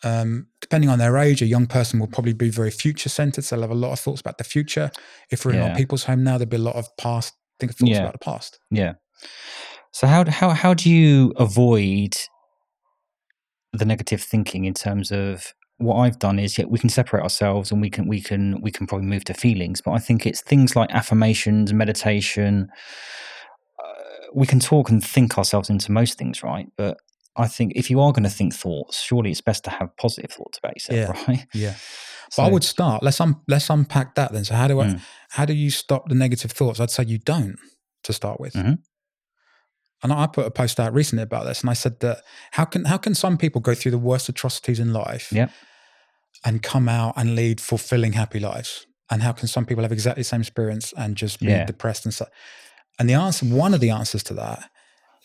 Um, 0.05 0.47
depending 0.61 0.89
on 0.89 0.99
their 1.01 1.17
age, 1.19 1.43
a 1.43 1.47
young 1.47 1.67
person 1.67 1.99
will 1.99 2.07
probably 2.07 2.33
be 2.33 2.49
very 2.49 2.71
future 2.71 3.09
centered. 3.09 3.43
So 3.45 3.57
they'll 3.57 3.63
have 3.63 3.71
a 3.71 3.75
lot 3.75 3.93
of 3.93 3.99
thoughts 3.99 4.21
about 4.21 4.39
the 4.39 4.45
future. 4.45 4.91
If 5.31 5.45
we're 5.45 5.53
in 5.55 5.59
Yeah. 5.59 5.71
our 5.71 5.77
people's 5.77 6.05
home 6.05 6.23
now, 6.23 6.39
there'll 6.39 6.49
be 6.51 6.57
a 6.57 6.61
lot 6.61 6.77
of 6.77 6.87
past 6.97 7.33
think 7.59 7.75
thoughts 7.77 7.91
Yeah. 7.91 8.03
about 8.03 8.13
the 8.13 8.19
past. 8.21 8.61
Yeah. 8.71 8.93
So 9.93 10.07
how 10.07 10.25
how 10.31 10.51
how 10.51 10.75
do 10.75 10.89
you 10.91 11.33
avoid 11.37 12.15
the 13.73 13.85
negative 13.85 14.23
thinking 14.23 14.65
in 14.65 14.75
terms 14.75 15.11
of 15.11 15.53
what 15.79 15.97
I've 15.97 16.19
done 16.19 16.39
is 16.39 16.57
yeah 16.57 16.67
we 16.69 16.79
can 16.79 16.89
separate 16.89 17.23
ourselves 17.23 17.73
and 17.73 17.81
we 17.81 17.91
can 17.91 18.07
we 18.09 18.21
can 18.21 18.61
we 18.61 18.71
can 18.71 18.87
probably 18.87 19.07
move 19.07 19.25
to 19.25 19.35
feelings, 19.35 19.81
but 19.81 19.93
I 19.93 19.99
think 19.99 20.25
it's 20.27 20.41
things 20.41 20.77
like 20.77 20.91
affirmations, 20.93 21.73
meditation. 21.73 22.69
Uh, 23.79 24.27
we 24.35 24.47
can 24.47 24.61
talk 24.61 24.91
and 24.91 25.05
think 25.05 25.37
ourselves 25.39 25.71
into 25.71 25.93
most 25.93 26.19
things, 26.19 26.43
right? 26.43 26.67
But 26.77 26.99
I 27.37 27.49
think 27.49 27.73
if 27.75 27.91
you 27.91 28.01
are 28.01 28.13
going 28.13 28.23
to 28.25 28.31
think 28.31 28.55
thoughts, 28.55 29.01
surely 29.03 29.31
it's 29.31 29.41
best 29.41 29.65
to 29.65 29.71
have 29.71 29.97
positive 29.97 30.31
thoughts 30.31 30.59
about 30.59 30.75
yourself, 30.77 31.29
right? 31.29 31.47
Yeah. 31.55 31.75
But 32.37 32.43
I 32.45 32.51
would 32.51 32.65
start. 32.65 33.03
Let's 33.03 33.21
un- 33.21 33.41
let's 33.47 33.71
unpack 33.71 34.15
that 34.17 34.33
then. 34.33 34.45
So 34.45 34.55
how 34.55 34.67
do 34.67 34.81
I 34.81 34.87
Mm. 34.87 35.01
how 35.31 35.45
do 35.45 35.53
you 35.55 35.71
stop 35.71 36.09
the 36.09 36.15
negative 36.17 36.51
thoughts? 36.53 36.81
I'd 36.81 36.91
say 36.91 37.05
you 37.05 37.19
don't 37.19 37.57
to 38.05 38.13
start 38.13 38.41
with. 38.41 38.55
And 40.05 40.13
I 40.13 40.27
put 40.27 40.47
a 40.47 40.51
post 40.51 40.79
out 40.79 40.93
recently 40.95 41.23
about 41.25 41.47
this, 41.47 41.63
and 41.63 41.71
I 41.71 41.73
said 41.73 41.99
that 42.01 42.19
how 42.53 42.65
can 42.67 42.85
how 42.85 42.99
can 42.99 43.15
some 43.15 43.37
people 43.39 43.61
go 43.61 43.75
through 43.75 43.91
the 43.93 43.99
worst 44.11 44.29
atrocities 44.29 44.79
in 44.79 44.93
life, 44.93 45.33
Yeah. 45.33 45.49
and 46.45 46.63
come 46.63 46.89
out 46.89 47.15
and 47.17 47.35
lead 47.35 47.61
fulfilling, 47.61 48.13
happy 48.13 48.39
lives, 48.39 48.87
and 49.11 49.23
how 49.23 49.33
can 49.33 49.49
some 49.49 49.65
people 49.67 49.83
have 49.83 49.93
exactly 49.93 50.21
the 50.21 50.29
same 50.29 50.43
experience 50.43 50.93
and 50.97 51.17
just 51.17 51.41
be 51.41 51.47
Yeah. 51.47 51.65
depressed 51.65 52.05
and 52.05 52.13
stuff? 52.15 52.29
And 52.99 53.09
the 53.09 53.15
answer, 53.15 53.47
one 53.47 53.73
of 53.75 53.81
the 53.81 53.91
answers 53.91 54.23
to 54.25 54.35
that, 54.35 54.71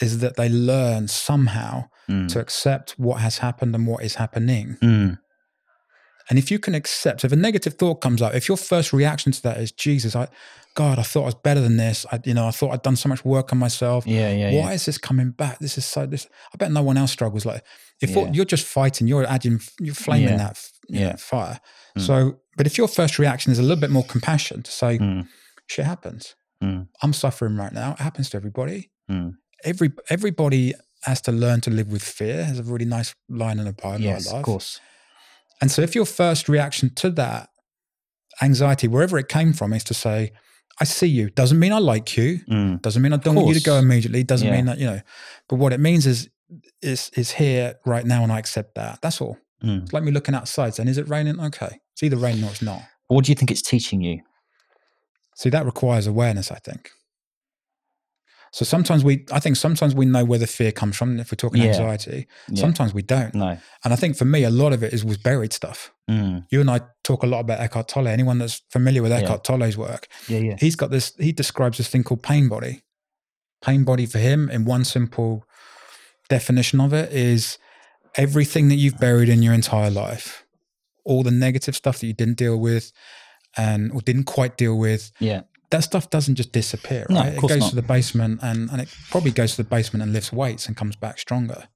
is 0.01 0.19
that 0.19 0.37
they 0.37 0.47
learn 0.49 1.07
somehow 1.09 1.89
Mm. 2.07 2.27
to 2.29 2.39
accept 2.39 2.91
what 2.97 3.19
has 3.21 3.39
happened 3.39 3.75
and 3.75 3.85
what 3.85 4.01
is 4.03 4.15
happening. 4.15 4.77
Mm. 4.81 5.19
And 6.29 6.37
if 6.37 6.51
you 6.51 6.59
can 6.59 6.75
accept, 6.75 7.23
if 7.25 7.31
a 7.31 7.35
negative 7.35 7.73
thought 7.73 7.95
comes 7.95 8.21
up, 8.21 8.35
if 8.35 8.47
your 8.47 8.57
first 8.57 8.93
reaction 8.93 9.31
to 9.31 9.41
that 9.43 9.57
is, 9.57 9.71
Jesus, 9.71 10.15
I, 10.15 10.27
God, 10.75 10.99
I 10.99 11.01
thought 11.03 11.23
I 11.23 11.25
was 11.25 11.35
better 11.35 11.59
than 11.59 11.77
this. 11.77 12.05
I, 12.11 12.19
you 12.23 12.33
know, 12.35 12.47
I 12.47 12.51
thought 12.51 12.71
I'd 12.71 12.83
done 12.83 12.95
so 12.95 13.09
much 13.09 13.25
work 13.25 13.51
on 13.51 13.57
myself. 13.57 14.05
Yeah, 14.05 14.31
yeah, 14.31 14.51
Why 14.51 14.69
yeah. 14.69 14.71
is 14.73 14.85
this 14.85 14.97
coming 14.99 15.31
back? 15.31 15.57
This 15.59 15.77
is 15.77 15.85
so. 15.85 16.05
This. 16.05 16.27
I 16.53 16.57
bet 16.57 16.71
no 16.71 16.83
one 16.83 16.97
else 16.97 17.11
struggles 17.11 17.45
like. 17.45 17.63
If 18.01 18.11
Yeah. 18.11 18.29
you're 18.31 18.45
just 18.45 18.65
fighting, 18.65 19.07
you're 19.07 19.25
adding, 19.25 19.59
you're 19.79 19.95
flaming 19.95 20.29
Yeah. 20.29 20.37
that 20.37 20.69
you 20.87 20.99
know, 20.99 21.05
Yeah. 21.07 21.15
fire. 21.17 21.59
Mm. 21.97 22.01
So, 22.05 22.39
but 22.55 22.67
if 22.67 22.77
your 22.77 22.87
first 22.87 23.17
reaction 23.19 23.51
is 23.51 23.59
a 23.59 23.63
little 23.63 23.81
bit 23.81 23.89
more 23.89 24.03
compassion 24.05 24.61
to 24.63 24.71
say, 24.71 24.99
Mm. 24.99 25.27
shit 25.67 25.85
happens. 25.85 26.35
Mm. 26.63 26.87
I'm 27.01 27.13
suffering 27.13 27.57
right 27.57 27.73
now. 27.73 27.93
It 27.93 27.99
happens 27.99 28.29
to 28.29 28.37
everybody. 28.37 28.91
Mm. 29.11 29.33
Every 29.65 29.91
everybody 30.09 30.75
has 31.03 31.21
to 31.21 31.31
learn 31.31 31.61
to 31.61 31.71
live 31.71 31.91
with 31.91 32.03
fear. 32.03 32.43
Has 32.45 32.59
a 32.59 32.63
really 32.63 32.85
nice 32.85 33.15
line 33.29 33.59
in 33.59 33.67
a 33.67 33.73
poem 33.73 34.01
Yes, 34.01 34.31
of 34.31 34.43
course. 34.43 34.79
And 35.61 35.69
so, 35.71 35.81
if 35.81 35.95
your 35.95 36.05
first 36.05 36.47
reaction 36.49 36.93
to 36.95 37.09
that 37.11 37.49
anxiety, 38.41 38.87
wherever 38.87 39.17
it 39.17 39.27
came 39.27 39.53
from, 39.53 39.73
is 39.73 39.83
to 39.85 39.93
say, 39.93 40.31
I 40.79 40.85
see 40.85 41.07
you, 41.07 41.29
doesn't 41.31 41.59
mean 41.59 41.73
I 41.73 41.79
like 41.79 42.15
you, 42.15 42.39
Mm. 42.49 42.81
doesn't 42.81 43.01
mean 43.01 43.11
I 43.11 43.17
don't 43.17 43.35
want 43.35 43.49
you 43.49 43.53
to 43.55 43.61
go 43.63 43.77
immediately, 43.77 44.23
doesn't 44.23 44.47
Yeah. 44.47 44.55
mean 44.55 44.65
that, 44.65 44.77
you 44.77 44.85
know, 44.85 45.01
but 45.49 45.57
what 45.57 45.73
it 45.73 45.79
means 45.81 46.05
is, 46.07 46.29
is, 46.81 47.11
is 47.15 47.31
here 47.31 47.75
right 47.85 48.05
now 48.05 48.23
and 48.23 48.31
I 48.31 48.39
accept 48.39 48.75
that. 48.75 49.01
That's 49.01 49.19
all. 49.19 49.37
Mm. 49.61 49.83
It's 49.83 49.91
like 49.93 50.03
me 50.03 50.11
looking 50.11 50.35
outside 50.35 50.73
saying, 50.73 50.87
is 50.87 50.97
it 50.97 51.09
raining? 51.09 51.37
Okay. 51.41 51.79
It's 51.93 52.03
either 52.03 52.15
raining 52.15 52.45
or 52.45 52.51
it's 52.51 52.61
not. 52.61 52.81
What 53.07 53.25
do 53.25 53.31
you 53.31 53.35
think 53.35 53.51
it's 53.51 53.61
teaching 53.61 54.01
you? 54.01 54.21
See, 55.35 55.49
that 55.49 55.65
requires 55.65 56.07
awareness, 56.07 56.49
I 56.51 56.59
think. 56.59 56.91
So 58.51 58.65
sometimes 58.65 59.03
we, 59.03 59.25
I 59.31 59.39
think 59.39 59.55
sometimes 59.57 59.93
we 59.93 60.05
know 60.05 60.25
where 60.25 60.39
the 60.39 60.47
fear 60.47 60.71
comes 60.71 60.95
from. 60.97 61.19
If 61.19 61.31
we're 61.31 61.35
talking 61.35 61.61
Yeah. 61.61 61.69
anxiety, 61.69 62.27
Yeah. 62.49 62.61
sometimes 62.61 62.93
we 62.93 63.01
don't. 63.01 63.33
No. 63.35 63.57
And 63.83 63.93
I 63.93 63.95
think 63.95 64.15
for 64.17 64.25
me, 64.25 64.43
a 64.43 64.49
lot 64.49 64.73
of 64.73 64.81
it 64.83 64.93
is 64.93 65.05
was 65.05 65.17
buried 65.17 65.53
stuff. 65.53 65.91
Mm. 66.09 66.45
You 66.49 66.61
and 66.61 66.69
I 66.71 66.81
talk 67.03 67.21
a 67.23 67.27
lot 67.27 67.41
about 67.41 67.59
Eckhart 67.59 67.87
Tolle. 67.87 68.07
Anyone 68.07 68.39
that's 68.39 68.61
familiar 68.71 69.01
with 69.03 69.11
Yeah. 69.11 69.19
Eckhart 69.19 69.43
Tolle's 69.43 69.77
work, 69.77 70.07
Yeah, 70.27 70.39
yeah. 70.39 70.55
he's 70.59 70.75
got 70.75 70.89
this, 70.89 71.13
he 71.19 71.31
describes 71.31 71.77
this 71.77 71.87
thing 71.89 72.03
called 72.03 72.23
pain 72.23 72.47
body. 72.49 72.81
Pain 73.61 73.83
body 73.83 74.05
for 74.05 74.19
him, 74.19 74.49
in 74.49 74.65
one 74.65 74.83
simple 74.85 75.43
definition 76.29 76.79
of 76.79 76.93
it, 76.93 77.11
is 77.11 77.57
everything 78.15 78.69
that 78.69 78.75
you've 78.75 78.97
buried 78.97 79.29
in 79.29 79.43
your 79.43 79.53
entire 79.53 79.91
life, 79.91 80.45
all 81.03 81.23
the 81.23 81.31
negative 81.31 81.75
stuff 81.75 81.99
that 81.99 82.07
you 82.07 82.13
didn't 82.13 82.37
deal 82.37 82.57
with 82.57 82.91
and 83.57 83.91
or 83.91 84.01
didn't 84.01 84.25
quite 84.25 84.57
deal 84.57 84.77
with, 84.77 85.11
Yeah. 85.19 85.41
That 85.71 85.83
stuff 85.83 86.09
doesn't 86.09 86.35
just 86.35 86.51
disappear, 86.51 87.05
No, 87.09 87.19
right? 87.21 87.37
of 87.37 87.43
it 87.43 87.47
goes 87.47 87.59
not. 87.59 87.69
to 87.69 87.75
the 87.75 87.81
basement 87.81 88.39
and, 88.41 88.69
and 88.71 88.81
it 88.81 88.89
probably 89.11 89.31
goes 89.31 89.51
to 89.55 89.63
the 89.63 89.69
basement 89.69 90.03
and 90.03 90.13
lifts 90.13 90.31
weights 90.33 90.67
and 90.67 90.75
comes 90.75 90.95
back 90.95 91.19
stronger. 91.19 91.67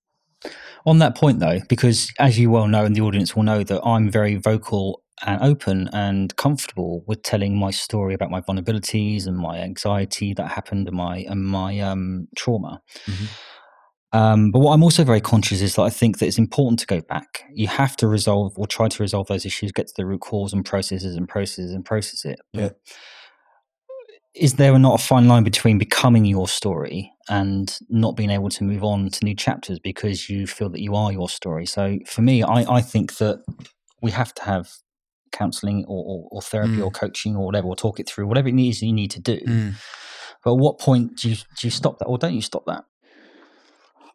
On 0.86 0.98
that 1.00 1.16
point, 1.16 1.40
though, 1.40 1.60
because 1.70 2.12
as 2.20 2.38
you 2.38 2.50
well 2.50 2.68
know, 2.68 2.84
and 2.86 2.96
the 2.96 3.02
audience 3.02 3.36
will 3.36 3.44
know 3.44 3.64
that 3.64 3.82
I'm 3.86 4.10
very 4.12 4.36
vocal 4.36 5.02
and 5.26 5.42
open 5.42 5.90
and 5.94 6.36
comfortable 6.36 7.04
with 7.08 7.24
telling 7.24 7.56
my 7.58 7.72
story 7.72 8.14
about 8.14 8.30
my 8.32 8.42
vulnerabilities 8.42 9.26
and 9.26 9.38
my 9.38 9.60
anxiety 9.60 10.34
that 10.34 10.50
happened 10.50 10.88
and 10.88 10.98
my 10.98 11.20
and 11.30 11.46
my 11.46 11.80
um, 11.80 12.28
trauma. 12.36 12.82
Mhm. 13.06 13.28
Um, 14.12 14.52
but 14.52 14.60
what 14.60 14.74
I'm 14.74 14.84
also 14.84 15.04
very 15.04 15.22
conscious 15.22 15.62
is 15.62 15.76
that 15.76 15.82
I 15.84 15.90
think 15.90 16.20
that 16.20 16.28
it's 16.28 16.38
important 16.38 16.80
to 16.80 16.86
go 16.88 17.02
back. 17.02 17.46
You 17.54 17.68
have 17.68 17.96
to 17.98 18.08
resolve 18.08 18.54
or 18.58 18.68
try 18.68 18.88
to 18.88 19.02
resolve 19.02 19.28
those 19.28 19.44
issues, 19.46 19.72
get 19.72 19.88
to 19.88 19.94
the 19.96 20.06
root 20.06 20.22
cause 20.22 20.54
and 20.54 20.64
processes 20.66 21.16
and 21.16 21.28
processes 21.28 21.72
and 21.72 21.84
process 21.86 22.26
it. 22.26 22.40
Yeah. 22.52 22.70
Is 24.36 24.54
there 24.54 24.78
not 24.80 25.00
a 25.00 25.04
fine 25.04 25.28
line 25.28 25.44
between 25.44 25.78
becoming 25.78 26.26
your 26.26 26.48
story 26.48 27.12
and 27.30 27.78
not 27.90 28.16
being 28.16 28.32
able 28.32 28.50
to 28.50 28.64
move 28.64 28.84
on 28.84 29.10
to 29.10 29.26
new 29.26 29.36
chapters 29.36 29.78
because 29.80 30.28
you 30.30 30.48
feel 30.48 30.70
that 30.70 30.82
you 30.82 30.96
are 30.96 31.12
your 31.12 31.30
story? 31.30 31.66
So 31.68 32.00
for 32.08 32.22
me, 32.24 32.42
I, 32.42 32.78
I 32.78 32.82
think 32.82 33.18
that 33.18 33.44
we 34.02 34.10
have 34.12 34.34
to 34.36 34.44
have 34.44 34.70
counseling 35.32 35.86
or, 35.88 36.04
or, 36.06 36.28
or 36.32 36.42
therapy 36.42 36.78
Mm. 36.78 36.86
or 36.86 36.92
coaching 36.92 37.36
or 37.36 37.46
whatever, 37.46 37.68
or 37.68 37.76
talk 37.76 38.00
it 38.00 38.08
through, 38.10 38.28
whatever 38.28 38.48
it 38.48 38.60
is 38.60 38.82
you 38.82 38.92
need 38.94 39.12
to 39.12 39.20
do. 39.22 39.40
Mm. 39.40 39.74
But 40.44 40.54
at 40.54 40.58
what 40.58 40.80
point 40.80 41.18
do 41.18 41.30
you, 41.30 41.36
do 41.36 41.68
you 41.68 41.72
stop 41.72 42.00
that 42.00 42.06
or 42.06 42.18
don't 42.18 42.34
you 42.34 42.42
stop 42.42 42.66
that? 42.66 42.86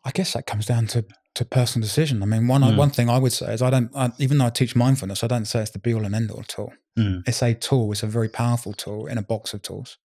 I 0.04 0.11
guess 0.11 0.33
that 0.33 0.46
comes 0.46 0.66
down 0.66 0.87
to 0.88 1.04
to 1.35 1.44
personal 1.44 1.87
decision. 1.87 2.20
I 2.22 2.26
mean, 2.26 2.48
one 2.48 2.62
Mm. 2.62 2.76
one 2.76 2.90
thing 2.90 3.09
I 3.09 3.18
would 3.18 3.33
say 3.33 3.52
is 3.54 3.62
I 3.62 3.70
don't, 3.70 3.90
I, 3.94 4.11
even 4.18 4.38
though 4.38 4.46
I 4.46 4.50
teach 4.50 4.74
mindfulness, 4.74 5.22
I 5.22 5.28
don't 5.28 5.44
say 5.44 5.61
it's 5.61 5.70
the 5.70 5.78
be 5.78 5.94
all 5.94 6.04
and 6.04 6.14
end 6.14 6.31
all 6.33 6.42
tool. 6.42 6.72
Mm. 6.98 7.22
It's 7.28 7.42
a 7.42 7.54
tool. 7.54 7.92
It's 7.92 8.02
a 8.02 8.09
very 8.09 8.28
powerful 8.28 8.72
tool 8.72 9.07
in 9.07 9.18
a 9.18 9.22
box 9.22 9.54
of 9.54 9.62
tools. 9.62 9.98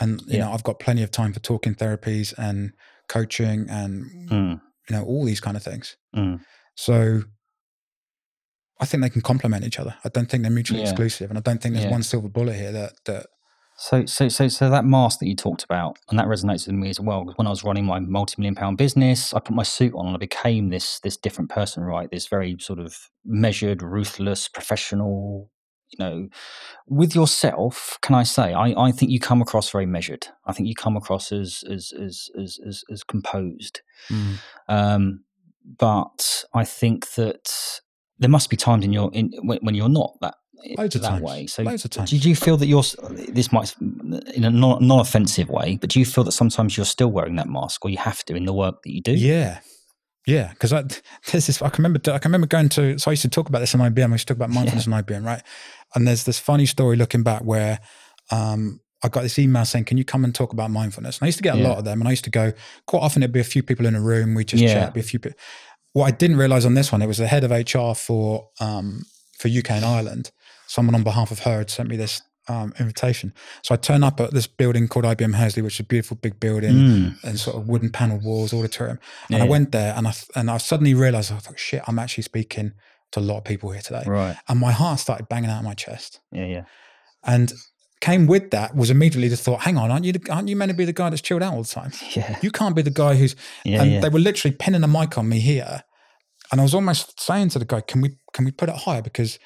And 0.00 0.20
you 0.22 0.38
Yeah. 0.38 0.44
know, 0.44 0.52
I've 0.52 0.62
got 0.64 0.78
plenty 0.78 1.02
of 1.02 1.10
time 1.10 1.32
for 1.32 1.40
talking 1.40 1.74
therapies 1.74 2.32
and 2.38 2.72
coaching 3.08 3.66
and 3.68 4.04
Mm. 4.30 4.60
you 4.88 4.96
know 4.96 5.04
all 5.04 5.24
these 5.24 5.40
kind 5.40 5.56
of 5.56 5.62
things. 5.62 5.96
Mm. 6.14 6.40
So 6.76 7.22
I 8.80 8.84
think 8.86 9.02
they 9.02 9.10
can 9.10 9.22
complement 9.22 9.64
each 9.64 9.78
other. 9.80 9.94
I 10.04 10.08
don't 10.08 10.30
think 10.30 10.42
they're 10.42 10.52
mutually 10.52 10.80
Yeah. 10.80 10.88
exclusive, 10.90 11.30
and 11.30 11.38
I 11.38 11.42
don't 11.42 11.60
think 11.60 11.74
there's 11.74 11.84
Yeah. 11.86 11.90
one 11.90 12.02
silver 12.04 12.28
bullet 12.28 12.54
here 12.56 12.72
that 12.72 12.92
that 13.06 13.26
So, 13.80 14.06
so, 14.06 14.28
so, 14.28 14.48
so 14.48 14.68
that 14.70 14.84
mask 14.84 15.20
that 15.20 15.28
you 15.28 15.36
talked 15.36 15.62
about, 15.62 16.00
and 16.10 16.18
that 16.18 16.26
resonates 16.26 16.66
with 16.66 16.74
me 16.74 16.90
as 16.90 16.98
well. 16.98 17.24
'cause 17.24 17.34
When 17.36 17.46
I 17.46 17.50
was 17.50 17.62
running 17.62 17.84
my 17.86 18.00
multi-million 18.00 18.56
pound 18.56 18.76
business, 18.76 19.32
I 19.32 19.38
put 19.38 19.54
my 19.54 19.62
suit 19.62 19.94
on 19.94 20.06
and 20.06 20.16
I 20.16 20.18
became 20.18 20.70
this 20.70 20.98
this 20.98 21.16
different 21.16 21.48
person, 21.48 21.84
right? 21.84 22.10
This 22.10 22.26
very 22.26 22.56
sort 22.58 22.80
of 22.80 22.96
measured, 23.24 23.80
ruthless, 23.80 24.48
professional. 24.48 25.52
You 25.90 25.98
know, 25.98 26.28
with 26.86 27.14
yourself, 27.14 27.98
can 28.02 28.14
I 28.14 28.22
say, 28.22 28.52
I, 28.52 28.74
I 28.76 28.92
think 28.92 29.10
you 29.10 29.18
come 29.18 29.40
across 29.40 29.70
very 29.70 29.86
measured. 29.86 30.28
I 30.46 30.52
think 30.52 30.68
you 30.68 30.74
come 30.74 30.96
across 30.96 31.32
as 31.32 31.64
as 31.70 31.92
as 31.98 32.30
as 32.38 32.58
as, 32.66 32.84
as 32.90 33.02
composed. 33.04 33.80
Um, 34.68 35.24
but 35.78 36.44
I 36.54 36.64
think 36.64 37.14
that 37.14 37.80
there 38.18 38.30
must 38.30 38.50
be 38.50 38.56
times 38.56 38.84
in 38.84 38.92
your 38.92 39.10
in 39.12 39.32
when, 39.42 39.58
when 39.62 39.74
you're 39.74 39.88
not 39.88 40.14
that 40.20 40.34
Loads 40.76 40.96
of 40.96 41.02
that 41.02 41.08
times. 41.08 41.22
way. 41.22 41.46
So 41.46 41.62
Loads 41.62 41.84
of 41.84 41.92
times. 41.92 42.10
did 42.10 42.24
you 42.24 42.34
feel 42.34 42.56
that 42.56 42.66
you're 42.66 42.82
this 43.28 43.52
might 43.52 43.74
in 43.80 44.44
a 44.44 44.50
non, 44.50 44.86
non-offensive 44.86 45.48
way, 45.48 45.78
but 45.80 45.90
do 45.90 46.00
you 46.00 46.04
feel 46.04 46.24
that 46.24 46.32
sometimes 46.32 46.76
you're 46.76 46.84
still 46.86 47.12
wearing 47.12 47.36
that 47.36 47.48
mask, 47.48 47.84
or 47.84 47.90
you 47.90 47.98
have 47.98 48.24
to 48.24 48.34
in 48.34 48.44
the 48.44 48.52
work 48.52 48.82
that 48.82 48.92
you 48.92 49.00
do? 49.00 49.12
Yeah. 49.12 49.60
Yeah, 50.28 50.50
because 50.50 50.74
I 50.74 50.82
this 51.32 51.48
is 51.48 51.62
I 51.62 51.70
can 51.70 51.82
remember 51.82 52.00
I 52.12 52.18
can 52.18 52.30
remember 52.30 52.46
going 52.46 52.68
to 52.70 52.98
so 52.98 53.10
I 53.10 53.12
used 53.12 53.22
to 53.22 53.28
talk 53.30 53.48
about 53.48 53.60
this 53.60 53.72
in 53.74 53.80
IBM. 53.80 54.08
I 54.10 54.12
used 54.12 54.28
to 54.28 54.34
talk 54.34 54.36
about 54.38 54.50
mindfulness 54.50 54.86
in 54.86 54.92
IBM, 54.92 55.24
right? 55.24 55.42
And 55.94 56.06
there's 56.06 56.24
this 56.24 56.38
funny 56.38 56.66
story 56.66 56.96
looking 56.96 57.22
back 57.22 57.42
where 57.42 57.80
um, 58.30 58.80
I 59.02 59.08
got 59.08 59.22
this 59.22 59.38
email 59.38 59.64
saying, 59.64 59.86
"Can 59.86 59.96
you 59.96 60.04
come 60.04 60.24
and 60.24 60.34
talk 60.34 60.52
about 60.52 60.70
mindfulness?" 60.70 61.18
And 61.18 61.24
I 61.24 61.28
used 61.28 61.38
to 61.38 61.42
get 61.42 61.54
a 61.54 61.58
Yeah. 61.58 61.68
lot 61.68 61.78
of 61.78 61.84
them, 61.86 62.00
and 62.02 62.08
I 62.08 62.10
used 62.10 62.24
to 62.24 62.30
go 62.30 62.52
quite 62.86 63.00
often. 63.00 63.22
It'd 63.22 63.32
be 63.32 63.40
a 63.40 63.44
few 63.44 63.62
people 63.62 63.86
in 63.86 63.94
a 63.94 64.02
room. 64.02 64.34
We 64.34 64.44
just 64.44 64.62
Yeah. 64.62 64.74
chat. 64.74 64.92
Be 64.94 65.00
a 65.00 65.02
few. 65.02 65.18
pe- 65.18 65.32
What 65.94 66.04
I 66.04 66.10
didn't 66.10 66.36
realize 66.36 66.66
on 66.66 66.74
this 66.74 66.92
one, 66.92 67.00
it 67.00 67.06
was 67.06 67.16
the 67.18 67.26
head 67.26 67.42
of 67.44 67.50
HR 67.50 67.94
for 67.94 68.50
um, 68.60 69.04
for 69.38 69.48
UK 69.48 69.70
and 69.70 69.84
Ireland. 69.84 70.30
Someone 70.66 70.94
on 70.94 71.02
behalf 71.04 71.30
of 71.30 71.38
her 71.40 71.58
had 71.58 71.70
sent 71.70 71.88
me 71.88 71.96
this 71.96 72.20
um, 72.48 72.72
invitation. 72.78 73.32
So 73.62 73.74
I 73.74 73.76
turn 73.76 74.02
up 74.02 74.20
at 74.20 74.32
this 74.32 74.46
building 74.46 74.88
called 74.88 75.04
IBM 75.04 75.34
Hursley, 75.34 75.62
which 75.62 75.74
is 75.74 75.80
a 75.80 75.84
beautiful 75.84 76.16
big 76.16 76.40
building 76.40 76.72
Mm. 76.74 77.24
and 77.24 77.38
sort 77.38 77.56
of 77.56 77.68
wooden 77.68 77.90
panel 77.90 78.18
walls, 78.18 78.52
auditorium. 78.52 78.98
And 79.28 79.38
Yeah, 79.38 79.44
I 79.44 79.48
went 79.48 79.72
there 79.72 79.94
and 79.96 80.06
I 80.08 80.14
and 80.34 80.50
I 80.50 80.58
suddenly 80.58 80.94
realized 80.94 81.32
I 81.32 81.38
thought, 81.38 81.58
shit, 81.58 81.82
I'm 81.86 81.98
actually 81.98 82.24
speaking 82.24 82.72
to 83.12 83.20
a 83.20 83.22
lot 83.22 83.38
of 83.38 83.44
people 83.44 83.70
here 83.70 83.82
today. 83.82 84.02
Right. 84.06 84.36
And 84.48 84.58
my 84.60 84.72
heart 84.72 85.00
started 85.00 85.28
banging 85.28 85.50
out 85.50 85.58
of 85.58 85.64
my 85.64 85.74
chest. 85.74 86.20
Yeah. 86.32 86.46
Yeah. 86.46 86.64
And 87.24 87.52
came 88.00 88.26
with 88.28 88.50
that 88.50 88.76
was 88.76 88.90
immediately 88.90 89.28
the 89.28 89.36
thought, 89.36 89.62
hang 89.62 89.76
on, 89.76 89.90
aren't 89.90 90.04
you 90.04 90.12
the, 90.12 90.30
aren't 90.32 90.48
you 90.48 90.54
meant 90.56 90.70
to 90.70 90.76
be 90.76 90.84
the 90.84 90.92
guy 90.92 91.10
that's 91.10 91.20
chilled 91.22 91.42
out 91.42 91.52
all 91.54 91.62
the 91.62 91.68
time? 91.68 91.90
Yeah. 92.16 92.38
You 92.42 92.50
can't 92.50 92.76
be 92.76 92.82
the 92.82 92.90
guy 92.90 93.16
who's 93.16 93.34
Yeah. 93.64 93.82
and 93.82 93.92
yeah. 93.92 94.00
they 94.00 94.08
were 94.08 94.20
literally 94.20 94.54
pinning 94.56 94.84
a 94.84 94.88
mic 94.88 95.18
on 95.18 95.28
me 95.28 95.40
here. 95.40 95.82
And 96.52 96.60
I 96.60 96.64
was 96.64 96.74
almost 96.74 97.20
saying 97.20 97.50
to 97.50 97.58
the 97.58 97.64
guy, 97.66 97.80
Can 97.82 98.00
we 98.00 98.16
can 98.32 98.44
we 98.44 98.52
put 98.52 98.68
it 98.68 98.76
higher? 98.76 99.02
Because 99.02 99.38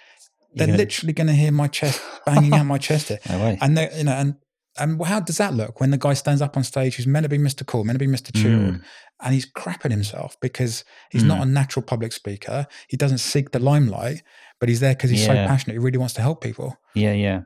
they're 0.55 0.67
gonna- 0.69 0.79
literally 0.79 1.13
gonna 1.13 1.35
hear 1.35 1.53
my 1.53 1.69
chest 1.69 2.01
banging 2.27 2.53
out 2.55 2.67
my 2.67 2.79
chest 2.79 3.09
here. 3.09 3.19
no 3.29 3.39
way. 3.39 3.59
And 3.61 3.77
they 3.77 3.91
you 3.97 4.05
know, 4.05 4.13
and 4.13 4.35
and 4.79 5.05
how 5.05 5.21
does 5.21 5.37
that 5.37 5.53
look 5.55 5.81
when 5.81 5.91
the 5.91 5.99
guy 5.99 6.15
stands 6.15 6.41
up 6.41 6.57
on 6.57 6.65
stage 6.65 6.97
who's 6.97 7.07
meant 7.07 7.25
to 7.25 7.29
be 7.29 7.39
Mr. 7.39 7.67
Cool, 7.67 7.85
meant 7.85 7.99
to 7.99 8.05
be 8.07 8.11
Mr. 8.11 8.33
Chilled, 8.35 8.75
Mm. 8.77 8.83
and 9.23 9.35
he's 9.35 9.45
crapping 9.47 9.91
himself 9.91 10.37
because 10.41 10.85
he's 11.11 11.25
not 11.25 11.43
a 11.43 11.45
natural 11.45 11.83
public 11.83 12.13
speaker. 12.13 12.67
He 12.89 12.97
doesn't 12.97 13.19
seek 13.19 13.51
the 13.51 13.59
limelight, 13.59 14.23
but 14.61 14.69
he's 14.71 14.81
there 14.81 14.95
because 14.95 15.11
he's 15.11 15.27
so 15.27 15.35
passionate. 15.47 15.75
He 15.75 15.79
really 15.79 15.99
wants 15.99 16.15
to 16.15 16.23
help 16.23 16.41
people. 16.43 16.79
Yeah. 16.95 17.13
Yeah. 17.13 17.41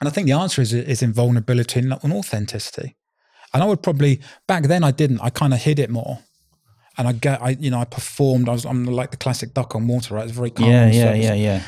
And 0.00 0.08
I 0.08 0.10
think 0.10 0.26
the 0.26 0.32
answer 0.32 0.60
is 0.60 0.72
is 0.72 1.02
in 1.02 1.12
vulnerability 1.12 1.78
and, 1.78 1.92
authenticity. 1.92 2.96
And 3.54 3.62
I 3.62 3.66
would 3.66 3.82
probably 3.82 4.20
back 4.48 4.64
then 4.64 4.82
I 4.82 4.90
didn't. 4.90 5.20
I 5.20 5.30
kind 5.30 5.52
of 5.54 5.60
hid 5.62 5.78
it 5.78 5.90
more. 5.90 6.18
And 6.98 7.06
I 7.08 7.12
get, 7.12 7.40
I 7.40 7.50
you 7.50 7.70
know, 7.70 7.78
I 7.78 7.84
performed. 7.84 8.48
I 8.48 8.52
was, 8.52 8.64
I'm 8.66 8.84
like 8.86 9.12
the 9.12 9.16
classic 9.16 9.54
duck 9.54 9.74
on 9.76 9.86
water, 9.86 10.14
right? 10.14 10.24
It's 10.24 10.32
very 10.36 10.50
calm. 10.50 10.68
Yeah. 10.68 10.90
Yeah. 10.90 11.14
Yeah. 11.14 11.34
Yeah. 11.34 11.62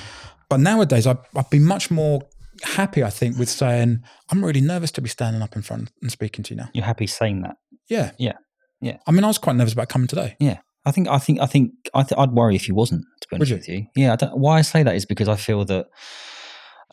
But 0.49 0.61
nowadays, 0.61 1.07
I'd, 1.07 1.19
I'd 1.37 1.51
be 1.51 1.59
much 1.59 1.91
more 1.91 2.23
happy, 2.63 3.03
I 3.03 3.11
think, 3.11 3.39
with 3.39 3.49
saying, 3.49 4.03
I'm 4.31 4.45
really 4.45 4.61
nervous 4.61 4.91
to 4.93 5.01
be 5.01 5.09
standing 5.09 5.43
up 5.43 5.57
in 5.57 5.63
front 5.63 5.91
and 6.03 6.11
speaking 6.11 6.45
to 6.45 6.55
you 6.55 6.59
now. 6.59 6.69
You're 6.73 6.85
happy 6.85 7.07
saying 7.07 7.43
that. 7.43 7.57
Yeah. 7.89 8.13
Yeah. 8.19 8.35
Yeah. 8.81 8.99
I 9.07 9.13
mean, 9.13 9.25
I 9.25 9.29
was 9.29 9.39
quite 9.39 9.57
nervous 9.57 9.73
about 9.73 9.89
coming 9.89 10.09
today. 10.09 10.37
Yeah. 10.39 10.59
I 10.87 10.91
think 10.91 11.09
I 11.09 11.19
think 11.19 11.41
I 11.41 11.47
think 11.47 11.73
I 11.95 12.03
th- 12.03 12.19
I'd 12.19 12.33
worry 12.33 12.55
if 12.55 12.69
you 12.69 12.75
wasn't. 12.75 13.05
To 13.23 13.29
be 13.29 13.39
Would 13.39 13.51
honest 13.51 13.69
with 13.69 13.69
you, 13.69 13.87
yeah. 13.97 14.13
I 14.13 14.17
don't, 14.17 14.37
why 14.37 14.59
I 14.59 14.63
say 14.63 14.83
that 14.83 14.95
is 14.95 15.07
because 15.07 15.29
I 15.29 15.37
feel 15.37 15.65
that 15.65 15.87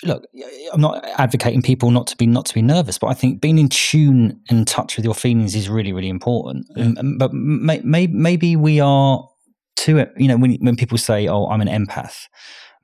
look, 0.03 0.23
I'm 0.71 0.81
not 0.81 1.05
advocating 1.17 1.61
people 1.61 1.91
not 1.91 2.07
to 2.07 2.17
be 2.17 2.25
not 2.25 2.45
to 2.45 2.53
be 2.53 2.61
nervous, 2.61 2.97
but 2.97 3.07
I 3.07 3.13
think 3.13 3.41
being 3.41 3.57
in 3.57 3.67
tune 3.67 4.41
and 4.49 4.65
touch 4.67 4.95
with 4.95 5.05
your 5.05 5.13
feelings 5.13 5.55
is 5.55 5.67
really 5.67 5.91
really 5.91 6.09
important. 6.09 6.67
Yeah. 6.75 6.85
Um, 6.85 6.97
um, 6.99 7.17
but 7.17 7.33
may, 7.33 7.81
may, 7.83 8.07
maybe 8.07 8.55
we 8.55 8.79
are 8.79 9.27
too. 9.75 10.05
You 10.15 10.29
know, 10.29 10.37
when 10.37 10.53
when 10.61 10.77
people 10.77 10.97
say, 10.97 11.27
"Oh, 11.27 11.47
I'm 11.47 11.61
an 11.61 11.67
empath," 11.67 12.27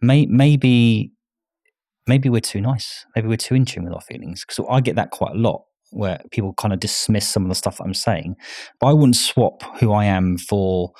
may, 0.02 0.26
maybe 0.26 1.12
maybe 2.08 2.30
we're 2.30 2.40
too 2.42 2.62
nice. 2.62 3.06
Maybe 3.16 3.28
we're 3.28 3.38
too 3.38 3.56
in 3.56 3.66
tune 3.66 3.84
with 3.84 3.94
our 3.94 4.02
feelings. 4.02 4.46
Because 4.48 4.66
I 4.70 4.80
get 4.82 4.96
that 4.96 5.12
quite 5.12 5.32
a 5.36 5.38
lot, 5.38 5.64
where 5.92 6.22
people 6.32 6.54
kind 6.54 6.74
of 6.74 6.80
dismiss 6.80 7.28
some 7.28 7.44
of 7.44 7.50
the 7.50 7.56
stuff 7.56 7.78
that 7.78 7.84
I'm 7.84 7.94
saying. 7.94 8.36
But 8.80 8.88
I 8.88 8.94
wouldn't 8.94 9.16
swap 9.18 9.62
who 9.80 9.92
I 9.92 10.06
am 10.06 10.38
for. 10.38 10.94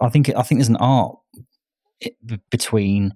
I 0.00 0.08
think 0.08 0.28
I 0.36 0.42
think 0.42 0.60
there's 0.60 0.68
an 0.68 0.76
art 0.76 1.16
between 2.50 3.12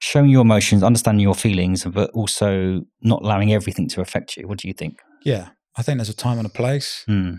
showing 0.00 0.30
your 0.30 0.42
emotions, 0.42 0.82
understanding 0.82 1.20
your 1.22 1.34
feelings, 1.34 1.84
but 1.84 2.10
also 2.10 2.82
not 3.02 3.22
allowing 3.22 3.52
everything 3.52 3.88
to 3.88 4.00
affect 4.00 4.36
you. 4.36 4.46
What 4.48 4.58
do 4.58 4.68
you 4.68 4.74
think? 4.74 4.98
Yeah. 5.24 5.50
I 5.76 5.82
think 5.82 5.98
there's 5.98 6.08
a 6.08 6.14
time 6.16 6.38
and 6.38 6.46
a 6.46 6.50
place, 6.50 7.04
Hmm. 7.06 7.34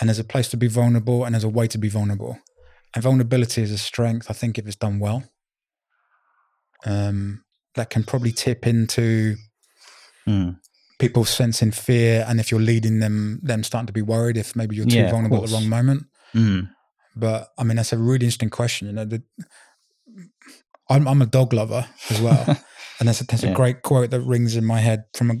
and 0.00 0.08
there's 0.08 0.18
a 0.18 0.24
place 0.24 0.48
to 0.50 0.56
be 0.56 0.68
vulnerable, 0.68 1.24
and 1.24 1.34
there's 1.34 1.44
a 1.44 1.48
way 1.48 1.66
to 1.68 1.78
be 1.78 1.88
vulnerable. 1.88 2.38
And 2.94 3.02
vulnerability 3.02 3.62
is 3.62 3.70
a 3.70 3.78
strength, 3.78 4.26
I 4.30 4.32
think, 4.34 4.58
if 4.58 4.66
it's 4.66 4.76
done 4.76 4.98
well. 4.98 5.24
Um, 6.84 7.44
that 7.74 7.88
can 7.90 8.04
probably 8.04 8.32
tip 8.32 8.66
into 8.66 9.36
Hmm. 10.26 10.50
people 10.98 11.24
sensing 11.24 11.72
fear, 11.72 12.24
and 12.28 12.38
if 12.38 12.50
you're 12.50 12.60
leading 12.60 13.00
them, 13.00 13.40
them 13.42 13.62
starting 13.64 13.86
to 13.88 13.92
be 13.92 14.02
worried 14.02 14.36
if 14.36 14.54
maybe 14.54 14.76
you're 14.76 14.86
too 14.86 14.98
Yeah, 14.98 15.10
vulnerable 15.10 15.42
at 15.42 15.48
the 15.50 15.54
wrong 15.54 15.68
moment. 15.68 16.06
Hmm. 16.32 16.60
But 17.16 17.48
I 17.58 17.64
mean, 17.64 17.76
that's 17.76 17.92
a 17.92 17.98
really 17.98 18.26
interesting 18.26 18.50
question. 18.50 18.86
You 18.88 18.92
know, 18.94 19.04
the, 19.04 19.22
I'm, 20.88 21.06
I'm 21.08 21.22
a 21.22 21.26
dog 21.26 21.52
lover 21.52 21.86
as 22.10 22.20
well, 22.20 22.44
and 22.98 23.08
there's 23.08 23.20
a, 23.20 23.24
there's 23.24 23.42
Yeah. 23.44 23.50
a 23.52 23.54
great 23.54 23.82
quote 23.82 24.10
that 24.10 24.20
rings 24.20 24.54
in 24.56 24.64
my 24.64 24.80
head 24.80 25.04
from 25.14 25.30
a 25.30 25.34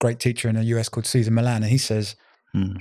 great 0.00 0.18
teacher 0.20 0.48
in 0.48 0.56
the 0.56 0.64
US 0.64 0.88
called 0.88 1.06
Cesar 1.06 1.30
Millan, 1.30 1.62
and 1.62 1.70
he 1.70 1.78
says, 1.78 2.16
Hmm. 2.52 2.76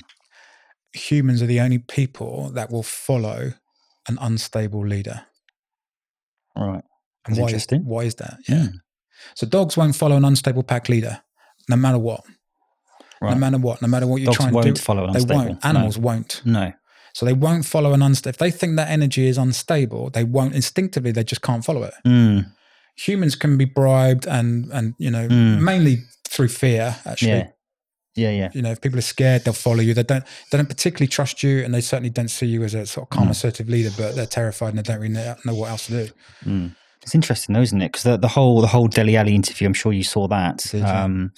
"Humans 0.94 1.42
are 1.42 1.48
the 1.48 1.60
only 1.60 1.78
people 1.80 2.50
that 2.52 2.70
will 2.72 2.84
follow 2.84 3.54
an 4.08 4.18
unstable 4.20 4.86
leader." 4.86 5.26
Right. 6.56 6.84
And 7.28 7.36
That's 7.36 7.70
why 7.70 7.78
is, 7.78 7.84
why 7.84 8.02
is 8.04 8.16
that? 8.16 8.38
Yeah. 8.48 8.68
Hmm. 8.68 8.76
So 9.36 9.46
dogs 9.48 9.76
won't 9.78 9.96
follow 9.96 10.16
an 10.16 10.26
unstable 10.26 10.64
pack 10.64 10.90
leader, 10.90 11.22
no 11.68 11.76
matter 11.76 11.98
what. 12.00 12.24
Right. 13.22 13.34
No 13.34 13.38
matter 13.38 13.58
what. 13.58 13.82
No 13.82 13.88
matter 13.90 14.08
what 14.08 14.22
you 14.22 14.26
Dogs 14.28 14.38
try 14.38 14.46
and 14.46 14.56
won't 14.56 14.76
do, 14.76 14.82
follow 14.82 15.04
an 15.06 15.12
they 15.14 15.20
unstable. 15.20 15.46
won't. 15.46 15.66
Animals 15.66 15.98
won't. 15.98 16.42
No. 16.46 16.68
no. 16.68 16.74
So 17.14 17.26
they 17.26 17.34
won't 17.34 17.66
follow 17.66 17.92
an 17.94 18.02
unstable. 18.02 18.30
If 18.30 18.38
they 18.38 18.52
think 18.52 18.78
that 18.78 18.90
energy 18.90 19.28
is 19.28 19.38
unstable, 19.38 20.10
they 20.10 20.24
won't 20.24 20.56
instinctively. 20.56 21.12
They 21.12 21.24
just 21.26 21.42
can't 21.42 21.66
follow 21.66 21.84
it. 21.84 21.94
Hmm. 22.06 22.40
Humans 23.06 23.36
can 23.36 23.58
be 23.58 23.66
bribed, 23.66 24.26
and 24.28 24.72
and 24.72 24.94
you 24.98 25.12
know 25.12 25.28
Mm. 25.28 25.60
mainly 25.62 26.04
through 26.30 26.48
fear. 26.50 26.96
Actually, 27.06 27.32
Yeah. 27.32 27.48
Yeah. 28.16 28.32
Yeah. 28.32 28.50
you 28.54 28.62
know 28.62 28.72
if 28.72 28.80
people 28.82 29.00
are 29.00 29.02
scared, 29.02 29.44
they'll 29.44 29.54
follow 29.54 29.80
you. 29.82 29.94
They 29.94 30.04
don't 30.04 30.24
they 30.52 30.58
don't 30.58 30.70
particularly 30.70 31.08
trust 31.08 31.44
you, 31.44 31.64
and 31.64 31.74
they 31.74 31.82
certainly 31.82 32.10
don't 32.10 32.30
see 32.30 32.46
you 32.48 32.64
as 32.64 32.74
a 32.74 32.86
sort 32.86 33.06
of 33.06 33.10
calm, 33.10 33.28
Mm. 33.28 33.32
assertive 33.32 33.68
leader. 33.70 33.92
But 33.98 34.16
they're 34.16 34.26
terrified 34.26 34.70
and 34.70 34.78
they 34.78 34.84
don't 34.84 35.02
really 35.02 35.14
know, 35.14 35.36
know 35.46 35.56
what 35.56 35.70
else 35.72 35.88
to 35.88 36.06
do. 36.06 36.12
Mm. 36.46 36.76
It's 37.04 37.16
interesting, 37.16 37.54
though, 37.54 37.62
isn't 37.62 37.82
it? 37.82 37.92
Because 37.92 38.04
the, 38.04 38.18
the 38.18 38.28
whole 38.28 38.62
the 38.62 38.68
whole 38.68 38.88
Dele 38.88 39.16
Alli 39.18 39.36
interview, 39.36 39.68
I'm 39.68 39.74
sure 39.74 39.94
you 39.94 40.04
saw 40.04 40.28
that. 40.28 40.74
Um, 40.76 41.32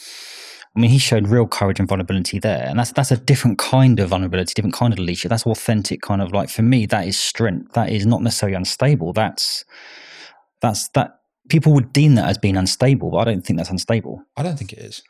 I 0.76 0.80
mean, 0.80 0.89
he 0.89 1.00
showed 1.00 1.28
real 1.28 1.47
courage 1.47 1.80
and 1.80 1.88
vulnerability 1.89 2.39
there, 2.39 2.65
and 2.67 2.80
that's 2.80 2.91
that's 2.93 3.12
a 3.12 3.17
different 3.17 3.58
kind 3.58 4.00
of 4.00 4.10
vulnerability, 4.10 4.54
different 4.56 4.76
kind 4.76 4.93
of 4.93 5.00
leadership. 5.00 5.30
That's 5.30 5.45
authentic, 5.45 6.02
kind 6.02 6.21
of 6.21 6.32
like 6.32 6.50
for 6.50 6.62
me, 6.62 6.86
that 6.88 7.08
is 7.08 7.19
strength. 7.19 7.74
That 7.74 7.89
is 7.89 8.06
not 8.06 8.21
necessarily 8.21 8.56
unstable. 8.56 9.13
That's 9.13 9.65
that's 10.62 10.88
that 10.89 11.19
people 11.50 11.74
would 11.74 11.91
deem 11.91 12.15
that 12.15 12.30
as 12.30 12.38
being 12.38 12.56
unstable, 12.56 13.12
but 13.12 13.17
I 13.17 13.24
don't 13.26 13.41
think 13.45 13.58
that's 13.58 13.69
unstable. 13.69 14.24
I 14.38 14.43
don't 14.43 14.58
think 14.58 14.71
it 14.74 14.80
is. 14.80 15.04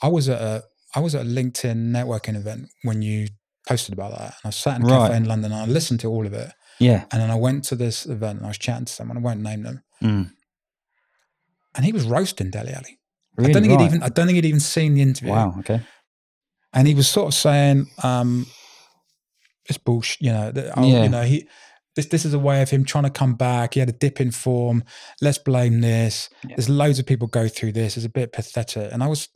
I 0.00 0.08
was 0.08 0.28
at 0.28 0.40
a 0.40 0.62
I 0.94 1.00
was 1.00 1.14
at 1.14 1.22
a 1.22 1.28
LinkedIn 1.28 1.90
networking 1.90 2.36
event 2.36 2.68
when 2.82 3.02
you 3.02 3.26
posted 3.68 3.92
about 3.92 4.12
that, 4.12 4.34
and 4.42 4.48
I 4.48 4.50
sat 4.50 4.76
in 4.76 4.82
a 4.82 4.86
Right. 4.86 5.08
cafe 5.08 5.16
in 5.16 5.24
London 5.24 5.52
and 5.52 5.62
I 5.62 5.66
listened 5.66 6.00
to 6.00 6.08
all 6.08 6.26
of 6.26 6.32
it, 6.32 6.52
Yeah. 6.78 7.04
and 7.10 7.20
then 7.22 7.30
I 7.30 7.34
went 7.36 7.64
to 7.64 7.76
this 7.76 8.06
event 8.06 8.38
and 8.38 8.46
I 8.46 8.48
was 8.48 8.58
chatting 8.58 8.86
to 8.86 8.92
someone. 8.92 9.16
I 9.16 9.20
won't 9.20 9.40
name 9.40 9.62
them, 9.62 9.82
Mm. 10.02 10.30
and 11.74 11.84
he 11.84 11.92
was 11.92 12.04
roasting 12.04 12.50
Dele 12.50 12.72
Alli. 12.72 12.98
Really? 13.36 13.50
I 13.50 13.52
don't 13.54 13.62
think 13.62 13.72
Right. 13.74 13.80
he'd 13.82 13.86
even 13.86 14.02
I 14.02 14.08
don't 14.08 14.26
think 14.26 14.36
he'd 14.36 14.44
even 14.44 14.60
seen 14.60 14.94
the 14.94 15.02
interview. 15.02 15.32
Wow. 15.32 15.54
Okay. 15.60 15.80
and 16.74 16.88
he 16.88 16.94
was 16.94 17.06
sort 17.08 17.26
of 17.28 17.34
saying, 17.34 17.86
um, 18.02 18.46
"It's 19.68 19.76
bullshit." 19.78 20.22
You 20.22 20.32
know, 20.32 20.50
that, 20.52 20.72
oh, 20.78 20.86
Yeah. 20.86 21.02
you 21.02 21.08
know, 21.10 21.22
he 21.22 21.46
this 21.96 22.06
this 22.06 22.24
is 22.24 22.32
a 22.32 22.38
way 22.38 22.62
of 22.62 22.70
him 22.70 22.82
trying 22.84 23.04
to 23.04 23.10
come 23.10 23.34
back. 23.34 23.74
He 23.74 23.80
had 23.80 23.90
a 23.90 23.92
dip 23.92 24.20
in 24.22 24.30
form. 24.30 24.82
Let's 25.20 25.36
blame 25.38 25.82
this. 25.82 26.30
Yeah. 26.48 26.56
There's 26.56 26.70
loads 26.70 26.98
of 26.98 27.04
people 27.06 27.26
go 27.28 27.46
through 27.48 27.72
this. 27.72 27.96
It's 27.98 28.06
a 28.06 28.08
bit 28.08 28.32
pathetic. 28.32 28.90
And 28.90 29.02
I 29.02 29.06
was, 29.06 29.28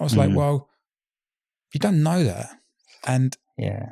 I 0.00 0.04
was 0.04 0.16
like, 0.16 0.30
Mm. 0.30 0.34
well, 0.36 0.70
you 1.74 1.78
don't 1.80 2.02
know 2.02 2.24
that. 2.24 2.48
And 3.06 3.36
Yeah. 3.58 3.90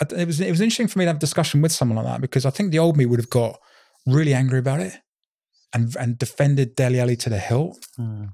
It 0.00 0.26
was 0.26 0.40
it 0.40 0.50
was 0.50 0.60
interesting 0.60 0.88
for 0.88 0.98
me 0.98 1.04
to 1.04 1.08
have 1.10 1.16
a 1.16 1.20
discussion 1.20 1.60
with 1.62 1.72
someone 1.72 1.96
like 1.96 2.06
that 2.06 2.20
because 2.20 2.46
I 2.46 2.50
think 2.50 2.70
the 2.72 2.78
old 2.78 2.96
me 2.96 3.06
would 3.06 3.20
have 3.20 3.30
got 3.30 3.58
really 4.06 4.32
angry 4.34 4.58
about 4.58 4.80
it 4.80 4.94
and 5.74 5.94
and 5.96 6.18
defended 6.18 6.74
Dele 6.74 7.00
Alli 7.00 7.16
to 7.16 7.28
the 7.30 7.38
hilt. 7.38 7.86
Mm. 7.98 8.30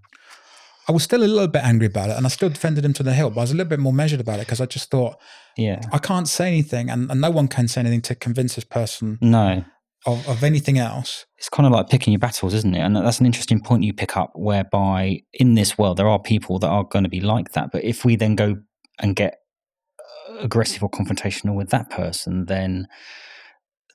I 0.88 0.92
was 0.92 1.02
still 1.02 1.24
a 1.24 1.26
little 1.26 1.48
bit 1.48 1.64
angry 1.64 1.88
about 1.88 2.10
it, 2.10 2.16
and 2.16 2.24
I 2.24 2.28
still 2.28 2.48
defended 2.48 2.84
him 2.84 2.92
to 2.92 3.02
the 3.02 3.12
hilt, 3.12 3.34
but 3.34 3.40
I 3.40 3.44
was 3.44 3.50
a 3.50 3.54
little 3.56 3.68
bit 3.68 3.80
more 3.80 3.92
measured 3.92 4.20
about 4.20 4.36
it 4.38 4.46
because 4.46 4.60
I 4.60 4.66
just 4.66 4.88
thought 4.88 5.16
Yeah. 5.56 5.80
I 5.92 5.98
can't 5.98 6.28
say 6.28 6.46
anything, 6.46 6.88
and, 6.90 7.10
and 7.10 7.20
no 7.20 7.30
one 7.32 7.48
can 7.48 7.66
say 7.66 7.80
anything 7.80 8.02
to 8.02 8.14
convince 8.14 8.54
this 8.54 8.62
person 8.62 9.18
No. 9.20 9.64
of, 10.06 10.28
of 10.28 10.44
anything 10.44 10.78
else. 10.78 11.26
it's 11.38 11.48
kind 11.48 11.66
of 11.66 11.72
like 11.72 11.88
picking 11.88 12.12
your 12.12 12.20
battles, 12.20 12.54
isn't 12.54 12.72
it? 12.76 12.78
And 12.78 12.94
that's 12.94 13.18
an 13.18 13.26
interesting 13.26 13.60
point 13.60 13.82
you 13.82 13.92
pick 13.92 14.16
up, 14.16 14.30
whereby 14.36 15.22
in 15.32 15.54
this 15.56 15.76
world 15.76 15.96
there 15.96 16.08
are 16.08 16.20
people 16.20 16.60
that 16.60 16.68
are 16.68 16.84
going 16.84 17.02
to 17.02 17.10
be 17.10 17.20
like 17.20 17.50
that. 17.54 17.72
But 17.72 17.82
if 17.82 18.04
we 18.04 18.14
then 18.14 18.36
go 18.36 18.54
and 19.00 19.16
get 19.16 19.38
aggressive 20.40 20.82
or 20.82 20.90
confrontational 20.90 21.54
with 21.54 21.70
that 21.70 21.90
person, 21.90 22.46
then 22.46 22.86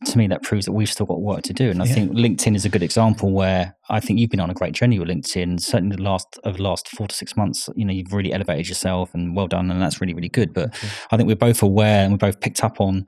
to 0.06 0.18
me 0.18 0.26
that 0.28 0.42
proves 0.42 0.66
that 0.66 0.72
we've 0.72 0.90
still 0.90 1.06
got 1.06 1.22
work 1.22 1.44
to 1.44 1.54
do. 1.54 1.70
And 1.70 1.80
I 1.82 1.86
Yeah. 1.86 1.94
think 1.94 2.12
LinkedIn 2.14 2.56
is 2.56 2.66
a 2.66 2.70
good 2.70 2.82
example 2.82 3.32
where 3.32 3.76
I 3.90 4.00
think 4.00 4.18
you've 4.20 4.32
been 4.32 4.40
on 4.40 4.50
a 4.50 4.54
great 4.56 4.74
journey 4.74 4.98
with 4.98 5.08
LinkedIn. 5.08 5.60
Certainly 5.62 5.98
the 5.98 6.02
last 6.02 6.40
of 6.44 6.58
the 6.58 6.64
last 6.64 6.88
four 6.90 7.08
to 7.08 7.14
six 7.16 7.38
months, 7.38 7.70
you 7.76 7.86
know, 7.86 7.94
you've 7.94 8.12
really 8.12 8.34
elevated 8.34 8.68
yourself 8.68 9.14
and 9.14 9.36
well 9.36 9.48
done, 9.48 9.70
and 9.70 9.80
that's 9.80 10.02
really 10.02 10.16
really 10.16 10.30
good. 10.30 10.54
But 10.54 10.74
I 11.12 11.18
think 11.18 11.28
we're 11.28 11.36
both 11.36 11.62
aware 11.62 12.04
and 12.04 12.12
we 12.14 12.18
both 12.18 12.40
picked 12.40 12.64
up 12.64 12.82
on 12.82 13.06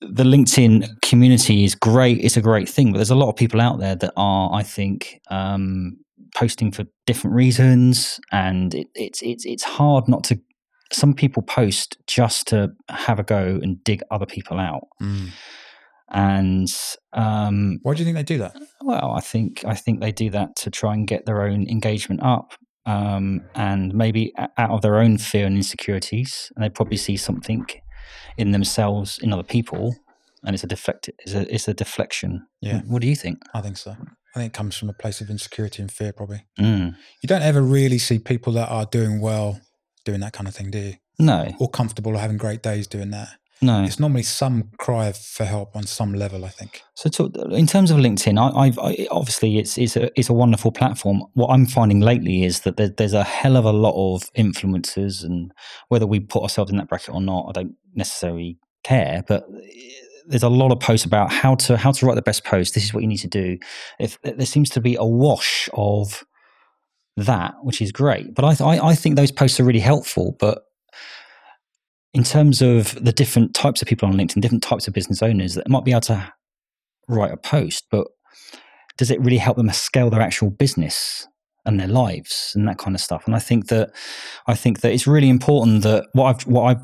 the 0.00 0.24
LinkedIn 0.24 1.00
community 1.00 1.64
is 1.64 1.74
great. 1.74 2.22
It's 2.22 2.36
a 2.36 2.42
great 2.42 2.68
thing, 2.68 2.92
but 2.92 2.98
there's 2.98 3.10
a 3.10 3.16
lot 3.16 3.30
of 3.30 3.36
people 3.36 3.60
out 3.60 3.80
there 3.80 3.96
that 3.96 4.12
are, 4.16 4.52
I 4.52 4.62
think, 4.62 5.20
um, 5.30 5.96
posting 6.36 6.70
for 6.70 6.84
different 7.06 7.34
reasons, 7.34 8.20
and 8.30 8.74
it, 8.74 8.88
it's 8.94 9.22
it's 9.22 9.46
it's 9.46 9.64
hard 9.64 10.06
not 10.06 10.22
to. 10.24 10.38
Some 10.90 11.14
people 11.14 11.42
post 11.42 11.98
just 12.06 12.48
to 12.48 12.72
have 12.88 13.18
a 13.18 13.22
go 13.22 13.58
and 13.62 13.82
dig 13.84 14.02
other 14.10 14.26
people 14.26 14.58
out, 14.58 14.88
and 16.10 16.68
um, 17.12 17.78
Why 17.82 17.94
do 17.94 17.98
you 17.98 18.04
think 18.04 18.16
they 18.16 18.22
do 18.22 18.38
that? 18.38 18.56
well, 18.82 19.12
I 19.12 19.20
think 19.20 19.64
I 19.66 19.74
think 19.74 20.00
they 20.00 20.12
do 20.12 20.30
that 20.30 20.56
to 20.56 20.70
try 20.70 20.94
and 20.94 21.06
get 21.06 21.26
their 21.26 21.42
own 21.42 21.68
engagement 21.68 22.22
up, 22.22 22.54
um, 22.86 23.42
and 23.54 23.94
maybe 23.94 24.32
out 24.56 24.70
of 24.70 24.82
their 24.82 24.96
own 24.96 25.18
fear 25.18 25.46
and 25.46 25.56
insecurities, 25.56 26.50
and 26.56 26.64
they 26.64 26.70
probably 26.70 26.96
see 26.96 27.16
something 27.16 27.66
in 28.38 28.52
themselves 28.52 29.18
in 29.18 29.32
other 29.32 29.42
people, 29.42 29.94
and 30.44 30.54
it's 30.54 30.64
a 30.64 30.68
deflect. 30.68 31.10
It's 31.18 31.34
a 31.34 31.54
it's 31.54 31.68
a 31.68 31.74
deflection. 31.74 32.46
Yeah. 32.60 32.80
What 32.86 33.02
do 33.02 33.08
you 33.08 33.16
think? 33.16 33.42
I 33.52 33.60
think 33.60 33.76
so. 33.76 33.90
I 34.34 34.40
think 34.40 34.54
it 34.54 34.56
comes 34.56 34.76
from 34.76 34.88
a 34.88 34.92
place 34.92 35.20
of 35.20 35.30
insecurity 35.30 35.82
and 35.82 35.90
fear, 35.90 36.12
probably. 36.12 36.44
Mm. 36.60 36.94
You 37.22 37.26
don't 37.26 37.42
ever 37.42 37.62
really 37.62 37.98
see 37.98 38.18
people 38.18 38.52
that 38.54 38.68
are 38.68 38.86
doing 38.86 39.20
well 39.20 39.60
doing 40.08 40.20
that 40.20 40.32
kind 40.32 40.48
of 40.48 40.54
thing, 40.54 40.70
do 40.70 40.78
you? 40.78 40.94
No, 41.18 41.52
Or 41.58 41.68
comfortable 41.68 42.14
or 42.14 42.18
having 42.18 42.38
great 42.38 42.62
days 42.62 42.86
doing 42.86 43.10
that. 43.10 43.28
no. 43.60 43.82
It's 43.82 43.98
normally 43.98 44.22
some 44.22 44.70
cry 44.78 45.12
for 45.12 45.44
help 45.44 45.74
on 45.74 45.84
some 45.84 46.14
level, 46.14 46.44
I 46.44 46.48
think. 46.58 46.82
So, 46.94 47.10
to, 47.10 47.22
in 47.62 47.66
terms 47.66 47.90
of 47.90 47.98
LinkedIn, 47.98 48.36
I, 48.38 48.46
I've 48.64 48.78
I, 48.78 49.06
obviously 49.10 49.58
it's 49.58 49.76
it's 49.76 49.96
a 49.96 50.04
it's 50.18 50.30
a 50.30 50.32
wonderful 50.42 50.70
platform. 50.72 51.24
What 51.34 51.48
I'm 51.48 51.66
finding 51.66 52.00
lately 52.00 52.44
is 52.44 52.60
that 52.60 52.76
there, 52.76 52.88
there's 52.98 53.14
a 53.14 53.24
hell 53.24 53.56
of 53.56 53.64
a 53.64 53.72
lot 53.72 53.96
of 53.98 54.32
influencers, 54.34 55.24
and 55.24 55.52
whether 55.88 56.06
we 56.06 56.20
put 56.20 56.42
ourselves 56.44 56.70
in 56.70 56.76
that 56.78 56.88
bracket 56.88 57.14
or 57.14 57.20
not, 57.20 57.46
I 57.48 57.52
don't 57.52 57.74
necessarily 57.94 58.58
care. 58.84 59.24
But 59.26 59.44
there's 60.28 60.44
a 60.44 60.48
lot 60.62 60.70
of 60.72 60.78
posts 60.78 61.04
about 61.06 61.32
how 61.32 61.56
to 61.66 61.76
how 61.76 61.90
to 61.92 62.06
write 62.06 62.14
the 62.14 62.22
best 62.30 62.44
post. 62.44 62.74
This 62.74 62.84
is 62.84 62.94
what 62.94 63.02
you 63.02 63.08
need 63.08 63.24
to 63.28 63.34
do. 63.42 63.58
If 63.98 64.18
there 64.22 64.46
seems 64.46 64.70
to 64.70 64.80
be 64.80 64.94
a 64.94 65.04
wash 65.04 65.68
of 65.72 66.24
that, 67.26 67.54
which 67.62 67.80
is 67.80 67.92
great. 67.92 68.34
But 68.34 68.44
I 68.44 68.54
th- 68.54 68.60
I, 68.60 68.88
I 68.88 68.94
think 68.94 69.16
those 69.16 69.32
posts 69.32 69.60
are 69.60 69.64
really 69.64 69.80
helpful. 69.80 70.36
But 70.38 70.62
in 72.14 72.24
terms 72.24 72.62
of 72.62 73.02
the 73.02 73.12
different 73.12 73.54
types 73.54 73.82
of 73.82 73.88
people 73.88 74.08
on 74.08 74.14
LinkedIn, 74.14 74.40
different 74.40 74.62
types 74.62 74.88
of 74.88 74.94
business 74.94 75.22
owners 75.22 75.54
that 75.54 75.68
might 75.68 75.84
be 75.84 75.92
able 75.92 76.00
to 76.02 76.32
write 77.08 77.32
a 77.32 77.36
post, 77.36 77.86
but 77.90 78.06
does 78.96 79.10
it 79.10 79.20
really 79.20 79.38
help 79.38 79.56
them 79.56 79.70
scale 79.70 80.10
their 80.10 80.20
actual 80.20 80.50
business 80.50 81.26
and 81.64 81.78
their 81.78 81.86
lives 81.86 82.52
and 82.54 82.66
that 82.66 82.78
kind 82.78 82.96
of 82.96 83.00
stuff? 83.00 83.24
And 83.26 83.34
I 83.34 83.38
think 83.38 83.68
that 83.68 83.90
I 84.46 84.54
think 84.54 84.80
that 84.80 84.92
it's 84.92 85.06
really 85.06 85.28
important 85.28 85.82
that 85.82 86.06
what 86.12 86.24
I've 86.24 86.46
what 86.46 86.62
I've 86.64 86.82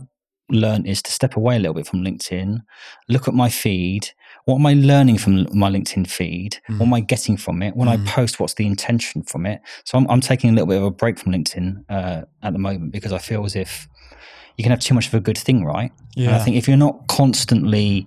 learned 0.50 0.86
is 0.86 1.02
to 1.02 1.10
step 1.10 1.36
away 1.36 1.56
a 1.56 1.58
little 1.58 1.74
bit 1.74 1.86
from 1.86 2.04
LinkedIn, 2.04 2.60
look 3.08 3.28
at 3.28 3.34
my 3.34 3.48
feed. 3.48 4.10
What 4.46 4.56
am 4.56 4.66
I 4.66 4.74
learning 4.74 5.18
from 5.18 5.46
my 5.56 5.70
LinkedIn 5.70 6.06
feed? 6.06 6.58
Mm. 6.68 6.78
What 6.78 6.86
am 6.86 6.94
I 6.94 7.00
getting 7.00 7.36
from 7.38 7.62
it? 7.62 7.74
When 7.76 7.88
Mm. 7.88 7.92
I 8.06 8.10
post, 8.10 8.38
what's 8.40 8.54
the 8.54 8.66
intention 8.66 9.22
from 9.22 9.46
it? 9.46 9.60
So 9.84 9.96
I'm, 9.96 10.06
I'm 10.10 10.20
taking 10.20 10.50
a 10.50 10.52
little 10.52 10.66
bit 10.66 10.76
of 10.76 10.84
a 10.84 10.90
break 10.90 11.18
from 11.18 11.32
LinkedIn 11.32 11.84
uh, 11.88 12.22
at 12.42 12.52
the 12.52 12.58
moment 12.58 12.92
because 12.92 13.12
I 13.12 13.18
feel 13.18 13.44
as 13.44 13.56
if 13.56 13.88
you 14.56 14.62
can 14.62 14.70
have 14.70 14.80
too 14.80 14.94
much 14.94 15.06
of 15.08 15.14
a 15.14 15.20
good 15.20 15.38
thing, 15.38 15.64
right? 15.64 15.90
And 16.16 16.36
I 16.36 16.38
think 16.44 16.56
if 16.56 16.68
you're 16.68 16.76
not 16.76 17.06
constantly 17.08 18.06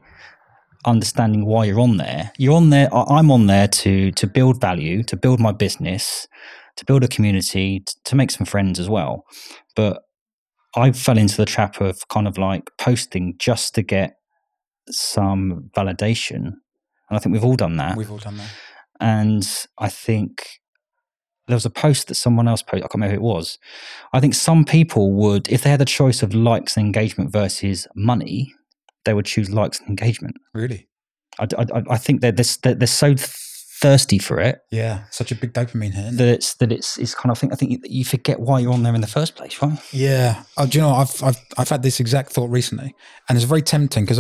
understanding 0.86 1.46
why 1.46 1.66
you're 1.66 1.80
on 1.80 1.98
there, 1.98 2.32
you're 2.38 2.56
on 2.56 2.70
there. 2.70 2.88
I'm 2.94 3.32
on 3.32 3.48
there 3.48 3.68
to 3.68 4.12
to 4.12 4.28
build 4.28 4.62
value, 4.62 5.04
to 5.04 5.18
build 5.18 5.40
my 5.40 5.52
business, 5.52 6.28
to 6.78 6.86
build 6.86 7.04
a 7.04 7.08
community, 7.08 7.80
t- 7.80 7.94
to 8.06 8.16
make 8.16 8.32
some 8.32 8.46
friends 8.46 8.80
as 8.80 8.88
well. 8.88 9.26
But 9.76 10.04
I 10.76 10.92
fell 10.92 11.18
into 11.18 11.36
the 11.38 11.46
trap 11.46 11.82
of 11.82 12.08
kind 12.10 12.28
of 12.28 12.38
like 12.38 12.70
posting 12.78 13.36
just 13.40 13.74
to 13.76 13.82
get 13.82 14.17
some 14.90 15.70
validation, 15.76 16.36
and 16.46 16.54
I 17.12 17.20
think 17.20 17.34
we've 17.34 17.44
all 17.44 17.56
done 17.56 17.78
that. 17.78 17.98
We've 17.98 18.12
all 18.12 18.18
done 18.18 18.38
that. 18.38 18.50
and 19.00 19.48
I 19.78 19.90
think 19.90 20.48
there 21.48 21.56
was 21.56 21.66
a 21.66 21.70
post 21.70 22.08
that 22.10 22.16
someone 22.16 22.48
else 22.48 22.62
posted. 22.62 22.80
I 22.84 22.88
can't 22.88 22.96
remember 22.96 23.16
who 23.16 23.22
it 23.22 23.34
was. 23.34 23.58
I 24.12 24.20
think 24.20 24.34
some 24.34 24.66
people 24.66 25.14
would, 25.14 25.48
if 25.50 25.62
they 25.64 25.70
had 25.70 25.80
the 25.80 25.86
choice 25.86 26.22
of 26.22 26.34
likes 26.34 26.76
and 26.76 26.86
engagement 26.86 27.32
versus 27.32 27.88
money, 27.96 28.54
they 29.06 29.14
would 29.14 29.26
choose 29.26 29.50
likes 29.50 29.80
and 29.80 29.88
engagement. 29.88 30.36
Really? 30.54 30.90
I, 31.40 31.48
I, 31.58 31.84
I 31.92 31.98
think 31.98 32.20
they're, 32.20 32.34
they're, 32.34 32.76
they're 32.76 32.86
so 32.88 33.16
thirsty 33.80 34.18
for 34.18 34.40
it 34.40 34.60
Yeah. 34.72 35.04
Such 35.12 35.32
a 35.32 35.36
big 35.36 35.54
dopamine 35.54 35.94
hit. 35.94 36.18
that 36.18 36.28
it's 36.28 36.56
that 36.56 36.72
it's 36.72 36.98
it's 36.98 37.14
kind 37.14 37.32
of 37.32 37.38
I 37.38 37.40
think 37.40 37.54
I 37.54 37.56
think 37.56 37.72
you- 37.72 37.82
you 38.00 38.04
forget 38.06 38.40
why 38.40 38.60
you're 38.60 38.74
on 38.74 38.82
there 38.84 38.96
in 38.96 39.02
the 39.02 39.08
first 39.08 39.36
place, 39.36 39.62
right? 39.62 39.80
Yeah, 39.94 40.44
uh, 40.58 40.66
do 40.66 40.80
you 40.80 40.82
know 40.82 40.90
I've 40.96 41.22
I've 41.24 41.38
I've 41.60 41.70
had 41.70 41.84
this 41.84 42.00
exact 42.00 42.32
thought 42.34 42.50
recently, 42.50 42.96
and 43.30 43.38
it's 43.38 43.46
very 43.46 43.62
tempting 43.62 44.04
because 44.06 44.20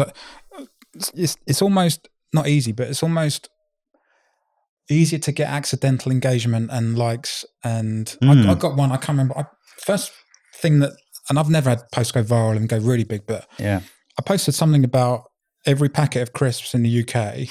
it's 1.15 1.37
it's 1.45 1.61
almost 1.61 2.07
not 2.33 2.47
easy, 2.47 2.71
but 2.71 2.87
it's 2.87 3.03
almost 3.03 3.49
easier 4.89 5.19
to 5.19 5.31
get 5.31 5.49
accidental 5.49 6.11
engagement 6.11 6.69
and 6.71 6.97
likes. 6.97 7.45
And 7.63 8.07
Mm. 8.21 8.47
I, 8.47 8.51
I 8.51 8.55
got 8.55 8.75
one 8.77 8.91
I 8.91 8.97
can't 8.97 9.09
remember. 9.17 9.37
I, 9.37 9.45
first 9.85 10.11
thing 10.55 10.79
that, 10.79 10.93
and 11.29 11.37
I've 11.37 11.49
never 11.49 11.69
had 11.69 11.81
posts 11.91 12.11
go 12.11 12.23
viral 12.23 12.55
and 12.57 12.69
go 12.69 12.77
really 12.77 13.03
big, 13.03 13.25
but 13.27 13.47
Yeah. 13.59 13.81
I 14.17 14.21
posted 14.21 14.55
something 14.55 14.83
about 14.83 15.23
every 15.65 15.89
packet 15.89 16.21
of 16.21 16.33
crisps 16.33 16.73
in 16.73 16.83
the 16.83 17.01
UK 17.03 17.47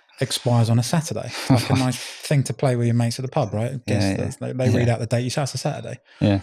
expires 0.20 0.68
on 0.68 0.78
a 0.78 0.82
Saturday. 0.82 1.30
Like 1.48 1.70
a 1.70 1.74
nice 1.74 1.96
thing 2.28 2.42
to 2.44 2.52
play 2.54 2.76
with 2.76 2.86
your 2.86 2.94
mates 2.96 3.18
at 3.18 3.24
the 3.24 3.30
pub, 3.30 3.54
right? 3.54 3.84
Guess 3.86 4.02
Yeah, 4.02 4.24
yeah. 4.24 4.30
They, 4.40 4.52
they 4.52 4.76
read 4.76 4.86
Yeah. 4.88 4.94
out 4.94 5.00
the 5.00 5.06
date. 5.06 5.20
You 5.22 5.30
say 5.30 5.42
it's 5.44 5.54
a 5.54 5.58
Saturday. 5.58 5.98
Yeah. 6.20 6.40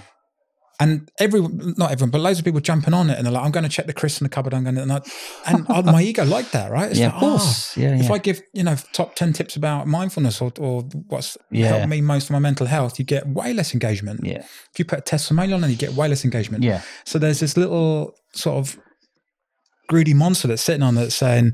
And 0.82 1.10
everyone, 1.20 1.76
not 1.78 1.92
everyone, 1.92 2.10
but 2.10 2.22
loads 2.22 2.40
of 2.40 2.46
people 2.46 2.60
jumping 2.60 2.94
on 2.94 3.10
it 3.10 3.18
and 3.18 3.26
they're 3.26 3.32
like, 3.34 3.44
I'm 3.46 3.52
going 3.52 3.64
to 3.64 3.70
check 3.70 3.86
the 3.86 3.94
crisps 3.94 4.20
in 4.22 4.26
the 4.26 4.30
cupboard. 4.30 4.54
I'm 4.54 4.64
going 4.64 4.76
to, 4.76 4.82
and, 4.82 4.92
I, 4.92 5.02
and 5.46 5.66
I, 5.70 5.82
my 5.82 6.02
ego 6.02 6.26
like 6.26 6.50
that, 6.52 6.72
right? 6.72 6.90
It's 6.90 7.00
yeah, 7.00 7.08
like, 7.08 7.16
of 7.16 7.20
course. 7.22 7.78
yeah, 7.78 7.92
ah, 7.92 8.00
if 8.00 8.06
yeah. 8.06 8.14
I 8.14 8.18
give, 8.18 8.42
you 8.54 8.64
know, 8.64 8.76
top 8.92 9.16
10 9.16 9.34
tips 9.34 9.56
about 9.56 9.86
mindfulness 9.88 10.42
or, 10.42 10.52
or 10.60 10.82
what's 11.08 11.38
Yeah. 11.52 11.68
helped 11.68 11.88
me 11.90 12.02
most 12.02 12.26
with 12.26 12.32
my 12.32 12.40
mental 12.40 12.66
health, 12.68 12.98
you 13.00 13.06
get 13.06 13.28
way 13.28 13.54
less 13.54 13.74
engagement. 13.74 14.22
yeah. 14.24 14.40
If 14.40 14.80
you 14.80 14.86
put 14.86 15.00
a 15.00 15.02
testimonial 15.04 15.64
on, 15.64 15.70
you 15.70 15.76
get 15.76 15.94
way 15.94 16.08
less 16.08 16.26
engagement. 16.26 16.64
Yeah. 16.64 16.82
So 17.06 17.20
there's 17.20 17.40
this 17.40 17.56
little 17.58 18.16
sort 18.34 18.58
of 18.58 18.80
greedy 19.88 20.14
monster 20.14 20.48
that's 20.48 20.62
sitting 20.62 20.84
on 20.84 20.96
that's 20.96 21.16
saying, 21.16 21.54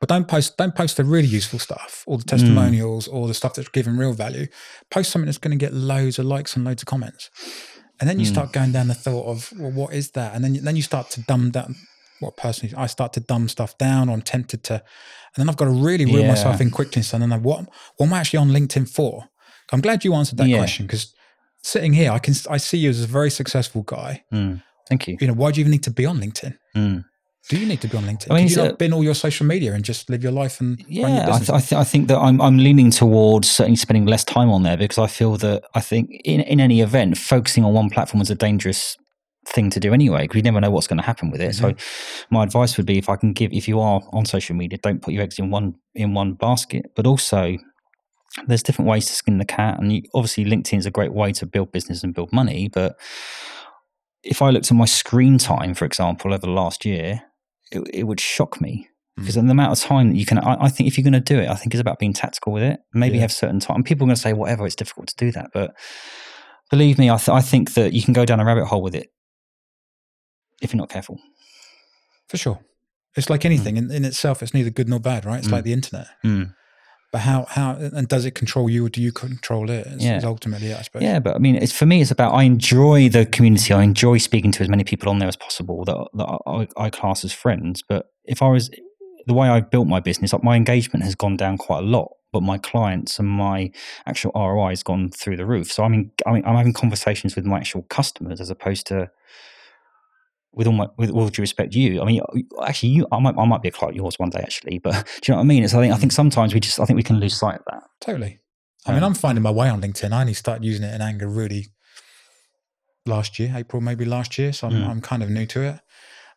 but 0.00 0.08
don't 0.08 0.26
post 0.28 0.56
don't 0.56 0.74
post 0.74 0.96
the 0.96 1.04
really 1.04 1.28
useful 1.28 1.58
stuff, 1.58 2.04
all 2.06 2.16
the 2.16 2.24
Mm. 2.24 2.28
testimonials, 2.28 3.06
all 3.06 3.26
the 3.26 3.34
stuff 3.34 3.54
that's 3.54 3.68
giving 3.68 3.96
real 3.98 4.14
value. 4.14 4.46
Post 4.90 5.10
something 5.10 5.26
that's 5.26 5.38
going 5.38 5.56
to 5.58 5.62
get 5.62 5.74
loads 5.74 6.18
of 6.18 6.24
likes 6.24 6.56
and 6.56 6.64
loads 6.64 6.82
of 6.82 6.86
comments. 6.86 7.28
And 8.00 8.08
then 8.08 8.18
you 8.18 8.24
Mm. 8.26 8.30
start 8.34 8.52
going 8.52 8.72
down 8.72 8.88
the 8.88 8.94
thought 8.94 9.26
of, 9.26 9.52
well, 9.58 9.70
what 9.70 9.92
is 9.94 10.10
that? 10.12 10.34
And 10.34 10.42
then 10.42 10.54
then 10.64 10.76
you 10.76 10.82
start 10.82 11.10
to 11.10 11.20
dumb 11.22 11.50
down 11.50 11.74
what 12.20 12.36
personally 12.36 12.74
I 12.76 12.86
start 12.86 13.12
to 13.14 13.20
dumb 13.20 13.48
stuff 13.48 13.76
down 13.78 14.08
or 14.08 14.12
I'm 14.12 14.22
tempted 14.22 14.62
to 14.64 14.74
and 14.74 15.36
then 15.36 15.48
I've 15.48 15.56
got 15.56 15.66
to 15.66 15.70
really 15.70 16.04
reel 16.06 16.22
Yeah. 16.22 16.28
myself 16.28 16.60
in 16.60 16.70
quickly 16.70 17.02
and 17.12 17.22
then, 17.22 17.28
no, 17.30 17.38
what 17.38 17.66
what 17.96 18.06
am 18.06 18.12
I 18.12 18.18
actually 18.20 18.38
on 18.38 18.50
LinkedIn 18.50 18.88
for? 18.88 19.28
I'm 19.72 19.80
glad 19.80 20.04
you 20.04 20.14
answered 20.14 20.38
that 20.38 20.48
Yeah. 20.48 20.58
question 20.58 20.86
because 20.86 21.14
sitting 21.62 21.92
here, 21.92 22.10
I 22.10 22.18
can 22.18 22.34
I 22.50 22.56
see 22.58 22.78
you 22.78 22.90
as 22.90 23.02
a 23.02 23.06
very 23.06 23.30
successful 23.30 23.82
guy. 23.82 24.24
Mm. 24.32 24.62
Thank 24.88 25.06
you. 25.08 25.16
You 25.20 25.26
know, 25.28 25.34
why 25.34 25.50
do 25.52 25.60
you 25.60 25.62
even 25.62 25.70
need 25.70 25.84
to 25.84 25.90
be 25.90 26.04
on 26.06 26.18
LinkedIn? 26.20 26.56
Mm. 26.76 27.04
Do 27.48 27.58
you 27.58 27.66
need 27.66 27.80
to 27.80 27.88
be 27.88 27.96
on 27.96 28.04
LinkedIn? 28.04 28.30
I 28.30 28.34
mean, 28.34 28.48
Could 28.48 28.56
you 28.56 28.62
not 28.64 28.78
bin 28.78 28.92
all 28.92 29.02
your 29.02 29.14
social 29.14 29.46
media 29.46 29.72
and 29.72 29.84
just 29.84 30.08
live 30.10 30.22
your 30.22 30.32
life 30.32 30.60
and 30.60 30.78
run 30.78 30.86
your 30.88 31.08
Yeah, 31.08 31.22
I, 31.22 31.26
business? 31.26 31.46
th- 31.48 31.56
I, 31.56 31.60
th- 31.60 31.80
I 31.80 31.84
think 31.84 32.08
that 32.08 32.18
I'm 32.18 32.40
I'm 32.40 32.58
leaning 32.58 32.90
towards 32.90 33.50
certainly 33.50 33.76
spending 33.76 34.06
less 34.06 34.24
time 34.24 34.50
on 34.50 34.62
there 34.62 34.76
because 34.76 34.98
I 34.98 35.06
feel 35.06 35.36
that 35.38 35.64
I 35.74 35.80
think 35.80 36.10
in 36.24 36.40
in 36.42 36.60
any 36.60 36.80
event, 36.80 37.16
focusing 37.18 37.64
on 37.64 37.72
one 37.72 37.90
platform 37.90 38.20
is 38.20 38.30
a 38.30 38.34
dangerous 38.34 38.96
thing 39.46 39.70
to 39.70 39.80
do 39.80 39.94
anyway 39.94 40.22
because 40.24 40.36
you 40.36 40.42
never 40.42 40.60
know 40.60 40.70
what's 40.70 40.86
going 40.86 40.98
to 40.98 41.04
happen 41.04 41.30
with 41.30 41.40
it. 41.40 41.54
So, 41.54 41.72
mm-hmm. 41.72 42.34
my 42.34 42.44
advice 42.44 42.76
would 42.76 42.86
be 42.86 42.98
if 42.98 43.08
I 43.08 43.16
can 43.16 43.32
give, 43.32 43.52
if 43.52 43.66
you 43.66 43.80
are 43.80 44.02
on 44.12 44.26
social 44.26 44.54
media, 44.54 44.78
don't 44.82 45.00
put 45.00 45.14
your 45.14 45.22
eggs 45.22 45.38
in 45.38 45.50
one 45.50 45.74
in 45.94 46.14
one 46.14 46.34
basket, 46.34 46.92
but 46.94 47.06
also. 47.06 47.56
There's 48.46 48.62
different 48.62 48.88
ways 48.88 49.06
to 49.06 49.12
skin 49.12 49.38
the 49.38 49.44
cat, 49.44 49.80
and 49.80 49.92
you, 49.92 50.02
obviously 50.14 50.44
LinkedIn 50.44 50.78
is 50.78 50.86
a 50.86 50.90
great 50.92 51.12
way 51.12 51.32
to 51.32 51.46
build 51.46 51.72
business 51.72 52.04
and 52.04 52.14
build 52.14 52.32
money. 52.32 52.68
But 52.68 52.96
if 54.22 54.40
I 54.40 54.50
looked 54.50 54.70
at 54.70 54.76
my 54.76 54.84
screen 54.84 55.36
time, 55.36 55.74
for 55.74 55.84
example, 55.84 56.32
over 56.32 56.46
the 56.46 56.52
last 56.52 56.84
year, 56.84 57.22
it, 57.70 57.82
it 57.92 58.02
would 58.04 58.20
shock 58.20 58.60
me 58.60 58.88
hmm. 59.16 59.22
because 59.22 59.34
the 59.34 59.40
amount 59.40 59.72
of 59.72 59.78
time 59.78 60.10
that 60.10 60.16
you 60.16 60.26
can 60.26 60.38
I, 60.38 60.64
I 60.64 60.68
think 60.68 60.88
if 60.88 60.96
you're 60.98 61.02
going 61.10 61.12
to 61.24 61.34
do 61.34 61.38
it 61.38 61.48
i 61.48 61.54
think 61.54 61.72
it's 61.74 61.80
about 61.80 61.98
being 61.98 62.12
tactical 62.12 62.52
with 62.52 62.62
it 62.62 62.80
maybe 62.92 63.16
Yeah. 63.16 63.22
have 63.22 63.32
certain 63.32 63.60
time 63.60 63.82
people 63.82 64.04
are 64.04 64.08
going 64.08 64.16
to 64.16 64.20
say 64.20 64.32
whatever 64.32 64.66
it's 64.66 64.76
difficult 64.76 65.08
to 65.08 65.16
do 65.16 65.32
that 65.32 65.50
but 65.52 65.74
believe 66.70 66.98
me 66.98 67.10
I, 67.10 67.16
th- 67.16 67.28
I 67.28 67.40
think 67.40 67.74
that 67.74 67.92
you 67.92 68.02
can 68.02 68.12
go 68.14 68.24
down 68.24 68.40
a 68.40 68.44
rabbit 68.44 68.66
hole 68.66 68.82
with 68.82 68.94
it 68.94 69.08
if 70.62 70.72
you're 70.72 70.78
not 70.78 70.90
careful 70.90 71.18
For 72.28 72.36
sure. 72.36 72.60
It's 73.16 73.28
like 73.30 73.42
hmm. 73.42 73.46
anything 73.46 73.76
in, 73.76 73.90
in 73.90 74.04
itself, 74.04 74.40
it's 74.42 74.54
neither 74.54 74.70
good 74.70 74.88
nor 74.88 75.00
bad, 75.00 75.24
right? 75.24 75.38
It's 75.38 75.48
Mm. 75.48 75.52
like 75.52 75.64
the 75.64 75.72
internet. 75.72 76.06
Hmm. 76.22 76.42
But 77.12 77.22
how, 77.22 77.46
how, 77.48 77.72
and 77.72 78.06
does 78.06 78.24
it 78.24 78.36
control 78.36 78.70
you 78.70 78.86
or 78.86 78.88
do 78.88 79.02
you 79.02 79.10
control 79.10 79.68
it? 79.68 79.86
It's, 79.86 80.04
Yeah. 80.04 80.16
it's 80.16 80.24
ultimately 80.24 80.72
I 80.72 80.82
suppose. 80.82 81.02
yeah 81.02 81.18
but 81.18 81.34
i 81.34 81.38
mean 81.38 81.56
it's 81.56 81.72
for 81.72 81.86
me 81.86 82.00
it's 82.00 82.10
about 82.10 82.32
i 82.34 82.44
enjoy 82.44 83.08
the 83.08 83.26
community 83.26 83.74
i 83.74 83.82
enjoy 83.82 84.18
speaking 84.18 84.52
to 84.52 84.62
as 84.62 84.68
many 84.68 84.84
people 84.84 85.08
on 85.10 85.18
there 85.18 85.28
as 85.28 85.36
possible 85.36 85.84
that, 85.84 85.98
that 86.14 86.28
I, 86.46 86.68
I 86.76 86.90
class 86.90 87.24
as 87.24 87.32
friends 87.32 87.82
but 87.82 88.12
if 88.24 88.42
i 88.42 88.48
was 88.48 88.70
the 89.26 89.34
way 89.34 89.48
i've 89.48 89.70
built 89.70 89.88
my 89.88 90.00
business 90.00 90.32
like 90.32 90.44
my 90.44 90.56
engagement 90.56 91.04
has 91.04 91.14
gone 91.14 91.36
down 91.36 91.58
quite 91.58 91.80
a 91.80 91.86
lot 91.86 92.12
but 92.32 92.42
my 92.42 92.58
clients 92.58 93.18
and 93.18 93.28
my 93.28 93.70
actual 94.06 94.30
ROI 94.34 94.68
has 94.70 94.82
gone 94.84 95.10
through 95.10 95.36
the 95.36 95.44
roof. 95.44 95.72
So 95.72 95.82
I 95.82 95.88
mean, 95.88 96.12
I 96.26 96.32
mean, 96.32 96.44
I'm 96.46 96.54
having 96.54 96.72
conversations 96.72 97.34
with 97.34 97.44
my 97.44 97.56
actual 97.58 97.82
customers 97.82 98.40
as 98.40 98.50
opposed 98.50 98.86
to 98.86 99.10
with 100.52 100.66
all 100.66 100.72
my 100.72 100.86
with 100.98 101.10
all 101.10 101.28
due 101.28 101.42
respect, 101.42 101.72
to 101.72 101.78
you. 101.80 102.02
I 102.02 102.04
mean, 102.04 102.20
actually, 102.66 102.90
you. 102.90 103.06
I 103.12 103.18
might 103.20 103.36
I 103.38 103.44
might 103.44 103.62
be 103.62 103.68
a 103.68 103.72
client 103.72 103.94
of 103.96 104.02
yours 104.02 104.18
one 104.18 104.30
day, 104.30 104.40
actually. 104.40 104.78
But 104.78 104.92
do 105.22 105.30
you 105.30 105.32
know 105.32 105.36
what 105.38 105.44
I 105.44 105.46
mean? 105.46 105.62
It's 105.64 105.74
I 105.74 105.80
think 105.80 105.94
I 105.94 105.96
think 105.96 106.12
sometimes 106.12 106.54
we 106.54 106.60
just 106.60 106.80
I 106.80 106.84
think 106.84 106.96
we 106.96 107.02
can 107.02 107.20
lose 107.20 107.36
sight 107.38 107.56
of 107.56 107.64
that. 107.70 107.82
Totally. 108.00 108.38
I 108.86 108.92
mean, 108.92 109.02
Um, 109.02 109.10
I'm 109.10 109.14
finding 109.14 109.42
my 109.42 109.50
way 109.50 109.68
on 109.68 109.80
LinkedIn. 109.82 110.12
I 110.12 110.20
only 110.22 110.34
started 110.34 110.64
using 110.64 110.84
it 110.84 110.94
in 110.94 111.02
anger 111.02 111.28
really 111.28 111.66
last 113.06 113.38
year, 113.38 113.52
April 113.56 113.80
maybe 113.82 114.04
last 114.04 114.38
year. 114.38 114.52
So 114.52 114.66
I'm, 114.68 114.72
Mm. 114.74 114.88
I'm 114.88 115.00
kind 115.00 115.22
of 115.22 115.30
new 115.30 115.46
to 115.46 115.60
it. 115.62 115.80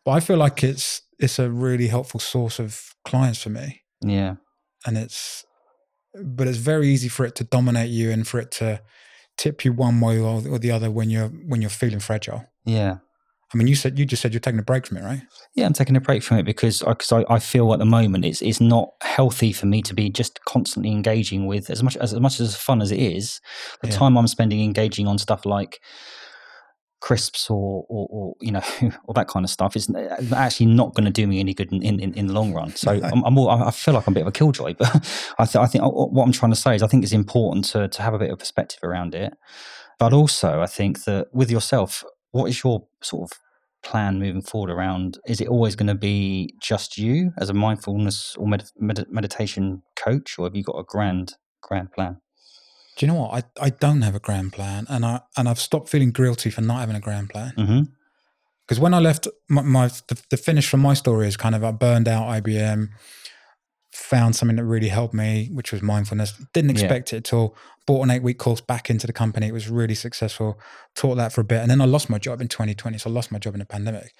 But 0.04 0.12
I 0.12 0.20
feel 0.20 0.36
like 0.36 0.62
it's 0.62 1.02
it's 1.18 1.38
a 1.38 1.50
really 1.50 1.88
helpful 1.88 2.20
source 2.20 2.58
of 2.58 2.94
clients 3.04 3.42
for 3.42 3.50
me. 3.50 3.82
Yeah, 4.02 4.36
and 4.86 4.98
it's 4.98 5.44
but 6.22 6.46
it's 6.46 6.58
very 6.58 6.88
easy 6.88 7.08
for 7.08 7.24
it 7.26 7.34
to 7.36 7.44
dominate 7.44 7.90
you 7.90 8.10
and 8.10 8.26
for 8.28 8.38
it 8.38 8.50
to 8.52 8.80
tip 9.36 9.64
you 9.64 9.72
one 9.72 10.00
way 10.00 10.20
or, 10.20 10.42
or 10.48 10.58
the 10.58 10.70
other 10.70 10.90
when 10.90 11.10
you're 11.10 11.28
when 11.28 11.60
you're 11.62 11.70
feeling 11.70 12.00
fragile. 12.00 12.44
yeah. 12.64 12.98
I 13.54 13.56
mean, 13.56 13.68
you 13.68 13.76
said 13.76 13.98
you 13.98 14.04
just 14.04 14.20
said 14.20 14.32
you're 14.32 14.40
taking 14.40 14.58
a 14.58 14.64
break 14.64 14.86
from 14.86 14.96
it, 14.96 15.04
right? 15.04 15.22
Yeah, 15.54 15.66
I'm 15.66 15.72
taking 15.72 15.94
a 15.96 16.00
break 16.00 16.22
from 16.24 16.38
it 16.38 16.42
because 16.42 16.80
because 16.80 17.12
I, 17.12 17.24
I 17.28 17.38
feel 17.38 17.72
at 17.72 17.78
the 17.78 17.84
moment 17.84 18.24
it's 18.24 18.42
it's 18.42 18.60
not 18.60 18.90
healthy 19.02 19.52
for 19.52 19.66
me 19.66 19.80
to 19.82 19.94
be 19.94 20.10
just 20.10 20.44
constantly 20.44 20.90
engaging 20.90 21.46
with 21.46 21.70
as 21.70 21.82
much 21.82 21.96
as, 21.98 22.12
as 22.12 22.20
much 22.20 22.40
as 22.40 22.56
fun 22.56 22.82
as 22.82 22.90
it 22.90 22.98
is. 22.98 23.40
The 23.82 23.88
Yeah. 23.88 23.94
time 23.94 24.18
I'm 24.18 24.26
spending 24.26 24.60
engaging 24.62 25.06
on 25.06 25.18
stuff 25.18 25.46
like 25.46 25.80
crisps 27.00 27.50
or 27.50 27.84
or, 27.88 28.08
or 28.10 28.34
you 28.40 28.50
know 28.50 28.62
or 29.04 29.14
that 29.14 29.28
kind 29.28 29.44
of 29.44 29.50
stuff 29.50 29.76
is 29.76 29.88
actually 30.34 30.66
not 30.66 30.94
going 30.94 31.04
to 31.04 31.10
do 31.10 31.26
me 31.26 31.38
any 31.38 31.52
good 31.52 31.70
in, 31.72 31.82
in, 31.82 32.14
in 32.14 32.26
the 32.26 32.32
long 32.32 32.52
run. 32.54 32.74
So 32.74 32.92
I'm, 32.92 33.22
I'm 33.24 33.36
all, 33.38 33.50
I 33.50 33.70
feel 33.70 33.94
like 33.94 34.06
I'm 34.06 34.14
a 34.14 34.16
bit 34.16 34.22
of 34.22 34.28
a 34.28 34.32
killjoy, 34.32 34.74
but 34.78 34.88
I, 35.38 35.44
th- 35.44 35.56
I 35.56 35.66
think 35.66 35.84
uh, 35.84 35.88
what 35.90 36.24
I'm 36.24 36.32
trying 36.32 36.52
to 36.52 36.56
say 36.56 36.74
is 36.74 36.82
I 36.82 36.86
think 36.86 37.04
it's 37.04 37.12
important 37.12 37.66
to 37.66 37.88
to 37.88 38.02
have 38.02 38.14
a 38.14 38.18
bit 38.18 38.30
of 38.30 38.38
perspective 38.38 38.80
around 38.82 39.14
it, 39.14 39.34
but 39.98 40.12
also 40.12 40.60
I 40.62 40.66
think 40.66 41.04
that 41.04 41.28
with 41.32 41.50
yourself, 41.50 42.04
what 42.30 42.46
is 42.46 42.64
your 42.64 42.86
sort 43.02 43.30
of 43.30 43.38
plan 43.84 44.18
moving 44.18 44.42
forward 44.42 44.70
around 44.70 45.18
is 45.26 45.40
it 45.40 45.48
always 45.48 45.76
going 45.76 45.86
to 45.86 45.94
be 45.94 46.54
just 46.60 46.98
you 46.98 47.32
as 47.38 47.50
a 47.50 47.54
mindfulness 47.54 48.34
or 48.36 48.46
med- 48.48 48.70
med- 48.78 49.06
meditation 49.10 49.82
coach 49.96 50.38
or 50.38 50.46
have 50.46 50.56
you 50.56 50.62
got 50.64 50.78
a 50.78 50.84
grand 50.84 51.34
grand 51.62 51.92
plan 51.92 52.16
Do 52.96 53.06
you 53.06 53.12
know 53.12 53.20
what? 53.22 53.44
I, 53.60 53.66
I 53.66 53.70
don't 53.70 54.02
have 54.02 54.14
a 54.14 54.20
grand 54.20 54.52
plan, 54.52 54.86
and 54.88 55.04
I 55.04 55.20
and 55.36 55.48
I've 55.48 55.58
stopped 55.58 55.88
feeling 55.88 56.12
guilty 56.12 56.50
for 56.50 56.62
not 56.62 56.80
having 56.80 56.96
a 56.96 57.00
grand 57.00 57.28
plan. 57.30 57.52
mm-hmm. 57.58 57.82
Because 58.66 58.80
when 58.80 58.94
I 58.94 58.98
left, 58.98 59.28
my, 59.48 59.62
my 59.62 59.88
the, 60.08 60.16
the 60.30 60.36
finish 60.36 60.68
from 60.68 60.80
my 60.80 60.94
story 60.94 61.26
is 61.28 61.36
kind 61.36 61.54
of 61.54 61.62
I 61.62 61.70
burned 61.72 62.08
out 62.08 62.28
IBM, 62.42 62.88
found 63.94 64.34
something 64.34 64.56
that 64.56 64.64
really 64.64 64.88
helped 64.88 65.14
me, 65.14 65.48
which 65.52 65.70
was 65.72 65.80
mindfulness. 65.82 66.32
Didn't 66.52 66.70
Yeah. 66.76 66.82
expect 66.84 67.12
it 67.12 67.16
at 67.18 67.32
all. 67.32 67.56
Bought 67.86 68.02
an 68.02 68.10
eight 68.10 68.22
week 68.22 68.38
course 68.38 68.60
back 68.60 68.90
into 68.90 69.06
the 69.06 69.12
company. 69.12 69.46
It 69.48 69.52
was 69.52 69.68
really 69.68 69.94
successful. 69.94 70.58
Taught 70.94 71.14
that 71.16 71.32
for 71.32 71.40
a 71.40 71.44
bit, 71.44 71.60
and 71.60 71.70
then 71.70 71.80
I 71.80 71.84
lost 71.84 72.10
my 72.10 72.18
job 72.18 72.40
in 72.40 72.48
2020. 72.48 72.98
So 72.98 73.08
I 73.10 73.12
lost 73.12 73.30
my 73.30 73.38
job 73.38 73.54
in 73.54 73.60
the 73.60 73.66
pandemic. 73.66 74.12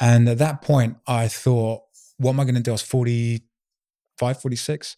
And 0.00 0.28
at 0.28 0.38
that 0.38 0.62
point, 0.62 0.96
I 1.06 1.28
thought, 1.28 1.82
what 2.18 2.30
am 2.32 2.40
I 2.40 2.44
going 2.44 2.54
to 2.54 2.60
do? 2.60 2.70
I 2.70 2.74
was 2.74 2.82
45, 2.82 4.40
46. 4.40 4.96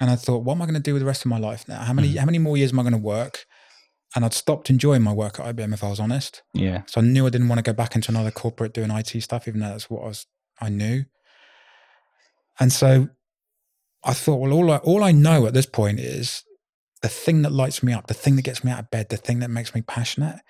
And 0.00 0.10
I 0.10 0.16
thought, 0.16 0.42
what 0.44 0.54
am 0.54 0.62
I 0.62 0.66
going 0.66 0.74
to 0.74 0.80
do 0.80 0.94
with 0.94 1.00
the 1.02 1.06
rest 1.06 1.24
of 1.24 1.28
my 1.30 1.38
life 1.38 1.66
now? 1.68 1.80
How 1.82 1.92
many, 1.92 2.12
Mhm. 2.12 2.18
how 2.18 2.26
many 2.26 2.38
more 2.38 2.56
years 2.56 2.72
am 2.72 2.80
I 2.80 2.82
going 2.82 2.92
to 2.92 2.98
work? 2.98 3.46
And 4.14 4.24
I'd 4.24 4.34
stopped 4.34 4.68
enjoying 4.68 5.00
my 5.02 5.12
work 5.12 5.38
at 5.40 5.46
IBM, 5.46 5.72
if 5.72 5.82
I 5.84 5.88
was 5.88 6.00
honest. 6.00 6.42
Yeah. 6.54 6.82
So 6.86 7.00
I 7.00 7.04
knew 7.04 7.26
I 7.26 7.30
didn't 7.30 7.48
want 7.48 7.60
to 7.60 7.62
go 7.62 7.72
back 7.72 7.94
into 7.94 8.10
another 8.10 8.30
corporate 8.30 8.74
doing 8.74 8.90
IT 8.90 9.20
stuff, 9.20 9.46
even 9.48 9.60
though 9.60 9.68
that's 9.68 9.88
what 9.88 10.02
I 10.02 10.08
was, 10.08 10.26
I 10.60 10.68
knew. 10.68 11.04
And 12.60 12.72
so 12.72 13.08
I 14.04 14.12
thought, 14.14 14.36
well, 14.40 14.52
all 14.52 14.70
I, 14.70 14.76
all 14.78 15.04
I 15.04 15.12
know 15.12 15.46
at 15.46 15.54
this 15.54 15.66
point 15.66 16.00
is 16.00 16.44
the 17.02 17.08
thing 17.08 17.42
that 17.42 17.52
lights 17.52 17.82
me 17.82 17.92
up, 17.92 18.06
the 18.06 18.14
thing 18.14 18.36
that 18.36 18.42
gets 18.42 18.62
me 18.64 18.70
out 18.72 18.80
of 18.80 18.90
bed, 18.90 19.08
the 19.08 19.16
thing 19.16 19.40
that 19.40 19.50
makes 19.50 19.74
me 19.74 19.82
passionate 19.82 20.40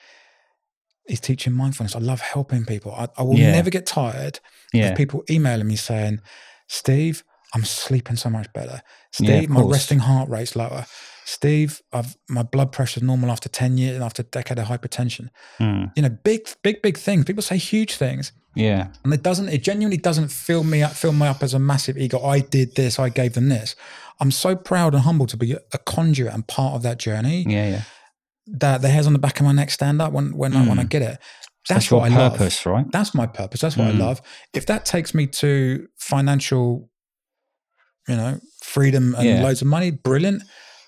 is 1.09 1.21
teaching 1.21 1.53
mindfulness. 1.53 1.97
I 1.97 1.99
love 1.99 2.21
helping 2.21 2.65
people. 2.65 2.93
I, 2.95 3.09
I 3.17 3.23
will 3.23 3.35
Yeah. 3.39 3.53
never 3.53 3.71
get 3.71 3.87
tired 3.87 4.41
Yeah. 4.73 4.89
of 4.91 4.97
people 4.97 5.25
emailing 5.31 5.67
me 5.67 5.77
saying, 5.77 6.21
Steve, 6.69 7.25
I'm 7.55 7.65
sleeping 7.65 8.17
so 8.17 8.31
much 8.31 8.51
better. 8.53 8.83
Steve, 9.13 9.45
of 9.45 9.51
my 9.51 9.63
resting 9.63 9.99
heart 9.99 10.29
rate's 10.31 10.57
lower. 10.57 10.87
Steve, 11.25 11.83
I've 11.93 12.17
my 12.29 12.43
blood 12.43 12.73
pressure's 12.73 13.03
normal 13.03 13.31
after 13.31 13.49
10 13.49 13.77
years 13.79 13.95
and 13.97 14.05
after 14.05 14.23
a 14.23 14.25
decade 14.25 14.59
of 14.59 14.67
hypertension. 14.69 15.29
Mm. 15.61 15.93
You 15.97 16.03
know, 16.03 16.09
big, 16.11 16.49
big, 16.63 16.81
big 16.83 16.97
things. 16.97 17.25
People 17.25 17.43
say 17.43 17.57
huge 17.59 17.97
things. 17.97 18.33
Yeah. 18.55 18.89
And 19.05 19.15
it 19.15 19.23
doesn't, 19.23 19.49
it 19.49 19.63
genuinely 19.63 19.97
doesn't 19.97 20.29
fill 20.29 20.63
me 20.65 20.83
up, 20.83 20.93
fill 20.93 21.13
me 21.13 21.27
up 21.27 21.43
as 21.43 21.55
a 21.55 21.59
massive 21.59 21.97
ego. 21.97 22.23
I 22.25 22.41
did 22.41 22.75
this, 22.75 22.99
I 22.99 23.09
gave 23.09 23.33
them 23.35 23.49
this. 23.49 23.75
I'm 24.21 24.31
so 24.31 24.55
proud 24.55 24.95
and 24.95 25.03
humble 25.05 25.27
to 25.27 25.37
be 25.37 25.53
a 25.53 25.79
conduit 25.79 26.33
and 26.33 26.47
part 26.47 26.75
of 26.75 26.83
that 26.83 26.99
journey 26.99 27.45
Yeah. 27.49 27.69
Yeah. 27.71 27.83
that 28.47 28.83
the 28.83 28.89
hairs 28.89 29.07
on 29.07 29.13
the 29.15 29.19
back 29.19 29.41
of 29.41 29.47
my 29.47 29.53
neck 29.53 29.71
stand 29.71 30.03
up 30.03 30.13
when 30.13 30.37
when 30.37 30.55
I 30.55 30.67
when 30.69 30.79
I 30.79 30.85
Mm. 30.85 30.89
get 30.91 31.03
it. 31.03 31.19
That's, 31.69 31.91
your 31.91 32.01
what 32.01 32.11
I 32.13 32.15
love. 32.17 32.33
purpose, 32.33 32.67
right? 32.67 32.85
That's 32.91 33.15
my 33.15 33.27
purpose. 33.27 33.61
That's 33.61 33.77
what 33.77 33.87
I 33.87 33.93
Mm. 33.93 33.99
love. 34.01 34.21
If 34.53 34.67
that 34.67 34.85
takes 34.85 35.15
me 35.15 35.29
to 35.29 35.87
financial, 35.97 36.91
you 38.09 38.17
know, 38.17 38.41
freedom 38.63 39.15
and 39.17 39.25
Yeah. 39.27 39.43
loads 39.43 39.63
of 39.63 39.69
money, 39.69 39.91
brilliant. 39.93 40.43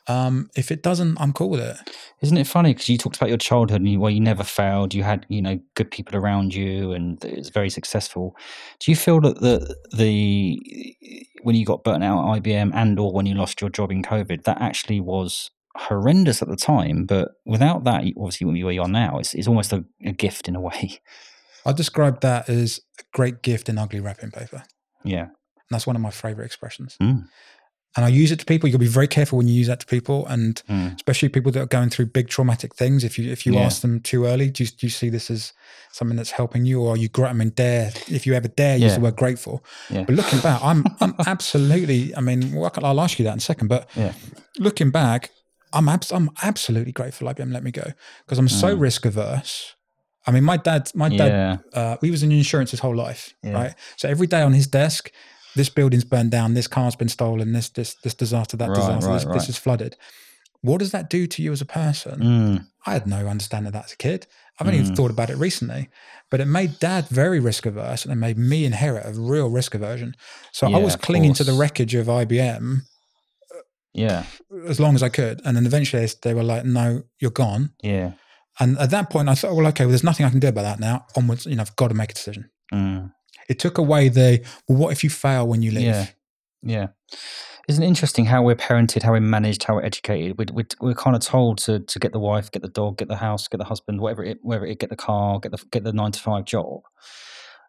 Um, 0.07 0.51
if 0.55 0.71
it 0.71 0.83
doesn't, 0.83 1.19
I'm 1.21 1.33
cool 1.33 1.49
with 1.51 1.61
it. 1.61 1.77
Isn't 2.21 2.37
it 2.37 2.47
funny 2.47 2.75
because 2.75 2.89
you 2.89 2.99
talked 2.99 3.17
about 3.17 3.31
your 3.31 3.39
childhood 3.39 3.81
and 3.81 3.89
you, 3.91 3.99
well, 4.01 4.11
you 4.11 4.21
never 4.21 4.45
failed. 4.45 4.93
You 4.93 5.03
had, 5.03 5.25
you 5.29 5.41
know, 5.41 5.59
good 5.75 5.91
people 5.91 6.17
around 6.17 6.55
you, 6.55 6.93
and 6.93 7.23
it 7.25 7.39
was 7.39 7.49
very 7.51 7.71
successful. 7.71 8.37
Do 8.81 8.91
you 8.91 8.97
feel 8.97 9.21
that 9.23 9.41
the 9.41 9.77
the 9.97 10.97
when 11.43 11.57
you 11.57 11.65
got 11.65 11.85
burnt 11.85 12.05
out 12.05 12.37
at 12.37 12.43
IBM 12.43 12.71
and 12.75 12.99
or 12.99 13.13
when 13.13 13.27
you 13.27 13.35
lost 13.35 13.61
your 13.61 13.71
job 13.71 13.91
in 13.91 14.03
COVID, 14.03 14.45
that 14.45 14.61
actually 14.61 15.01
was 15.01 15.51
horrendous 15.77 16.41
at 16.41 16.49
the 16.49 16.57
time, 16.57 17.05
but 17.05 17.33
without 17.45 17.85
that, 17.85 18.05
you- 18.05 18.15
obviously, 18.17 18.47
where 18.63 18.73
you 18.73 18.83
are 18.83 18.89
now, 18.89 19.19
it's, 19.19 19.35
it's 19.35 19.49
almost 19.49 19.73
a, 19.73 19.85
a 20.05 20.13
gift 20.13 20.49
in 20.49 20.55
a 20.55 20.61
way. 20.61 21.01
I 21.67 21.73
describe 21.73 22.21
that 22.21 22.49
as 22.49 22.81
a 23.01 23.03
great 23.13 23.43
gift 23.43 23.69
in 23.69 23.79
ugly 23.79 23.99
wrapping 24.01 24.31
paper. 24.31 24.65
Yeah. 25.03 25.23
And 25.23 25.71
that's 25.71 25.87
one 25.87 25.97
of 25.97 26.03
my 26.03 26.11
favorite 26.11 26.45
expressions. 26.45 26.97
Mm. 27.01 27.27
And 27.97 28.05
I 28.05 28.09
use 28.09 28.33
it 28.33 28.41
to 28.41 28.45
people. 28.45 28.69
You'll 28.69 28.81
be 28.81 28.87
very 28.89 29.07
careful 29.07 29.39
when 29.39 29.47
you 29.47 29.55
use 29.55 29.69
that 29.69 29.81
to 29.81 29.87
people, 29.87 30.27
and 30.27 30.61
Mm. 30.69 30.97
especially 30.97 31.29
people 31.29 31.53
that 31.53 31.61
are 31.63 31.67
going 31.79 31.91
through 31.91 32.07
big 32.07 32.29
traumatic 32.29 32.75
things. 32.75 33.05
If 33.05 33.19
you 33.19 33.31
if 33.31 33.47
you 33.47 33.55
Yeah. 33.55 33.61
ask 33.67 33.83
them 33.83 34.01
too 34.01 34.27
early, 34.27 34.49
do 34.51 34.65
you, 34.65 34.69
do 34.71 34.87
you 34.87 34.91
see 34.91 35.11
this 35.11 35.31
as 35.31 35.53
something 35.93 36.17
that's 36.17 36.33
helping 36.33 36.65
you, 36.67 36.81
or 36.81 36.97
you 36.97 37.09
I 37.19 37.33
mean, 37.33 37.51
dare 37.51 37.93
if 38.09 38.27
you 38.27 38.35
ever 38.35 38.49
dare 38.49 38.77
use 38.77 38.93
Yeah. 38.93 38.95
the 38.97 39.01
word 39.03 39.17
grateful. 39.17 39.65
Yeah. 39.91 40.05
But 40.07 40.17
looking 40.17 40.41
back, 40.41 40.61
I'm 40.63 40.85
I'm 41.01 41.15
absolutely. 41.27 42.15
I 42.17 42.21
mean, 42.21 42.53
well, 42.53 42.73
I'll 42.83 43.01
ask 43.01 43.19
you 43.19 43.25
that 43.27 43.33
in 43.33 43.39
a 43.39 43.49
second. 43.53 43.69
But 43.69 43.89
Yeah. 43.95 44.13
looking 44.59 44.91
back, 44.91 45.31
I'm 45.73 45.89
abs- 45.89 46.13
I'm 46.13 46.31
absolutely 46.43 46.93
grateful 46.93 47.29
IBM 47.29 47.53
let 47.53 47.63
me 47.63 47.71
go 47.71 47.93
because 48.25 48.39
I'm 48.39 48.49
so 48.49 48.77
Mm. 48.77 48.81
risk 48.81 49.07
averse. 49.07 49.75
I 50.27 50.31
mean, 50.31 50.43
my 50.45 50.57
dad, 50.57 50.91
my 50.95 51.11
dad, 51.11 51.61
uh, 51.75 51.97
he 52.01 52.11
was 52.11 52.23
in 52.23 52.33
insurance 52.33 52.71
his 52.71 52.81
whole 52.81 52.97
life, 52.97 53.35
right? 53.45 53.75
So 53.97 54.09
every 54.09 54.27
day 54.27 54.41
on 54.43 54.53
his 54.55 54.67
desk, 54.67 55.11
this 55.57 55.69
building's 55.69 56.05
burned 56.05 56.31
down, 56.31 56.55
this 56.55 56.67
car's 56.69 56.97
been 56.97 57.09
stolen, 57.09 57.53
this 57.53 57.69
this 57.71 57.95
this 58.03 58.15
disaster, 58.15 58.57
that 58.57 58.69
Right, 58.69 58.77
disaster, 58.77 59.09
right, 59.09 59.15
this, 59.15 59.25
right. 59.25 59.35
this 59.35 59.49
is 59.49 59.57
flooded. 59.57 59.97
What 60.63 60.79
does 60.79 60.93
that 60.93 61.11
do 61.11 61.27
to 61.27 61.43
you 61.43 61.53
as 61.53 61.61
a 61.61 61.67
person? 61.67 62.21
Mm. 62.21 62.67
I 62.87 62.93
had 62.95 63.07
no 63.07 63.27
understanding 63.29 63.67
of 63.69 63.73
that 63.75 63.85
as 63.87 63.93
a 63.93 63.97
kid. 63.97 64.27
I've 64.59 64.67
only 64.67 64.81
Mm. 64.81 64.97
thought 64.97 65.11
about 65.11 65.29
it 65.31 65.37
recently, 65.37 65.89
but 66.31 66.41
it 66.41 66.47
made 66.47 66.79
dad 66.79 67.09
very 67.09 67.39
risk 67.41 67.67
averse 67.67 68.05
and 68.05 68.13
it 68.13 68.17
made 68.17 68.39
me 68.39 68.65
inherit 68.65 69.05
a 69.05 69.13
real 69.13 69.51
risk 69.51 69.75
aversion. 69.75 70.15
So 70.53 70.73
I 70.73 70.79
was 70.79 70.97
clinging 70.97 71.35
to 71.35 71.45
the 71.45 71.53
wreckage 71.53 71.95
of 71.95 72.09
IBM 72.09 72.83
Yeah. 73.93 74.25
as 74.69 74.81
long 74.81 74.95
as 74.95 75.03
I 75.03 75.09
could. 75.09 75.41
And 75.45 75.57
then 75.57 75.67
eventually 75.67 76.05
they- 76.07 76.15
they 76.23 76.35
were 76.35 76.43
like, 76.43 76.65
no, 76.65 77.03
you're 77.21 77.31
gone. 77.31 77.71
Yeah. 77.83 78.13
And 78.61 78.79
at 78.79 78.91
that 78.91 79.11
point, 79.11 79.29
I 79.29 79.35
thought, 79.35 79.55
well, 79.55 79.67
okay, 79.69 79.85
well, 79.85 79.91
there's 79.91 80.05
nothing 80.05 80.25
I 80.27 80.31
can 80.31 80.39
do 80.41 80.49
about 80.49 80.63
that 80.63 80.81
now. 80.81 81.07
Onwards, 81.17 81.47
you 81.47 81.57
know, 81.57 81.63
I've 81.63 81.77
got 81.77 81.89
to 81.89 81.95
make 81.95 82.11
a 82.13 82.15
decision. 82.15 82.51
Mm. 82.73 83.13
It 83.49 83.59
took 83.59 83.79
away 83.79 84.09
the, 84.09 84.45
well, 84.69 84.79
what 84.79 84.93
if 84.93 85.05
you 85.05 85.11
fail 85.11 85.47
when 85.47 85.63
you 85.63 85.71
leave? 85.71 85.85
Yeah. 85.85 86.07
Yeah. 86.63 86.87
Isn't 87.69 87.83
it 87.83 87.87
interesting 87.87 88.27
how 88.27 88.43
we're 88.43 88.57
parented, 88.57 89.03
how 89.03 89.13
we're 89.13 89.21
managed, 89.21 89.65
how 89.65 89.75
we're 89.75 89.85
educated? 89.85 90.39
We're, 90.39 90.55
we're, 90.55 90.67
we're 90.81 90.95
kind 90.95 91.17
of 91.17 91.23
told 91.23 91.59
to, 91.59 91.81
to 91.81 91.99
get 91.99 92.13
the 92.13 92.19
wife, 92.19 92.51
get 92.51 92.63
the 92.63 92.69
dog, 92.69 92.99
get 92.99 93.09
the 93.09 93.17
house, 93.17 93.49
get 93.49 93.59
the 93.59 93.65
husband, 93.65 94.01
whatever 94.01 94.23
it, 94.23 94.39
whatever 94.43 94.67
it, 94.67 94.79
get 94.79 94.91
the 94.91 94.97
car, 94.97 95.41
get 95.41 95.53
the 95.53 95.63
get 95.71 95.85
the 95.85 95.93
nine 95.93 96.13
to 96.13 96.21
five 96.21 96.45
job. 96.45 96.83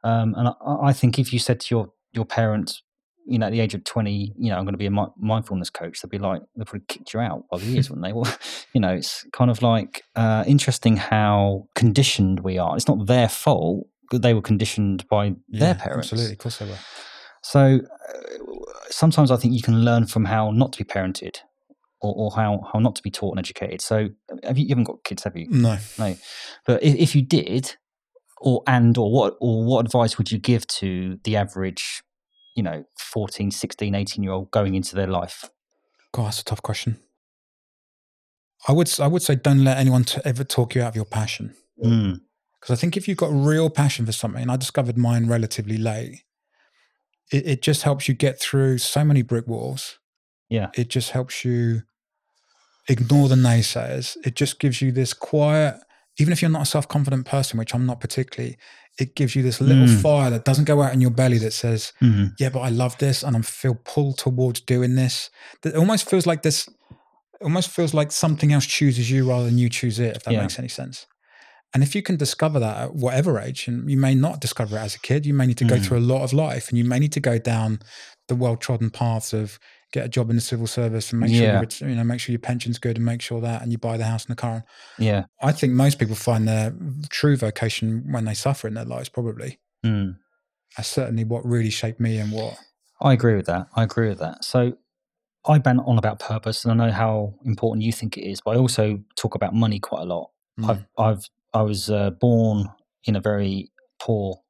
Um, 0.03 0.33
and 0.35 0.49
I, 0.49 0.53
I 0.87 0.93
think 0.93 1.17
if 1.17 1.31
you 1.31 1.39
said 1.39 1.61
to 1.61 1.75
your 1.75 1.93
your 2.11 2.25
parents, 2.25 2.83
you 3.25 3.39
know, 3.39 3.47
at 3.47 3.51
the 3.53 3.61
age 3.61 3.73
of 3.73 3.85
twenty, 3.85 4.33
you 4.37 4.49
know, 4.49 4.57
I'm 4.57 4.65
going 4.65 4.73
to 4.73 4.77
be 4.77 4.85
a 4.85 4.91
mi- 4.91 5.13
mindfulness 5.17 5.69
coach, 5.69 6.01
they'd 6.01 6.09
be 6.09 6.17
like, 6.17 6.41
they'd 6.57 6.65
probably 6.65 6.85
kicked 6.89 7.13
you 7.13 7.21
out 7.21 7.45
by 7.49 7.57
the 7.57 7.73
ears, 7.73 7.89
wouldn't 7.89 8.05
they? 8.05 8.11
Well, 8.11 8.29
you 8.73 8.81
know, 8.81 8.93
it's 8.93 9.25
kind 9.31 9.49
of 9.49 9.61
like 9.61 10.03
uh, 10.15 10.43
interesting 10.45 10.97
how 10.97 11.69
conditioned 11.73 12.41
we 12.41 12.57
are. 12.57 12.75
It's 12.75 12.87
not 12.87 13.07
their 13.07 13.29
fault; 13.29 13.87
they 14.11 14.33
were 14.33 14.41
conditioned 14.41 15.07
by 15.07 15.33
their 15.47 15.75
parents. 15.75 16.11
Absolutely. 16.11 16.33
Of 16.33 16.39
course 16.39 16.57
they 16.57 16.65
were. 16.65 16.79
So 17.43 17.79
uh, 17.79 18.59
sometimes 18.89 19.31
I 19.31 19.37
think 19.37 19.53
you 19.53 19.61
can 19.61 19.83
learn 19.83 20.07
from 20.07 20.25
how 20.25 20.51
not 20.51 20.73
to 20.73 20.83
be 20.83 20.83
parented 20.83 21.37
or, 22.01 22.13
or 22.15 22.31
how, 22.35 22.61
how 22.71 22.79
not 22.79 22.95
to 22.95 23.03
be 23.03 23.11
taught 23.11 23.31
and 23.31 23.39
educated. 23.39 23.81
So 23.81 24.09
have 24.43 24.57
you, 24.57 24.65
you 24.65 24.69
haven't 24.69 24.85
got 24.85 25.03
kids, 25.03 25.23
have 25.23 25.35
you? 25.35 25.47
No. 25.49 25.77
No. 25.99 26.15
But 26.65 26.83
if, 26.83 26.95
if 26.95 27.15
you 27.15 27.21
did, 27.21 27.75
or 28.41 28.61
and 28.67 28.97
or 28.97 29.11
what 29.11 29.35
or 29.39 29.65
what 29.65 29.85
advice 29.85 30.17
would 30.17 30.31
you 30.31 30.37
give 30.37 30.67
to 30.67 31.17
the 31.23 31.35
average, 31.35 32.03
you 32.55 32.63
know, 32.63 32.83
14, 32.99 33.51
16, 33.51 33.95
18 33.95 34.23
year 34.23 34.31
old 34.31 34.51
going 34.51 34.75
into 34.75 34.95
their 34.95 35.07
life? 35.07 35.49
God, 36.13 36.27
that's 36.27 36.41
a 36.41 36.45
tough 36.45 36.61
question. 36.61 36.99
I 38.67 38.71
would, 38.71 38.91
I 38.99 39.07
would 39.07 39.21
say 39.21 39.35
don't 39.35 39.63
let 39.63 39.77
anyone 39.77 40.05
t- 40.05 40.21
ever 40.25 40.43
talk 40.43 40.75
you 40.75 40.81
out 40.81 40.89
of 40.89 40.95
your 40.95 41.05
passion. 41.05 41.53
Mm. 41.83 42.21
Because 42.65 42.79
I 42.79 42.81
think 42.81 42.97
if 42.97 43.07
you've 43.07 43.17
got 43.19 43.29
real 43.31 43.69
passion 43.69 44.07
for 44.07 44.11
something, 44.11 44.41
and 44.41 44.49
I 44.51 44.55
discovered 44.57 44.97
mine 44.97 45.27
relatively 45.27 45.77
late, 45.77 46.23
it, 47.31 47.45
it 47.45 47.61
just 47.61 47.83
helps 47.83 48.07
you 48.07 48.15
get 48.15 48.39
through 48.39 48.79
so 48.79 49.05
many 49.05 49.21
brick 49.21 49.45
walls. 49.45 49.99
Yeah. 50.49 50.69
It 50.73 50.87
just 50.89 51.11
helps 51.11 51.45
you 51.45 51.83
ignore 52.89 53.29
the 53.29 53.35
naysayers. 53.35 54.17
It 54.25 54.35
just 54.35 54.59
gives 54.59 54.81
you 54.81 54.91
this 54.91 55.13
quiet, 55.13 55.75
even 56.17 56.33
if 56.33 56.41
you're 56.41 56.49
not 56.49 56.63
a 56.63 56.65
self 56.65 56.87
confident 56.87 57.27
person, 57.27 57.59
which 57.59 57.75
I'm 57.75 57.85
not 57.85 57.99
particularly, 57.99 58.57
it 58.97 59.15
gives 59.15 59.35
you 59.35 59.43
this 59.43 59.61
little 59.61 59.85
Mm. 59.85 60.01
fire 60.01 60.31
that 60.31 60.43
doesn't 60.45 60.65
go 60.65 60.81
out 60.81 60.91
in 60.93 61.01
your 61.01 61.11
belly 61.11 61.37
that 61.39 61.53
says, 61.53 61.93
Mm. 62.01 62.33
yeah, 62.39 62.49
but 62.49 62.61
I 62.61 62.69
love 62.69 62.97
this 62.97 63.21
and 63.21 63.37
I 63.37 63.41
feel 63.41 63.75
pulled 63.75 64.17
towards 64.17 64.59
doing 64.61 64.95
this. 64.95 65.29
It 65.63 65.75
almost 65.75 66.09
feels 66.09 66.25
like 66.25 66.41
this, 66.41 66.67
it 66.67 67.43
almost 67.43 67.69
feels 67.69 67.93
like 67.93 68.11
something 68.11 68.51
else 68.51 68.65
chooses 68.65 69.11
you 69.11 69.29
rather 69.29 69.45
than 69.45 69.59
you 69.59 69.69
choose 69.69 69.99
it, 69.99 70.15
if 70.17 70.23
that 70.23 70.33
Yeah. 70.33 70.41
makes 70.41 70.57
any 70.57 70.69
sense. 70.69 71.05
And 71.75 71.83
if 71.83 71.93
you 71.93 72.01
can 72.01 72.15
discover 72.15 72.57
that 72.59 72.77
at 72.77 72.95
whatever 72.95 73.37
age, 73.37 73.67
and 73.67 73.87
you 73.91 73.97
may 73.97 74.15
not 74.15 74.39
discover 74.39 74.77
it 74.77 74.79
as 74.79 74.95
a 74.95 74.99
kid, 74.99 75.25
you 75.25 75.33
may 75.33 75.45
need 75.45 75.57
to 75.57 75.65
go 75.65 75.75
Mm. 75.75 75.85
through 75.85 75.97
a 75.99 76.07
lot 76.13 76.23
of 76.23 76.31
life 76.31 76.69
and 76.69 76.77
you 76.77 76.85
may 76.85 76.97
need 76.99 77.11
to 77.11 77.19
go 77.19 77.37
down 77.37 77.79
the 78.29 78.35
well 78.35 78.55
trodden 78.55 78.89
paths 78.89 79.33
of 79.33 79.59
get 79.91 80.05
a 80.05 80.09
job 80.09 80.29
in 80.29 80.37
the 80.37 80.41
civil 80.41 80.67
service 80.67 81.11
and 81.11 81.19
make 81.19 81.31
sure 81.31 81.43
Yeah. 81.43 81.61
your, 81.61 81.89
you 81.89 81.95
know 81.95 82.03
make 82.03 82.19
sure 82.21 82.31
your 82.31 82.39
pension's 82.39 82.79
good 82.79 82.95
and 82.95 83.05
make 83.05 83.21
sure 83.21 83.41
that 83.41 83.61
and 83.61 83.71
you 83.73 83.77
buy 83.77 83.97
the 83.97 84.05
house 84.05 84.25
and 84.25 84.31
the 84.31 84.41
car. 84.41 84.63
Yeah. 84.97 85.25
I 85.41 85.51
think 85.51 85.73
most 85.73 85.99
people 85.99 86.15
find 86.15 86.47
their 86.47 86.73
true 87.09 87.35
vocation 87.37 88.11
when 88.11 88.23
they 88.25 88.33
suffer 88.33 88.67
in 88.69 88.73
their 88.73 88.85
lives, 88.85 89.09
probably. 89.09 89.59
Mm. 89.85 90.15
That's 90.77 90.87
certainly 90.89 91.25
what 91.25 91.45
really 91.45 91.69
shaped 91.69 91.99
me 91.99 92.17
and 92.17 92.31
what 92.31 92.57
I 93.01 93.11
agree 93.13 93.35
with 93.35 93.47
that. 93.47 93.67
I 93.75 93.83
agree 93.83 94.07
with 94.07 94.19
that. 94.19 94.45
So 94.45 94.77
I 95.45 95.59
ban 95.59 95.79
on 95.81 95.97
about 95.97 96.19
purpose, 96.19 96.63
and 96.65 96.71
I 96.81 96.85
know 96.87 96.91
how 96.93 97.35
important 97.45 97.83
you 97.83 97.91
think 97.91 98.17
it 98.17 98.23
is, 98.25 98.39
but 98.41 98.51
I 98.55 98.59
also 98.59 98.99
talk 99.17 99.35
about 99.35 99.53
money 99.53 99.79
quite 99.79 100.01
a 100.03 100.05
lot. 100.05 100.31
Mm. 100.59 100.69
I've, 100.69 100.85
I've, 100.97 101.29
I 101.55 101.61
was 101.61 101.89
uh, 101.89 102.11
born 102.11 102.69
in 103.05 103.15
a 103.15 103.21
very 103.21 103.71
poor 103.99 104.41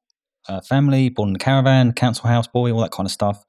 uh, 0.48 0.60
family, 0.60 1.08
born 1.08 1.30
in 1.30 1.36
a 1.36 1.38
caravan, 1.38 1.92
council 1.92 2.28
house 2.28 2.48
boy, 2.48 2.72
all 2.72 2.80
that 2.80 2.90
kind 2.90 3.06
of 3.06 3.12
stuff. 3.12 3.44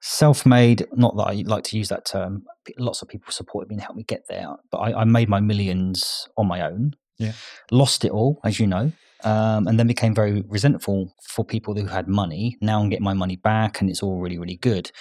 Self-made, 0.00 0.86
not 0.92 1.16
that 1.16 1.22
I 1.22 1.32
like 1.46 1.64
to 1.64 1.78
use 1.78 1.88
that 1.88 2.04
term. 2.04 2.44
Lots 2.78 3.00
of 3.00 3.08
people 3.08 3.32
supported 3.32 3.70
me 3.70 3.76
and 3.76 3.82
helped 3.82 3.96
me 3.96 4.04
get 4.04 4.24
there, 4.28 4.48
but 4.70 4.78
I, 4.78 5.00
I 5.00 5.04
made 5.04 5.30
my 5.30 5.40
millions 5.40 6.28
on 6.36 6.46
my 6.46 6.60
own. 6.60 6.94
Yeah. 7.18 7.32
Lost 7.70 8.04
it 8.04 8.10
all, 8.10 8.38
as 8.44 8.60
you 8.60 8.66
know, 8.66 8.92
um, 9.22 9.66
and 9.66 9.78
then 9.78 9.86
became 9.86 10.14
very 10.14 10.42
resentful 10.42 11.14
for 11.22 11.42
people 11.42 11.74
who 11.74 11.86
had 11.86 12.06
money. 12.06 12.58
Now 12.60 12.80
I'm 12.80 12.90
getting 12.90 13.04
my 13.04 13.14
money 13.14 13.36
back, 13.36 13.80
and 13.80 13.88
it's 13.88 14.02
all 14.02 14.20
really, 14.20 14.38
really 14.38 14.56
good. 14.56 14.92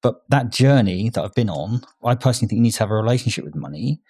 But 0.00 0.22
that 0.28 0.52
journey 0.52 1.10
that 1.10 1.24
I've 1.24 1.34
been 1.34 1.50
on, 1.50 1.82
I 2.04 2.14
personally 2.14 2.48
think 2.48 2.58
you 2.58 2.62
need 2.62 2.74
to 2.74 2.84
have 2.84 2.90
a 2.92 2.94
relationship 2.94 3.44
with 3.44 3.56
money. 3.56 4.00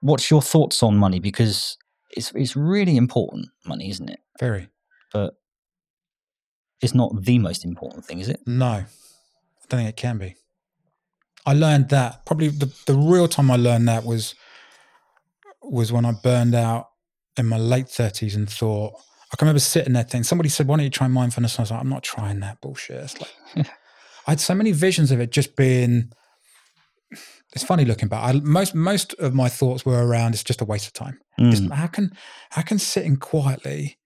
What's 0.00 0.30
your 0.32 0.42
thoughts 0.42 0.82
on 0.82 0.96
money? 0.96 1.20
Because 1.20 1.78
it's 2.10 2.32
it's 2.34 2.56
really 2.56 2.96
important, 2.96 3.48
money, 3.66 3.90
isn't 3.90 4.08
it? 4.08 4.20
very. 4.38 4.68
But 5.12 5.34
it's 6.80 6.94
not 6.94 7.24
the 7.24 7.38
most 7.38 7.64
important 7.64 8.04
thing, 8.04 8.20
is 8.20 8.28
it? 8.28 8.40
No, 8.46 8.66
I 8.66 8.86
don't 9.68 9.80
think 9.80 9.88
it 9.88 9.96
can 9.96 10.18
be. 10.18 10.36
I 11.46 11.54
learned 11.54 11.88
that 11.88 12.26
probably 12.26 12.48
the, 12.48 12.72
the 12.86 12.94
real 12.94 13.26
time 13.26 13.50
I 13.50 13.56
learned 13.56 13.88
that 13.88 14.04
was 14.04 14.34
was 15.62 15.92
when 15.92 16.04
I 16.04 16.12
burned 16.12 16.54
out 16.54 16.88
in 17.36 17.46
my 17.46 17.58
late 17.58 17.88
thirties 17.88 18.34
and 18.36 18.48
thought 18.48 18.94
I 19.32 19.36
can 19.36 19.46
remember 19.46 19.60
sitting 19.60 19.92
there 19.92 20.04
thinking 20.04 20.24
somebody 20.24 20.48
said, 20.48 20.66
Why 20.66 20.76
don't 20.76 20.84
you 20.84 20.90
try 20.90 21.08
mindfulness? 21.08 21.54
And 21.54 21.60
I 21.60 21.62
was 21.62 21.70
like, 21.70 21.80
I'm 21.80 21.88
not 21.88 22.02
trying 22.02 22.40
that 22.40 22.60
bullshit. 22.60 22.96
It's 22.96 23.20
like 23.20 23.66
I 24.26 24.32
had 24.32 24.40
so 24.40 24.54
many 24.54 24.72
visions 24.72 25.10
of 25.10 25.20
it 25.20 25.30
just 25.30 25.56
being 25.56 26.12
it's 27.54 27.64
funny 27.64 27.84
looking 27.84 28.08
back. 28.08 28.22
I, 28.24 28.38
most 28.40 28.74
most 28.74 29.14
of 29.14 29.34
my 29.34 29.48
thoughts 29.48 29.84
were 29.86 30.06
around 30.06 30.34
it's 30.34 30.44
just 30.44 30.60
a 30.60 30.64
waste 30.64 30.86
of 30.86 30.92
time. 30.92 31.18
Mm. 31.40 31.70
how 31.72 31.86
can 31.86 32.10
how 32.50 32.62
can 32.62 32.78
sitting 32.78 33.16
quietly 33.16 33.98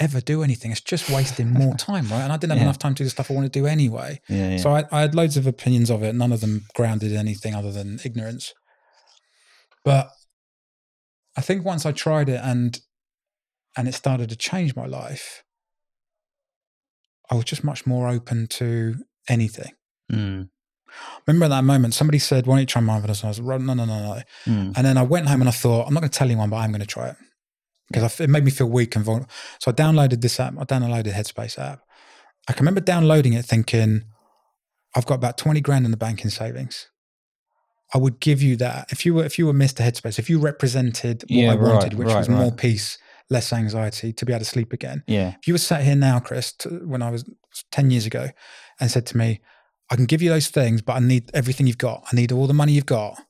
ever 0.00 0.20
do 0.20 0.42
anything? 0.42 0.70
It's 0.72 0.80
just 0.80 1.08
wasting 1.10 1.50
more 1.52 1.74
time, 1.90 2.08
right? 2.08 2.22
And 2.22 2.32
I 2.32 2.36
didn't 2.36 2.50
have 2.50 2.58
Yeah. 2.58 2.64
enough 2.64 2.78
time 2.78 2.94
to 2.94 3.02
do 3.02 3.04
the 3.04 3.10
stuff 3.10 3.30
I 3.30 3.34
want 3.34 3.52
to 3.52 3.58
do 3.58 3.66
anyway. 3.66 4.20
Yeah, 4.28 4.50
yeah. 4.50 4.56
So 4.58 4.70
I, 4.70 4.84
I 4.92 5.00
had 5.02 5.14
loads 5.14 5.36
of 5.36 5.46
opinions 5.46 5.90
of 5.90 6.02
it, 6.02 6.14
none 6.14 6.32
of 6.32 6.40
them 6.40 6.66
grounded 6.74 7.12
in 7.12 7.18
anything 7.18 7.54
other 7.54 7.70
than 7.72 7.98
ignorance. 8.04 8.52
But 9.84 10.08
I 11.36 11.40
think 11.40 11.64
once 11.64 11.86
I 11.86 11.92
tried 11.92 12.28
it 12.28 12.40
and 12.42 12.80
and 13.76 13.86
it 13.86 13.94
started 13.94 14.28
to 14.30 14.36
change 14.36 14.74
my 14.74 14.86
life, 14.86 15.44
I 17.30 17.34
was 17.36 17.44
just 17.44 17.62
much 17.62 17.86
more 17.86 18.08
open 18.08 18.46
to 18.48 18.96
anything. 19.28 19.72
Mm. 20.10 20.48
Remember 21.26 21.46
at 21.46 21.48
that 21.48 21.64
moment, 21.64 21.94
somebody 21.94 22.18
said, 22.18 22.46
Why 22.46 22.54
don't 22.54 22.60
you 22.60 22.66
try 22.66 22.82
mindfulness? 22.82 23.20
And 23.20 23.28
I 23.28 23.30
was 23.30 23.40
like, 23.40 23.60
No, 23.60 23.74
no, 23.74 23.84
no, 23.84 24.14
no. 24.14 24.22
Mm. 24.46 24.72
And 24.76 24.86
then 24.86 24.96
I 24.96 25.02
went 25.02 25.28
home 25.28 25.40
and 25.40 25.48
I 25.48 25.52
thought, 25.52 25.86
I'm 25.86 25.94
not 25.94 26.00
going 26.00 26.10
to 26.10 26.18
tell 26.18 26.26
anyone, 26.26 26.50
but 26.50 26.56
I'm 26.56 26.70
going 26.70 26.80
to 26.80 26.86
try 26.86 27.08
it 27.08 27.16
because 27.88 28.20
it 28.20 28.30
made 28.30 28.44
me 28.44 28.50
feel 28.50 28.68
weak 28.68 28.96
and 28.96 29.04
vulnerable. 29.04 29.30
So 29.60 29.70
I 29.70 29.74
downloaded 29.74 30.20
this 30.20 30.38
app. 30.40 30.54
I 30.58 30.64
downloaded 30.64 31.12
Headspace 31.12 31.58
app. 31.58 31.80
I 32.48 32.52
can 32.52 32.64
remember 32.64 32.80
downloading 32.80 33.34
it 33.34 33.44
thinking, 33.44 34.04
I've 34.94 35.06
got 35.06 35.14
about 35.14 35.38
20 35.38 35.60
grand 35.60 35.84
in 35.84 35.90
the 35.90 35.96
bank 35.96 36.24
in 36.24 36.30
savings. 36.30 36.88
I 37.94 37.98
would 37.98 38.20
give 38.20 38.42
you 38.42 38.56
that 38.56 38.92
if 38.92 39.06
you 39.06 39.14
were 39.14 39.24
if 39.24 39.38
you 39.38 39.46
were 39.46 39.54
Mr. 39.54 39.82
Headspace, 39.82 40.18
if 40.18 40.28
you 40.28 40.38
represented 40.38 41.22
what 41.22 41.30
Yeah, 41.30 41.52
I 41.52 41.56
right, 41.56 41.72
wanted, 41.72 41.94
which 41.94 42.08
right, 42.08 42.18
was 42.18 42.28
more 42.28 42.52
peace, 42.52 42.98
less 43.30 43.52
anxiety, 43.52 44.12
to 44.12 44.26
be 44.26 44.32
able 44.32 44.40
to 44.40 44.44
sleep 44.44 44.72
again. 44.74 45.04
Yeah. 45.06 45.34
If 45.40 45.48
you 45.48 45.54
were 45.54 45.58
sat 45.58 45.82
here 45.84 45.96
now, 45.96 46.20
Chris, 46.20 46.54
when 46.84 47.00
I 47.00 47.10
was 47.10 47.24
10 47.72 47.90
years 47.90 48.04
ago, 48.04 48.28
and 48.80 48.90
said 48.90 49.06
to 49.06 49.16
me, 49.16 49.40
I 49.90 49.96
can 49.96 50.06
give 50.06 50.22
you 50.22 50.30
those 50.30 50.48
things, 50.48 50.82
but 50.82 50.94
I 50.94 51.00
need 51.00 51.30
everything 51.34 51.66
you've 51.66 51.78
got. 51.78 52.04
I 52.12 52.16
need 52.16 52.32
all 52.32 52.46
the 52.46 52.54
money 52.54 52.72
you've 52.72 52.86
got. 52.86 53.20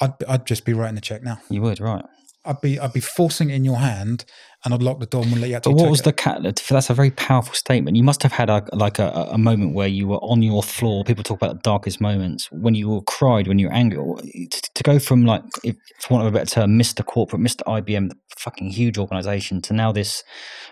I'd, 0.00 0.14
I'd 0.26 0.46
just 0.46 0.64
be 0.64 0.72
writing 0.72 0.94
the 0.94 1.00
check 1.00 1.22
now. 1.22 1.40
You 1.50 1.60
would, 1.62 1.78
right. 1.80 2.04
I'd 2.42 2.62
be 2.62 2.80
I'd 2.80 2.94
be 2.94 3.00
forcing 3.00 3.50
it 3.50 3.54
in 3.54 3.66
your 3.66 3.76
hand, 3.76 4.24
and 4.64 4.72
I'd 4.72 4.82
lock 4.82 4.98
the 4.98 5.04
door 5.04 5.20
and 5.20 5.30
wouldn't 5.30 5.42
let 5.42 5.50
you 5.50 5.60
But 5.62 5.78
what 5.78 5.90
was 5.90 6.00
it. 6.00 6.04
the 6.04 6.14
catalyst? 6.14 6.66
That's 6.70 6.88
a 6.88 6.94
very 6.94 7.10
powerful 7.10 7.52
statement. 7.52 7.98
You 7.98 8.02
must 8.02 8.22
have 8.22 8.32
had 8.32 8.48
a 8.48 8.64
like 8.72 8.98
a, 8.98 9.28
a 9.30 9.36
moment 9.36 9.74
where 9.74 9.88
you 9.88 10.08
were 10.08 10.16
on 10.22 10.40
your 10.40 10.62
floor. 10.62 11.04
People 11.04 11.22
talk 11.22 11.36
about 11.36 11.56
the 11.56 11.60
darkest 11.60 12.00
moments 12.00 12.50
when 12.50 12.74
you 12.74 12.90
all 12.90 13.02
cried, 13.02 13.46
when 13.46 13.58
you 13.58 13.66
were 13.66 13.74
angry. 13.74 13.98
Eh, 14.34 14.46
to, 14.50 14.70
to 14.74 14.82
go 14.82 14.98
from 14.98 15.26
like, 15.26 15.42
if, 15.64 15.76
for 15.98 16.14
want 16.14 16.26
of 16.26 16.34
a 16.34 16.38
better 16.38 16.50
term, 16.50 16.78
Mister 16.78 17.02
Corporate, 17.02 17.42
Mister 17.42 17.62
IBM, 17.64 18.08
the 18.08 18.16
fucking 18.38 18.70
huge 18.70 18.96
organization, 18.96 19.60
to 19.60 19.74
now 19.74 19.92
this 19.92 20.24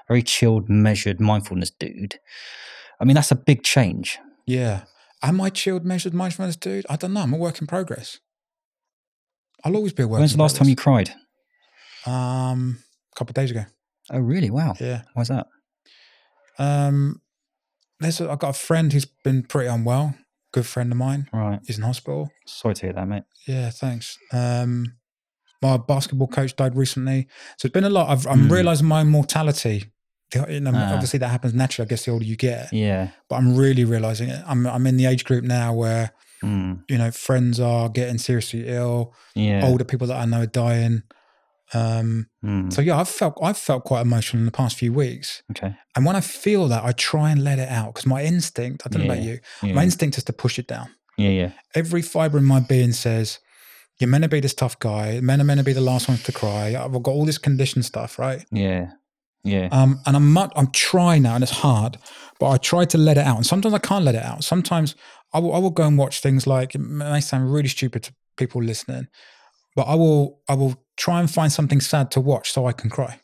very 0.08 0.22
chilled, 0.22 0.70
measured 0.70 1.20
mindfulness 1.20 1.70
dude. 1.70 2.18
I 2.98 3.04
mean, 3.04 3.14
that's 3.14 3.30
a 3.30 3.36
big 3.36 3.62
change. 3.62 4.18
Yeah. 4.46 4.84
Am 5.22 5.40
I 5.40 5.50
chilled, 5.50 5.84
measured 5.84 6.14
mindfulness, 6.14 6.56
dude? 6.56 6.86
I 6.88 6.96
don't 6.96 7.12
know. 7.12 7.22
I'm 7.22 7.32
a 7.34 7.36
work 7.36 7.60
in 7.60 7.66
progress. 7.66 8.18
I'll 9.64 9.74
always 9.76 9.92
be 9.92 10.04
a 10.04 10.06
work 10.06 10.20
in 10.20 10.28
progress. 10.28 10.30
When's 10.30 10.36
the 10.36 10.42
last 10.42 10.56
time 10.56 10.68
you 10.68 10.76
cried? 10.76 11.10
Um, 12.06 12.78
a 13.12 13.18
couple 13.18 13.32
of 13.32 13.34
days 13.34 13.50
ago. 13.50 13.64
Oh, 14.10 14.20
really? 14.20 14.50
Wow. 14.50 14.74
Yeah. 14.80 15.02
Why's 15.14 15.28
that? 15.28 15.46
Um, 16.58 17.20
there's 18.00 18.20
a, 18.20 18.30
I've 18.30 18.38
got 18.38 18.50
a 18.50 18.58
friend 18.58 18.92
who's 18.92 19.06
been 19.24 19.42
pretty 19.42 19.68
unwell. 19.68 20.14
Good 20.52 20.66
friend 20.66 20.90
of 20.92 20.98
mine. 20.98 21.28
Right. 21.32 21.60
He's 21.66 21.76
in 21.78 21.84
hospital. 21.84 22.30
Sorry 22.46 22.74
to 22.74 22.86
hear 22.86 22.92
that, 22.94 23.06
mate. 23.08 23.24
Yeah, 23.46 23.70
thanks. 23.70 24.16
Um, 24.32 24.94
my 25.60 25.76
basketball 25.76 26.28
coach 26.28 26.54
died 26.56 26.76
recently, 26.76 27.26
so 27.58 27.66
it's 27.66 27.72
been 27.72 27.84
a 27.84 27.90
lot. 27.90 28.08
I've, 28.08 28.26
I'm 28.26 28.48
Mm. 28.48 28.50
realizing 28.52 28.86
my 28.86 29.02
mortality. 29.04 29.84
The- 30.30 30.46
You 30.52 30.60
know, 30.60 30.72
Ah. 30.74 30.92
obviously 30.94 31.18
that 31.20 31.28
happens 31.28 31.54
naturally. 31.54 31.86
I 31.86 31.88
guess 31.88 32.04
the 32.04 32.10
older 32.10 32.24
you 32.24 32.36
get, 32.36 32.72
Yeah. 32.72 33.08
but 33.28 33.36
I'm 33.36 33.56
really 33.56 33.84
realizing 33.84 34.28
it. 34.28 34.42
I'm 34.46 34.66
I'm 34.66 34.86
in 34.86 34.96
the 34.96 35.06
age 35.06 35.24
group 35.24 35.44
now 35.44 35.72
where 35.72 36.10
Mm. 36.42 36.82
you 36.88 36.98
know 36.98 37.10
friends 37.10 37.58
are 37.58 37.88
getting 37.88 38.18
seriously 38.18 38.64
ill. 38.68 39.14
Yeah. 39.34 39.64
Older 39.64 39.84
people 39.84 40.06
that 40.08 40.16
I 40.16 40.24
know 40.26 40.42
are 40.42 40.46
dying. 40.46 41.02
Um, 41.74 42.28
Mm. 42.44 42.72
so 42.72 42.80
yeah, 42.80 42.98
I've 42.98 43.08
felt 43.08 43.38
I've 43.42 43.58
felt 43.58 43.84
quite 43.84 44.00
emotional 44.02 44.40
in 44.40 44.46
the 44.46 44.52
past 44.52 44.78
few 44.78 44.92
weeks, 44.92 45.42
Okay. 45.50 45.74
and 45.94 46.04
when 46.06 46.16
I 46.16 46.20
feel 46.22 46.66
that, 46.68 46.82
I 46.84 46.92
try 46.92 47.30
and 47.30 47.44
let 47.44 47.58
it 47.58 47.68
out 47.68 47.92
because 47.94 48.06
my 48.06 48.22
instinct. 48.24 48.82
I 48.86 48.88
don't 48.88 49.02
know 49.06 49.12
about 49.12 49.22
Yeah. 49.22 49.32
you. 49.32 49.38
Yeah. 49.62 49.74
My 49.74 49.82
instinct 49.84 50.16
is 50.16 50.24
to 50.24 50.32
push 50.32 50.58
it 50.58 50.66
down. 50.66 50.88
yeah. 51.18 51.30
Yeah. 51.30 51.50
every 51.74 52.00
fiber 52.00 52.38
in 52.38 52.44
my 52.44 52.60
being 52.60 52.92
says, 52.92 53.40
you're 53.98 54.08
meant 54.08 54.22
to 54.22 54.28
be 54.28 54.38
this 54.40 54.54
tough 54.54 54.78
guy. 54.78 55.18
Men 55.20 55.40
are 55.40 55.44
meant 55.44 55.58
to 55.58 55.64
be 55.64 55.72
the 55.72 55.80
last 55.80 56.06
ones 56.08 56.22
to 56.22 56.32
cry. 56.32 56.76
I've 56.76 56.92
got 57.02 57.08
all 57.10 57.24
this 57.26 57.38
conditioned 57.38 57.84
stuff, 57.84 58.18
right? 58.20 58.44
Yeah. 58.52 58.92
Yeah. 59.44 59.68
Um, 59.70 60.00
and 60.06 60.16
I'm 60.16 60.32
much, 60.32 60.52
I'm 60.56 60.70
trying 60.72 61.22
now, 61.22 61.34
and 61.34 61.42
it's 61.42 61.52
hard, 61.52 61.96
but 62.38 62.50
I 62.50 62.56
try 62.58 62.84
to 62.86 62.98
let 62.98 63.16
it 63.16 63.26
out. 63.26 63.36
And 63.36 63.46
sometimes 63.46 63.74
I 63.74 63.78
can't 63.78 64.04
let 64.04 64.14
it 64.14 64.22
out. 64.24 64.44
Sometimes 64.44 64.94
I 65.32 65.38
will, 65.38 65.54
I 65.54 65.58
will 65.58 65.70
go 65.70 65.86
and 65.86 65.96
watch 65.96 66.20
things 66.20 66.46
like 66.46 66.74
it 66.74 66.80
may 66.80 67.20
sound 67.20 67.52
really 67.52 67.68
stupid 67.68 68.02
to 68.04 68.14
people 68.36 68.62
listening, 68.62 69.08
but 69.76 69.84
I 69.84 69.94
will, 69.94 70.40
I 70.48 70.54
will 70.54 70.84
try 70.96 71.20
and 71.20 71.30
find 71.30 71.52
something 71.52 71.80
sad 71.80 72.10
to 72.12 72.20
watch 72.20 72.52
so 72.52 72.66
I 72.66 72.72
can 72.72 72.90
cry. 72.90 73.20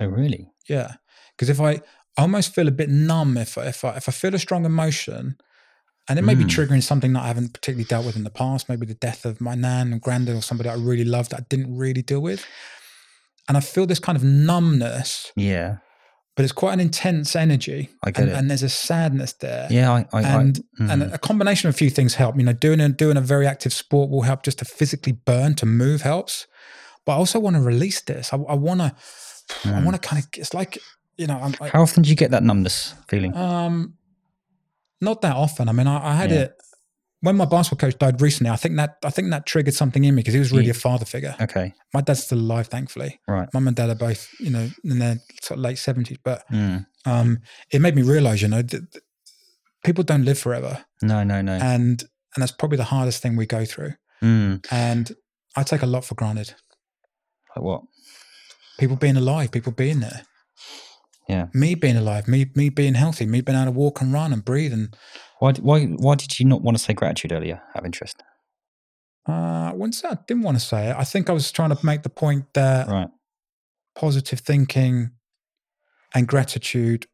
oh, 0.00 0.06
really? 0.06 0.50
Yeah, 0.68 0.94
because 1.36 1.48
if 1.48 1.60
I, 1.60 1.80
I 2.16 2.22
almost 2.22 2.54
feel 2.54 2.68
a 2.68 2.72
bit 2.72 2.88
numb 2.90 3.36
if 3.36 3.56
I, 3.56 3.66
if 3.66 3.84
I 3.84 3.90
if 3.96 4.08
I 4.08 4.12
feel 4.12 4.34
a 4.34 4.38
strong 4.38 4.64
emotion, 4.64 5.36
and 6.08 6.18
it 6.18 6.22
may 6.22 6.34
be 6.34 6.44
Mm. 6.44 6.48
triggering 6.48 6.82
something 6.82 7.12
that 7.12 7.22
I 7.22 7.28
haven't 7.28 7.52
particularly 7.52 7.84
dealt 7.84 8.04
with 8.04 8.16
in 8.16 8.24
the 8.24 8.30
past, 8.30 8.68
maybe 8.68 8.84
the 8.84 8.94
death 8.94 9.24
of 9.24 9.40
my 9.40 9.54
nan 9.54 9.92
and 9.92 10.00
granddad 10.00 10.36
or 10.36 10.42
somebody 10.42 10.68
I 10.68 10.74
really 10.74 11.04
loved 11.04 11.30
that 11.30 11.40
I 11.40 11.44
didn't 11.48 11.76
really 11.76 12.02
deal 12.02 12.20
with, 12.20 12.44
and 13.48 13.56
I 13.56 13.60
feel 13.60 13.86
this 13.86 13.98
kind 13.98 14.16
of 14.16 14.24
numbness, 14.24 15.32
Yeah. 15.36 15.76
but 16.36 16.44
it's 16.44 16.52
quite 16.52 16.72
an 16.74 16.80
intense 16.80 17.34
energy, 17.36 17.90
I 18.04 18.10
get 18.10 18.22
and, 18.22 18.30
it. 18.30 18.34
and 18.36 18.50
there's 18.50 18.62
a 18.62 18.68
sadness 18.68 19.32
there. 19.34 19.66
Yeah. 19.70 19.92
I. 19.92 20.06
I 20.12 20.22
And 20.22 20.60
I, 20.78 20.92
and 20.92 21.02
mm. 21.02 21.14
a 21.14 21.18
combination 21.18 21.68
of 21.68 21.74
a 21.74 21.78
few 21.78 21.90
things 21.90 22.14
help. 22.14 22.36
You 22.36 22.44
know, 22.44 22.52
doing 22.52 22.80
a 22.80 22.88
doing 22.88 23.16
a 23.16 23.20
very 23.20 23.46
active 23.46 23.72
sport 23.72 24.10
will 24.10 24.22
help 24.22 24.42
just 24.42 24.58
to 24.58 24.64
physically 24.64 25.12
burn, 25.12 25.54
to 25.56 25.66
move 25.66 26.02
helps. 26.02 26.46
But 27.04 27.12
I 27.12 27.16
also 27.16 27.40
want 27.40 27.56
to 27.56 27.62
release 27.62 28.00
this. 28.02 28.32
I, 28.32 28.36
I 28.36 28.54
want 28.54 28.80
to, 28.80 28.94
I 29.64 29.82
want 29.82 30.00
to 30.00 30.08
kind 30.08 30.22
of. 30.22 30.28
It's 30.36 30.54
like 30.54 30.78
you 31.16 31.26
know, 31.26 31.38
I'm, 31.38 31.52
How 31.68 31.82
often 31.82 32.02
do 32.02 32.08
you 32.10 32.16
get 32.16 32.30
that 32.30 32.42
numbness 32.42 32.94
feeling? 33.08 33.36
Um, 33.36 33.94
not 35.02 35.20
that 35.22 35.36
often. 35.36 35.68
I 35.68 35.72
mean, 35.72 35.86
I, 35.86 36.12
I 36.12 36.14
had 36.14 36.30
Yeah. 36.30 36.40
it 36.42 36.59
when 37.22 37.36
my 37.36 37.44
basketball 37.44 37.88
coach 37.88 37.98
died 37.98 38.20
recently. 38.20 38.50
I 38.50 38.56
think 38.56 38.76
that 38.76 38.96
I 39.04 39.10
think 39.10 39.30
that 39.30 39.46
triggered 39.46 39.74
something 39.74 40.04
in 40.04 40.14
me 40.14 40.20
because 40.22 40.34
he 40.34 40.40
was 40.40 40.52
really 40.52 40.66
Yeah. 40.66 40.70
a 40.70 40.74
father 40.74 41.04
figure. 41.04 41.36
Okay. 41.40 41.72
My 41.94 42.00
dad's 42.00 42.24
still 42.24 42.38
alive, 42.38 42.68
thankfully. 42.68 43.20
Right. 43.28 43.48
Mum 43.52 43.66
and 43.68 43.76
dad 43.76 43.90
are 43.90 43.94
both, 43.94 44.28
you 44.40 44.50
know, 44.50 44.70
in 44.84 44.98
their 44.98 45.18
sort 45.42 45.58
of 45.58 45.62
late 45.64 45.78
seventies. 45.78 46.18
But 46.24 46.44
Mm. 46.50 46.86
um, 47.04 47.38
it 47.70 47.80
made 47.80 47.94
me 47.94 48.02
realize, 48.02 48.40
you 48.42 48.48
know, 48.48 48.62
that 48.62 48.92
that 48.92 49.02
people 49.84 50.04
don't 50.04 50.24
live 50.24 50.38
forever, 50.38 50.84
No. 51.02 51.22
No. 51.24 51.40
No. 51.42 51.52
and 51.54 52.02
and 52.34 52.42
that's 52.42 52.52
probably 52.52 52.76
the 52.78 52.84
hardest 52.84 53.22
thing 53.22 53.36
we 53.36 53.46
go 53.46 53.64
through. 53.64 53.94
Mm. 54.22 54.64
And 54.70 55.12
I 55.56 55.62
take 55.64 55.82
a 55.82 55.86
lot 55.86 56.04
for 56.04 56.14
granted. 56.14 56.54
Like 57.56 57.64
what? 57.64 57.82
People 58.78 58.96
being 58.96 59.16
alive, 59.16 59.50
people 59.50 59.72
being 59.72 60.00
there. 60.00 60.22
Yeah. 61.30 61.46
Me 61.54 61.74
being 61.74 61.96
alive, 61.96 62.26
me 62.28 62.40
me 62.54 62.68
being 62.70 62.94
healthy, 62.94 63.24
me 63.26 63.40
being 63.40 63.56
able 63.58 63.72
to 63.72 63.78
walk 63.78 64.00
and 64.00 64.12
run 64.12 64.32
and 64.32 64.44
breathe 64.44 64.72
and 64.72 64.96
Why? 65.38 65.52
Why? 65.68 65.86
Why 65.86 66.14
did 66.16 66.38
you 66.38 66.46
not 66.46 66.62
want 66.62 66.76
to 66.76 66.82
say 66.82 66.92
gratitude 66.92 67.32
earlier? 67.32 67.62
Have 67.74 67.84
interest. 67.86 68.16
Uh, 69.28 69.32
I 69.70 69.72
wouldn't 69.74 69.94
say 69.94 70.08
I 70.08 70.18
didn't 70.26 70.42
want 70.42 70.58
to 70.58 70.64
say 70.64 70.90
it. 70.90 70.96
I 70.96 71.04
think 71.04 71.30
I 71.30 71.32
was 71.32 71.52
trying 71.52 71.70
to 71.74 71.78
make 71.86 72.02
the 72.02 72.08
point 72.24 72.44
that 72.54 72.88
Right. 72.88 73.08
positive 73.94 74.40
thinking 74.40 75.10
and 76.14 76.26
gratitude 76.26 77.06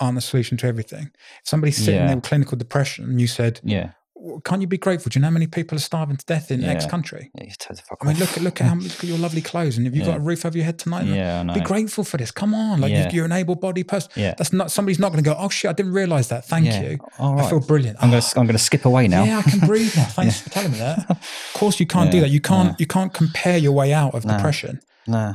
aren't 0.00 0.14
the 0.14 0.20
solution 0.20 0.56
to 0.58 0.66
everything. 0.66 1.06
If 1.42 1.48
somebody's 1.48 1.76
sitting 1.76 1.94
Yeah. 1.96 2.06
there 2.08 2.16
with 2.16 2.24
clinical 2.24 2.56
depression 2.56 3.04
and 3.06 3.20
you 3.20 3.26
said, 3.26 3.60
Yeah. 3.64 3.92
"Well, 4.20 4.40
"Can't 4.40 4.60
you 4.60 4.66
be 4.66 4.78
grateful? 4.78 5.10
Do 5.10 5.18
you 5.18 5.22
know 5.22 5.28
how 5.28 5.32
many 5.32 5.46
people 5.46 5.76
are 5.76 5.80
starving 5.80 6.16
to 6.16 6.24
death 6.26 6.50
in 6.50 6.64
X 6.64 6.84
Yeah. 6.84 6.90
country?" 6.90 7.30
Yeah. 7.34 7.44
You 7.44 7.50
tell 7.58 7.76
the 7.76 7.82
fuck 7.82 7.98
I 8.02 8.08
mean, 8.08 8.18
look 8.18 8.36
at 8.36 8.42
look 8.42 8.60
at 8.60 8.66
how 8.68 8.74
look 8.88 8.92
at 8.92 9.04
your 9.04 9.18
lovely 9.18 9.40
clothes, 9.40 9.76
and 9.76 9.86
have 9.86 9.94
you 9.94 10.02
Yeah. 10.02 10.08
got 10.08 10.16
a 10.18 10.20
roof 10.20 10.44
over 10.44 10.56
your 10.58 10.64
head 10.64 10.78
tonight? 10.78 11.06
Yeah. 11.06 11.40
I 11.40 11.42
know. 11.44 11.54
Be 11.54 11.60
grateful 11.60 12.04
for 12.04 12.16
this. 12.16 12.30
Come 12.30 12.54
on, 12.54 12.80
like 12.80 12.90
Yeah. 12.90 13.08
you, 13.10 13.16
you're 13.16 13.24
an 13.24 13.32
able-bodied 13.32 13.88
person. 13.88 14.10
Yeah. 14.16 14.34
That's 14.36 14.52
not 14.52 14.70
somebody's 14.70 14.98
not 14.98 15.12
going 15.12 15.22
to 15.22 15.28
go. 15.30 15.36
Oh 15.38 15.48
shit, 15.48 15.68
I 15.70 15.72
didn't 15.72 15.92
realize 15.92 16.28
that. 16.28 16.44
Thank 16.46 16.66
you. 16.66 16.98
All 17.18 17.38
I 17.38 17.48
feel 17.48 17.60
brilliant. 17.60 17.96
I'm 18.00 18.10
gonna. 18.10 18.22
Oh, 18.36 18.40
I'm 18.40 18.46
gonna 18.46 18.58
skip 18.58 18.84
away 18.84 19.08
now. 19.08 19.24
Yeah, 19.24 19.38
I 19.38 19.42
can 19.50 19.60
breathe 19.60 19.94
now. 19.96 20.04
Thanks 20.04 20.40
for 20.42 20.50
telling 20.50 20.72
me 20.72 20.78
that. 20.78 21.10
Of 21.10 21.50
course, 21.54 21.78
you 21.80 21.86
can't 21.86 22.10
do 22.10 22.20
that. 22.20 22.30
You 22.30 22.40
can't. 22.40 22.78
You 22.80 22.86
can't 22.86 23.12
compare 23.14 23.56
your 23.58 23.72
way 23.72 23.92
out 23.92 24.14
of 24.14 24.24
No. 24.24 24.34
depression. 24.36 24.80
Nah. 25.06 25.34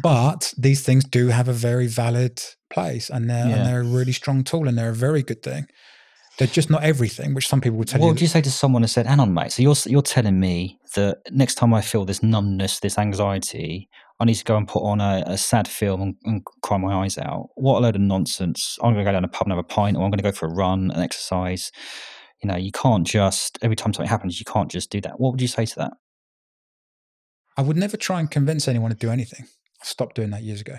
But 0.00 0.54
these 0.56 0.82
things 0.82 1.04
do 1.04 1.28
have 1.28 1.48
a 1.48 1.52
very 1.52 1.86
valid 1.88 2.40
place, 2.72 3.10
and 3.10 3.28
they're 3.28 3.44
and 3.44 3.66
they're 3.66 3.80
a 3.80 3.84
really 3.84 4.12
strong 4.12 4.44
tool, 4.44 4.68
and 4.68 4.78
they're 4.78 4.90
a 4.90 4.94
very 4.94 5.22
good 5.22 5.42
thing. 5.42 5.66
They're 6.40 6.48
just 6.48 6.70
not 6.70 6.82
everything, 6.82 7.34
which 7.34 7.46
some 7.46 7.60
people 7.60 7.76
would 7.76 7.88
tell 7.88 8.00
What 8.00 8.06
you. 8.06 8.12
would 8.14 8.20
you 8.22 8.26
say 8.26 8.40
to 8.40 8.50
someone 8.50 8.80
who 8.82 8.88
said, 8.88 9.04
"Hang 9.06 9.20
on, 9.20 9.34
mate. 9.34 9.52
So 9.52 9.60
you're 9.60 9.74
you're 9.84 10.00
telling 10.00 10.40
me 10.40 10.78
that 10.94 11.18
next 11.30 11.56
time 11.56 11.74
I 11.74 11.82
feel 11.82 12.06
this 12.06 12.22
numbness, 12.22 12.80
this 12.80 12.96
anxiety, 12.96 13.90
I 14.18 14.24
need 14.24 14.36
to 14.36 14.44
go 14.44 14.56
and 14.56 14.66
put 14.66 14.82
on 14.82 15.02
a, 15.02 15.22
a 15.26 15.36
sad 15.36 15.68
film 15.68 16.00
and, 16.00 16.14
and 16.24 16.42
cry 16.62 16.78
my 16.78 17.04
eyes 17.04 17.18
out. 17.18 17.50
What 17.56 17.76
a 17.76 17.80
load 17.80 17.96
of 17.96 18.00
nonsense! 18.00 18.78
I'm 18.82 18.94
going 18.94 19.04
to 19.04 19.08
go 19.10 19.12
down 19.12 19.22
a 19.22 19.28
pub 19.28 19.48
and 19.48 19.52
have 19.52 19.58
a 19.58 19.62
pint, 19.62 19.98
or 19.98 20.02
I'm 20.02 20.10
going 20.10 20.16
to 20.16 20.22
go 20.22 20.32
for 20.32 20.46
a 20.46 20.54
run 20.54 20.90
and 20.90 21.02
exercise. 21.02 21.72
You 22.42 22.48
know, 22.48 22.56
you 22.56 22.72
can't 22.72 23.06
just 23.06 23.58
every 23.60 23.76
time 23.76 23.92
something 23.92 24.08
happens, 24.08 24.40
you 24.40 24.46
can't 24.46 24.70
just 24.70 24.88
do 24.88 25.02
that. 25.02 25.20
What 25.20 25.32
would 25.32 25.42
you 25.42 25.48
say 25.48 25.66
to 25.66 25.74
that? 25.76 25.92
I 27.58 27.60
would 27.60 27.76
never 27.76 27.98
try 27.98 28.18
and 28.18 28.30
convince 28.30 28.66
anyone 28.66 28.90
to 28.90 28.96
do 28.96 29.10
anything. 29.10 29.44
I 29.82 29.84
stopped 29.84 30.16
doing 30.16 30.30
that 30.30 30.42
years 30.42 30.62
ago. 30.62 30.76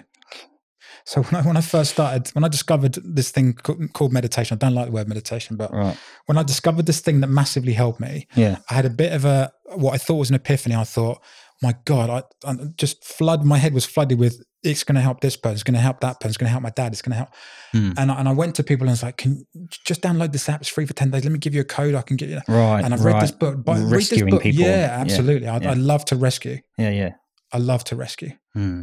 So 1.06 1.22
when 1.24 1.41
I 1.41 1.47
when 1.47 1.58
I 1.58 1.62
first 1.62 1.91
started, 1.91 2.30
when 2.30 2.43
I 2.43 2.47
discovered 2.47 2.97
this 3.04 3.32
thing 3.32 3.54
called 3.54 4.12
meditation, 4.14 4.56
I 4.56 4.60
don't 4.66 4.76
like 4.76 4.86
the 4.88 4.91
word 4.91 5.08
meditation, 5.08 5.58
but 5.58 5.74
Right. 5.74 5.97
when 6.28 6.38
I 6.38 6.43
discovered 6.43 6.86
this 6.86 6.99
thing 7.02 7.22
that 7.22 7.28
massively 7.28 7.74
helped 7.74 7.99
me, 7.99 8.28
Yeah. 8.36 8.58
I 8.70 8.74
had 8.76 8.86
a 8.86 8.89
bit 8.89 9.14
of 9.14 9.26
a 9.26 9.52
what 9.76 9.93
I 9.93 9.97
thought 9.97 10.16
was 10.18 10.30
an 10.30 10.36
epiphany. 10.36 10.76
I 10.76 10.84
thought, 10.84 11.22
my 11.62 11.76
God, 11.86 12.10
I, 12.10 12.49
I 12.49 12.56
just 12.78 13.04
flood. 13.04 13.43
My 13.45 13.58
head 13.58 13.74
was 13.74 13.86
flooded 13.86 14.20
with 14.20 14.41
it's 14.64 14.84
going 14.84 14.95
to 14.95 15.02
help 15.02 15.22
this 15.22 15.36
person, 15.36 15.54
it's 15.56 15.64
going 15.64 15.74
to 15.74 15.80
help 15.80 16.02
that 16.02 16.20
person, 16.20 16.30
it's 16.30 16.38
going 16.38 16.45
to 16.47 16.52
help 16.52 16.62
my 16.62 16.70
dad, 16.70 16.91
it's 16.93 17.02
going 17.02 17.14
to 17.14 17.18
help. 17.18 17.30
Hmm. 17.72 17.93
And 17.97 18.12
I, 18.12 18.20
and 18.20 18.30
I 18.30 18.32
went 18.32 18.54
to 18.58 18.64
people 18.64 18.84
and 18.86 18.91
was 18.91 19.02
like, 19.02 19.18
can 19.18 19.43
you 19.54 19.68
just 19.86 20.02
download 20.02 20.34
this 20.34 20.47
app? 20.49 20.62
It's 20.62 20.70
free 20.70 20.86
for 20.86 20.93
ten 20.93 21.10
days. 21.10 21.24
Let 21.24 21.34
me 21.34 21.39
give 21.39 21.56
you 21.56 21.62
a 21.62 21.66
code. 21.66 21.95
I 21.95 22.04
can 22.04 22.16
get 22.16 22.30
you. 22.30 22.41
Right. 22.47 22.84
And 22.84 22.93
I've 22.93 23.04
read 23.04 23.22
this 23.24 23.32
book. 23.32 23.64
But 23.66 23.78
read 23.78 23.86
this 23.86 24.12
Rescuing 24.12 24.30
book. 24.32 24.43
people. 24.43 24.64
Yeah, 24.64 24.97
absolutely. 24.99 25.47
I, 25.47 25.58
yeah. 25.58 25.72
I 25.72 25.74
love 25.74 26.06
to 26.06 26.16
rescue. 26.16 26.60
Yeah. 26.78 26.91
Yeah. 26.91 27.12
I 27.52 27.58
love 27.58 27.84
to 27.86 27.95
rescue. 27.95 28.34
Hmm. 28.54 28.82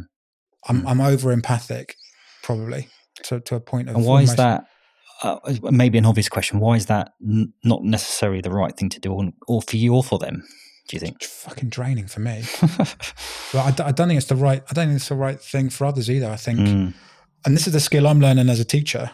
I'm 0.67 0.81
Hmm. 0.81 0.87
I'm 0.87 0.99
over 1.01 1.31
empathic, 1.31 1.95
probably 2.49 2.87
to 3.25 3.39
to 3.41 3.55
a 3.55 3.59
point 3.59 3.89
of. 3.89 3.95
And 3.95 4.05
why 4.05 4.21
is 4.21 4.35
that? 4.35 4.65
Uh, 5.21 5.37
maybe 5.71 5.97
an 5.97 6.05
obvious 6.05 6.29
question. 6.29 6.59
Why 6.61 6.75
is 6.77 6.85
that 6.85 7.11
n- 7.21 7.51
not 7.63 7.83
necessarily 7.83 8.41
the 8.41 8.51
right 8.51 8.75
thing 8.77 8.89
to 8.89 8.99
do, 9.01 9.11
or, 9.13 9.29
or 9.47 9.61
for 9.61 9.75
you, 9.75 9.93
or 9.93 10.03
for 10.03 10.17
them? 10.17 10.43
Do 10.87 10.95
you 10.95 10.99
think? 11.01 11.17
It's 11.21 11.43
fucking 11.43 11.69
draining 11.69 12.07
for 12.07 12.21
me. 12.21 12.43
But 13.51 13.79
I, 13.81 13.87
I 13.87 13.91
don't 13.91 14.07
think 14.07 14.17
it's 14.19 14.27
the 14.27 14.35
right. 14.35 14.63
I 14.69 14.73
don't 14.73 14.87
think 14.87 14.97
it's 14.97 15.09
the 15.09 15.15
right 15.27 15.41
thing 15.41 15.69
for 15.71 15.85
others 15.85 16.09
either. 16.09 16.29
I 16.29 16.35
think, 16.37 16.59
Mm, 16.59 16.93
and 17.45 17.55
this 17.55 17.65
is 17.67 17.73
the 17.73 17.79
skill 17.79 18.05
I'm 18.07 18.19
learning 18.21 18.47
as 18.49 18.59
a 18.59 18.65
teacher. 18.65 19.11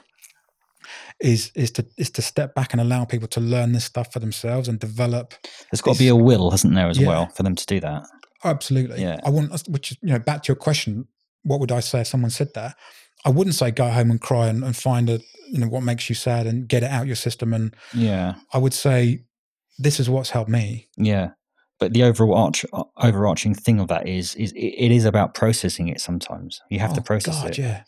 Is 1.21 1.51
is 1.55 1.71
to 1.71 1.85
is 1.97 2.09
to 2.11 2.21
step 2.21 2.53
back 2.53 2.73
and 2.73 2.81
allow 2.81 3.05
people 3.05 3.27
to 3.29 3.39
learn 3.39 3.71
this 3.71 3.85
stuff 3.85 4.11
for 4.11 4.19
themselves 4.19 4.67
and 4.67 4.77
develop. 4.79 5.33
There's 5.71 5.81
got 5.81 5.93
to 5.93 5.99
be 5.99 6.09
a 6.09 6.15
will, 6.15 6.51
hasn't 6.51 6.75
there, 6.75 6.89
as 6.89 6.99
Yeah. 6.99 7.07
well, 7.07 7.27
for 7.35 7.43
them 7.43 7.55
to 7.55 7.65
do 7.65 7.79
that? 7.79 8.03
Absolutely. 8.43 9.01
Yeah. 9.01 9.19
I 9.25 9.29
want. 9.29 9.49
Which 9.69 9.91
you 10.01 10.09
know 10.13 10.19
back 10.19 10.43
to 10.43 10.47
your 10.49 10.57
question. 10.57 11.07
What 11.43 11.59
would 11.61 11.71
I 11.71 11.79
say 11.79 12.01
if 12.01 12.07
someone 12.07 12.31
said 12.31 12.53
that? 12.55 12.75
I 13.25 13.29
wouldn't 13.29 13.55
say 13.55 13.71
go 13.71 13.89
home 13.89 14.11
and 14.11 14.21
cry 14.21 14.47
and, 14.47 14.63
and 14.63 14.75
find 14.75 15.09
a 15.09 15.19
you 15.49 15.59
know 15.59 15.67
what 15.67 15.83
makes 15.83 16.09
you 16.09 16.15
sad 16.15 16.47
and 16.47 16.67
get 16.67 16.83
it 16.83 16.89
out 16.91 17.05
your 17.07 17.15
system. 17.15 17.53
And 17.53 17.75
Yeah. 17.93 18.35
I 18.53 18.57
would 18.57 18.73
say 18.73 19.25
this 19.77 19.99
is 19.99 20.09
what's 20.09 20.29
helped 20.31 20.49
me. 20.49 20.87
Yeah. 20.97 21.31
But 21.79 21.93
the 21.93 22.03
overall 22.03 22.35
arch, 22.35 22.65
uh, 22.71 22.83
overarching 22.97 23.53
thing 23.53 23.79
of 23.81 23.89
that 23.89 24.07
is, 24.07 24.33
is 24.35 24.53
it, 24.53 24.91
is 24.91 25.03
about 25.05 25.33
processing 25.33 25.87
it. 25.89 25.99
Sometimes 25.99 26.61
you 26.69 26.79
have 26.79 26.93
to 26.93 27.01
Oh, 27.01 27.03
process 27.03 27.41
God, 27.41 27.49
it. 27.51 27.57
Yeah, 27.57 27.83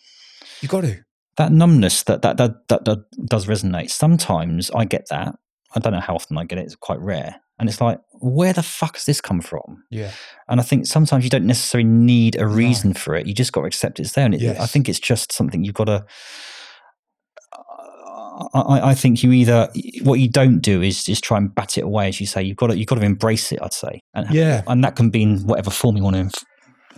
you 0.61 0.67
got 0.67 0.81
to. 0.81 0.97
That 1.37 1.51
numbness 1.53 2.03
that 2.03 2.21
that, 2.23 2.37
that 2.37 2.67
that 2.67 2.85
that 2.85 2.99
does 3.27 3.45
resonate. 3.45 3.89
Sometimes 3.91 4.69
I 4.71 4.85
get 4.85 5.07
that. 5.09 5.35
I 5.75 5.79
don't 5.79 5.93
know 5.93 5.99
how 6.01 6.15
often 6.15 6.37
I 6.37 6.43
get 6.43 6.57
it. 6.59 6.65
It's 6.65 6.75
quite 6.75 6.99
rare, 6.99 7.39
and 7.59 7.67
it's 7.69 7.81
like, 7.81 7.99
where 8.19 8.53
the 8.53 8.63
fuck 8.63 8.95
has 8.95 9.05
this 9.05 9.19
come 9.21 9.41
from? 9.41 9.83
Yeah. 9.89 10.11
And 10.47 10.59
I 10.59 10.63
think 10.63 10.85
sometimes 10.85 11.23
you 11.23 11.29
don't 11.29 11.45
necessarily 11.47 11.89
need 11.89 12.35
a 12.39 12.45
reason 12.47 12.93
for 12.93 13.15
it. 13.15 13.25
You 13.27 13.33
just 13.33 13.51
got 13.51 13.61
to 13.61 13.67
accept 13.67 13.99
it's 13.99 14.11
there. 14.13 14.25
And 14.25 14.35
it, 14.35 14.59
I 14.59 14.65
think 14.67 14.87
it's 14.89 14.99
just 14.99 15.31
something 15.31 15.63
you've 15.63 15.73
got 15.75 15.85
to. 15.85 16.05
I, 18.53 18.89
I 18.91 18.93
think 18.93 19.23
you 19.23 19.31
either 19.31 19.69
what 20.03 20.19
you 20.19 20.29
don't 20.29 20.59
do 20.59 20.81
is 20.83 21.03
just 21.03 21.23
try 21.23 21.37
and 21.37 21.53
bat 21.53 21.77
it 21.77 21.83
away, 21.83 22.07
as 22.09 22.19
you 22.19 22.27
say. 22.27 22.43
You've 22.43 22.57
got 22.57 22.67
to 22.67 22.77
you've 22.77 22.87
got 22.87 22.95
to 22.95 23.01
embrace 23.05 23.51
it. 23.51 23.59
I'd 23.61 23.73
say, 23.73 24.01
and 24.13 24.29
Yeah. 24.29 24.61
and 24.67 24.83
that 24.83 24.95
can 24.95 25.09
be 25.09 25.23
in 25.23 25.39
whatever 25.47 25.71
form 25.71 25.97
you 25.97 26.03
want 26.03 26.15
to. 26.33 26.45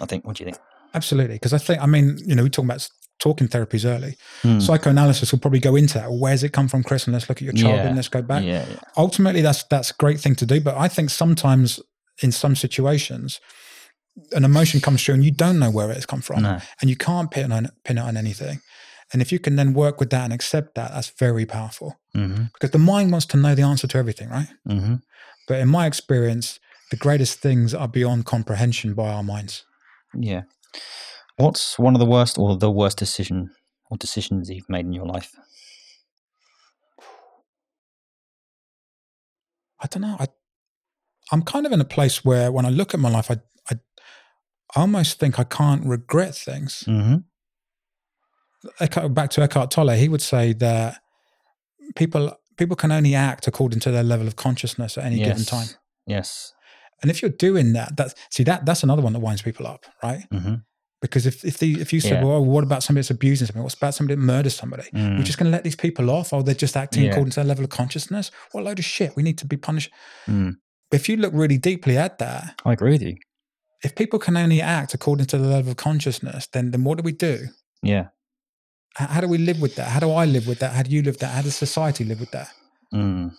I 0.01 0.05
think. 0.05 0.25
What 0.25 0.35
do 0.35 0.43
you 0.43 0.51
think? 0.51 0.61
Absolutely, 0.93 1.35
because 1.35 1.53
I 1.53 1.57
think 1.57 1.81
I 1.81 1.85
mean 1.85 2.17
you 2.25 2.35
know 2.35 2.43
we 2.43 2.49
talk 2.49 2.65
about 2.65 2.87
talking 3.19 3.47
therapies 3.47 3.85
early. 3.85 4.15
Hmm. 4.41 4.59
Psychoanalysis 4.59 5.31
will 5.31 5.39
probably 5.39 5.59
go 5.59 5.75
into 5.75 5.95
that. 5.95 6.09
Well, 6.09 6.19
where's 6.19 6.43
it 6.43 6.53
come 6.53 6.67
from, 6.67 6.83
Chris? 6.83 7.05
And 7.05 7.13
let's 7.13 7.27
look 7.29 7.37
at 7.39 7.43
your 7.43 7.53
childhood 7.53 7.79
Yeah. 7.81 7.87
and 7.87 7.95
let's 7.95 8.07
go 8.09 8.21
back. 8.21 8.43
Yeah, 8.43 8.65
yeah, 8.69 8.75
Ultimately, 8.97 9.41
that's 9.41 9.63
that's 9.63 9.91
a 9.91 9.95
great 9.95 10.19
thing 10.19 10.35
to 10.35 10.45
do. 10.45 10.61
But 10.61 10.77
I 10.77 10.87
think 10.87 11.09
sometimes 11.09 11.79
in 12.23 12.31
some 12.31 12.55
situations, 12.55 13.39
an 14.31 14.43
emotion 14.43 14.79
comes 14.81 15.03
through 15.03 15.15
and 15.15 15.23
you 15.23 15.31
don't 15.31 15.59
know 15.59 15.71
where 15.71 15.91
it's 15.91 16.05
come 16.05 16.21
from, 16.21 16.43
no, 16.43 16.59
and 16.81 16.89
you 16.89 16.95
can't 16.97 17.29
pin 17.31 17.51
it 17.51 17.55
on 17.55 17.67
pin 17.83 17.97
it 17.97 18.01
on 18.01 18.17
anything. 18.17 18.61
And 19.11 19.21
if 19.21 19.31
you 19.31 19.39
can 19.39 19.55
then 19.55 19.73
work 19.73 19.99
with 19.99 20.11
that 20.11 20.23
and 20.25 20.33
accept 20.33 20.75
that, 20.75 20.91
that's 20.93 21.09
very 21.19 21.45
powerful. 21.45 21.99
hmm 22.13 22.43
Because 22.53 22.71
the 22.71 22.77
mind 22.93 23.11
wants 23.11 23.25
to 23.27 23.37
know 23.37 23.55
the 23.55 23.63
answer 23.63 23.87
to 23.87 23.97
everything, 23.97 24.29
right? 24.29 24.49
hmm 24.67 24.95
But 25.47 25.59
in 25.59 25.67
my 25.67 25.87
experience, 25.87 26.59
the 26.91 26.97
greatest 26.97 27.39
things 27.41 27.73
are 27.73 27.87
beyond 27.87 28.25
comprehension 28.25 28.93
by 28.93 29.09
our 29.09 29.23
minds. 29.23 29.63
yeah. 30.13 30.43
What's 31.39 31.79
one 31.79 31.95
of 31.95 31.99
the 31.99 32.05
worst 32.05 32.37
or 32.37 32.57
the 32.57 32.69
worst 32.69 32.97
decision 32.97 33.51
or 33.89 33.95
decisions 33.95 34.49
you've 34.49 34.69
made 34.69 34.85
in 34.85 34.91
your 34.91 35.05
life? 35.05 35.31
I 39.79 39.87
don't 39.87 40.01
know. 40.01 40.17
I, 40.19 40.27
I'm 41.31 41.43
kind 41.43 41.65
of 41.65 41.71
in 41.71 41.79
a 41.79 41.85
place 41.85 42.25
where 42.25 42.51
when 42.51 42.65
I 42.65 42.69
look 42.69 42.93
at 42.93 42.99
my 42.99 43.09
life, 43.09 43.31
I, 43.31 43.37
I, 43.71 43.75
I 44.75 44.81
almost 44.81 45.17
think 45.17 45.39
I 45.39 45.45
can't 45.45 45.85
regret 45.85 46.35
things. 46.35 46.83
hmm 46.85 47.15
back 49.11 49.29
to 49.29 49.41
Eckhart 49.41 49.71
Tolle, 49.71 49.91
he 49.91 50.09
would 50.09 50.21
say 50.21 50.51
that 50.51 50.99
people 51.95 52.37
people 52.57 52.75
can 52.75 52.91
only 52.91 53.15
act 53.15 53.47
according 53.47 53.79
to 53.79 53.91
their 53.91 54.03
level 54.03 54.27
of 54.27 54.35
consciousness 54.35 54.97
at 54.97 55.05
any 55.05 55.19
given 55.19 55.45
time. 55.45 55.69
Yes. 56.05 56.53
And 57.01 57.09
if 57.09 57.21
you're 57.21 57.31
doing 57.31 57.71
that, 57.73 57.95
that 57.95 58.13
see 58.29 58.43
that 58.43 58.65
that's 58.65 58.83
another 58.83 59.01
one 59.01 59.13
that 59.13 59.19
winds 59.19 59.41
people 59.41 59.65
up, 59.65 59.85
right? 60.03 60.25
hmm 60.29 60.55
Because 61.01 61.25
if 61.25 61.45
if 61.45 61.57
the 61.59 61.79
if 61.79 61.93
you 61.93 62.01
say, 62.01 62.09
Yeah. 62.15 62.23
well, 62.25 62.43
what 62.43 62.63
about 62.63 62.83
somebody 62.83 63.01
that's 63.03 63.09
abusing 63.11 63.47
somebody? 63.47 63.63
What's 63.63 63.75
about 63.75 63.93
somebody 63.95 64.15
that 64.19 64.21
murders 64.25 64.55
somebody? 64.55 64.83
We're 64.93 65.23
just 65.23 65.37
going 65.37 65.49
to 65.49 65.55
let 65.55 65.63
these 65.63 65.75
people 65.77 66.09
off, 66.09 66.33
or 66.33 66.43
they're 66.43 66.53
just 66.55 66.75
acting 66.75 67.03
Mm. 67.03 67.05
Yeah. 67.05 67.11
according 67.11 67.31
to 67.31 67.35
their 67.37 67.45
level 67.45 67.63
of 67.63 67.69
consciousness? 67.69 68.31
What 68.51 68.61
a 68.61 68.65
load 68.65 68.79
of 68.79 68.85
shit! 68.85 69.15
We 69.15 69.23
need 69.23 69.37
to 69.37 69.45
be 69.45 69.55
punished. 69.57 69.91
Mm. 70.27 70.57
If 70.91 71.07
you 71.07 71.15
look 71.17 71.33
really 71.33 71.57
deeply 71.57 71.97
at 71.97 72.17
that, 72.19 72.59
I 72.65 72.73
agree 72.73 72.91
with 72.91 73.01
you. 73.03 73.15
if 73.83 73.95
people 73.95 74.19
can 74.19 74.35
only 74.35 74.59
act 74.61 74.93
according 74.93 75.27
to 75.27 75.37
the 75.37 75.47
level 75.47 75.71
of 75.71 75.77
consciousness, 75.77 76.47
then 76.51 76.71
then 76.71 76.83
what 76.83 76.97
do 76.97 77.03
we 77.03 77.13
do? 77.13 77.47
Yeah. 77.81 78.07
How, 78.95 79.07
how 79.07 79.21
do 79.21 79.27
we 79.29 79.37
live 79.37 79.61
with 79.61 79.75
that? 79.75 79.87
How 79.87 79.99
do 80.01 80.11
I 80.11 80.25
live 80.25 80.47
with 80.47 80.59
that? 80.59 80.73
How 80.73 80.83
do 80.83 80.91
you 80.91 81.01
live 81.01 81.13
with 81.15 81.21
that? 81.21 81.33
How 81.35 81.41
does 81.43 81.55
society 81.55 82.03
live 82.03 82.19
with 82.19 82.31
that? 82.31 82.49
Mm. 82.93 83.31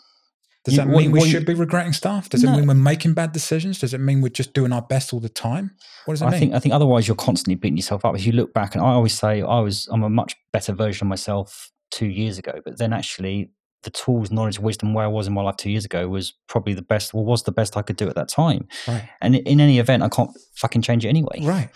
Does 0.64 0.74
You- 0.74 0.78
that 0.82 0.88
what- 0.88 0.98
mean 1.02 1.12
we 1.12 1.20
what 1.20 1.28
should 1.28 1.46
be 1.46 1.54
regretting 1.54 1.92
stuff? 1.94 2.28
Does 2.28 2.44
it 2.44 2.50
mean 2.50 2.66
we're 2.66 2.74
making 2.74 3.14
bad 3.14 3.32
decisions? 3.32 3.78
Does 3.78 3.94
it 3.94 3.98
mean 4.00 4.20
we're 4.20 4.28
just 4.28 4.52
doing 4.52 4.72
our 4.72 4.82
best 4.82 5.12
all 5.14 5.20
the 5.20 5.28
time? 5.30 5.70
What 6.04 6.14
does 6.14 6.22
it 6.22 6.26
I 6.26 6.30
mean? 6.32 6.40
think 6.40 6.54
I 6.54 6.58
think 6.58 6.74
otherwise 6.74 7.08
you're 7.08 7.14
constantly 7.16 7.54
beating 7.54 7.76
yourself 7.78 8.04
up. 8.04 8.14
If 8.14 8.26
you 8.26 8.32
look 8.32 8.52
back, 8.52 8.74
and 8.74 8.84
I 8.84 8.88
always 8.92 9.14
say 9.18 9.40
I 9.42 9.60
was 9.60 9.88
I'm 9.90 10.02
a 10.02 10.10
much 10.10 10.36
better 10.52 10.72
version 10.74 11.06
of 11.06 11.08
myself 11.08 11.70
two 11.90 12.06
years 12.08 12.36
ago, 12.38 12.60
but 12.64 12.78
then 12.78 12.92
actually 12.92 13.50
the 13.82 13.90
tools, 13.90 14.30
knowledge, 14.30 14.58
wisdom 14.58 14.92
where 14.92 15.06
I 15.06 15.08
was 15.08 15.26
in 15.26 15.32
my 15.32 15.40
life 15.40 15.56
two 15.56 15.70
years 15.70 15.86
ago 15.86 16.06
was 16.06 16.34
probably 16.48 16.74
the 16.74 16.82
best. 16.82 17.14
Well, 17.14 17.24
was 17.24 17.44
the 17.44 17.52
best 17.52 17.78
I 17.78 17.82
could 17.82 17.96
do 17.96 18.08
at 18.10 18.14
that 18.16 18.28
time. 18.28 18.68
right. 18.86 19.08
And 19.22 19.36
in 19.36 19.58
any 19.60 19.78
event, 19.78 20.02
I 20.02 20.10
can't 20.10 20.30
fucking 20.56 20.82
change 20.82 21.06
it 21.06 21.08
anyway. 21.08 21.38
Right. 21.40 21.70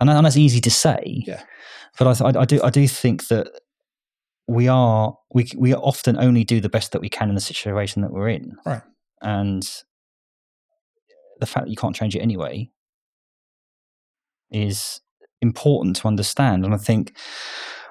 And, 0.00 0.10
and 0.10 0.26
that's 0.26 0.36
easy 0.36 0.60
to 0.60 0.70
say. 0.70 1.22
Yeah. 1.24 1.42
But 1.98 2.20
I, 2.20 2.26
I, 2.30 2.40
I 2.40 2.44
do 2.44 2.60
I 2.64 2.70
do 2.70 2.88
think 2.88 3.28
that 3.28 3.46
we 4.48 4.68
are 4.68 5.16
we 5.32 5.48
we 5.56 5.74
often 5.74 6.16
only 6.18 6.44
do 6.44 6.60
the 6.60 6.68
best 6.68 6.92
that 6.92 7.00
we 7.00 7.08
can 7.08 7.28
in 7.28 7.34
the 7.34 7.40
situation 7.40 8.02
that 8.02 8.12
we're 8.12 8.28
in. 8.28 8.56
Right. 8.64 8.82
And 9.22 9.68
the 11.40 11.46
fact 11.46 11.66
that 11.66 11.70
you 11.70 11.76
can't 11.76 11.96
change 11.96 12.14
it 12.14 12.20
anyway 12.20 12.70
is 14.50 15.00
important 15.42 15.96
to 15.96 16.08
understand. 16.08 16.64
And 16.64 16.74
I 16.74 16.78
think 16.78 17.16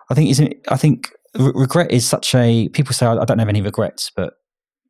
I 0.10 0.14
think 0.14 0.30
is 0.30 0.42
I 0.70 0.78
think 0.78 1.12
re- 1.38 1.52
regret 1.54 1.92
is 1.92 2.08
such 2.08 2.34
a 2.34 2.70
people 2.70 2.94
say 2.94 3.06
I 3.06 3.26
don't 3.26 3.40
have 3.40 3.50
any 3.50 3.62
regrets, 3.62 4.12
but 4.16 4.34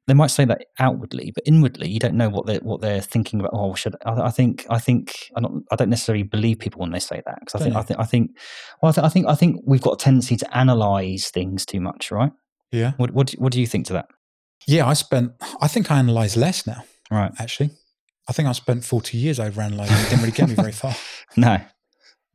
they 0.08 0.14
might 0.14 0.28
say 0.32 0.46
that 0.46 0.66
outwardly, 0.80 1.32
but 1.34 1.44
inwardly 1.48 1.90
you 1.90 2.00
don't 2.00 2.14
know 2.16 2.30
what 2.30 2.46
they're 2.46 2.60
what 2.60 2.82
they're 2.82 3.02
thinking 3.02 3.40
about. 3.40 3.52
Oh, 3.54 3.74
should 3.76 3.96
I, 4.06 4.22
I 4.28 4.30
think 4.32 4.66
I 4.70 4.80
think 4.80 5.30
I 5.36 5.42
don't 5.42 5.66
I 5.72 5.76
don't 5.76 5.90
necessarily 5.90 6.24
believe 6.24 6.60
people 6.60 6.82
when 6.82 6.92
they 6.92 7.00
say 7.00 7.22
that 7.26 7.40
because 7.40 7.60
I 7.60 7.64
think 7.64 7.76
I 7.76 7.82
think 7.82 8.00
I 8.00 8.04
think 8.06 8.32
well 8.82 8.90
I, 8.90 8.94
th- 8.94 9.06
I 9.06 9.10
think 9.10 9.28
I 9.28 9.36
think 9.36 9.62
we've 9.66 9.82
got 9.82 9.94
a 9.94 10.04
tendency 10.04 10.36
to 10.38 10.58
analyze 10.58 11.30
things 11.30 11.66
too 11.66 11.80
much, 11.80 12.12
right? 12.12 12.32
Yeah. 12.72 12.92
What 12.98 13.12
what 13.12 13.28
do, 13.28 13.38
what 13.40 13.52
do 13.52 13.60
you 13.60 13.68
think 13.68 13.86
to 13.88 13.94
that? 13.94 14.08
Yeah. 14.68 14.88
I 14.88 14.94
spent, 14.94 15.32
I 15.62 15.68
think 15.68 15.92
I 15.92 16.00
analyze 16.00 16.36
less 16.36 16.66
now, 16.66 16.84
Right? 17.12 17.32
actually. 17.40 17.70
I 18.28 18.34
think 18.34 18.48
I 18.50 18.52
spent 18.54 18.84
40 18.84 19.18
years 19.18 19.40
over 19.40 19.62
analyzing. 19.62 19.96
It 19.98 20.10
didn't 20.10 20.20
really 20.22 20.32
get 20.32 20.50
me 20.50 20.56
very 20.56 20.72
far. 20.84 20.96
No, 21.38 21.60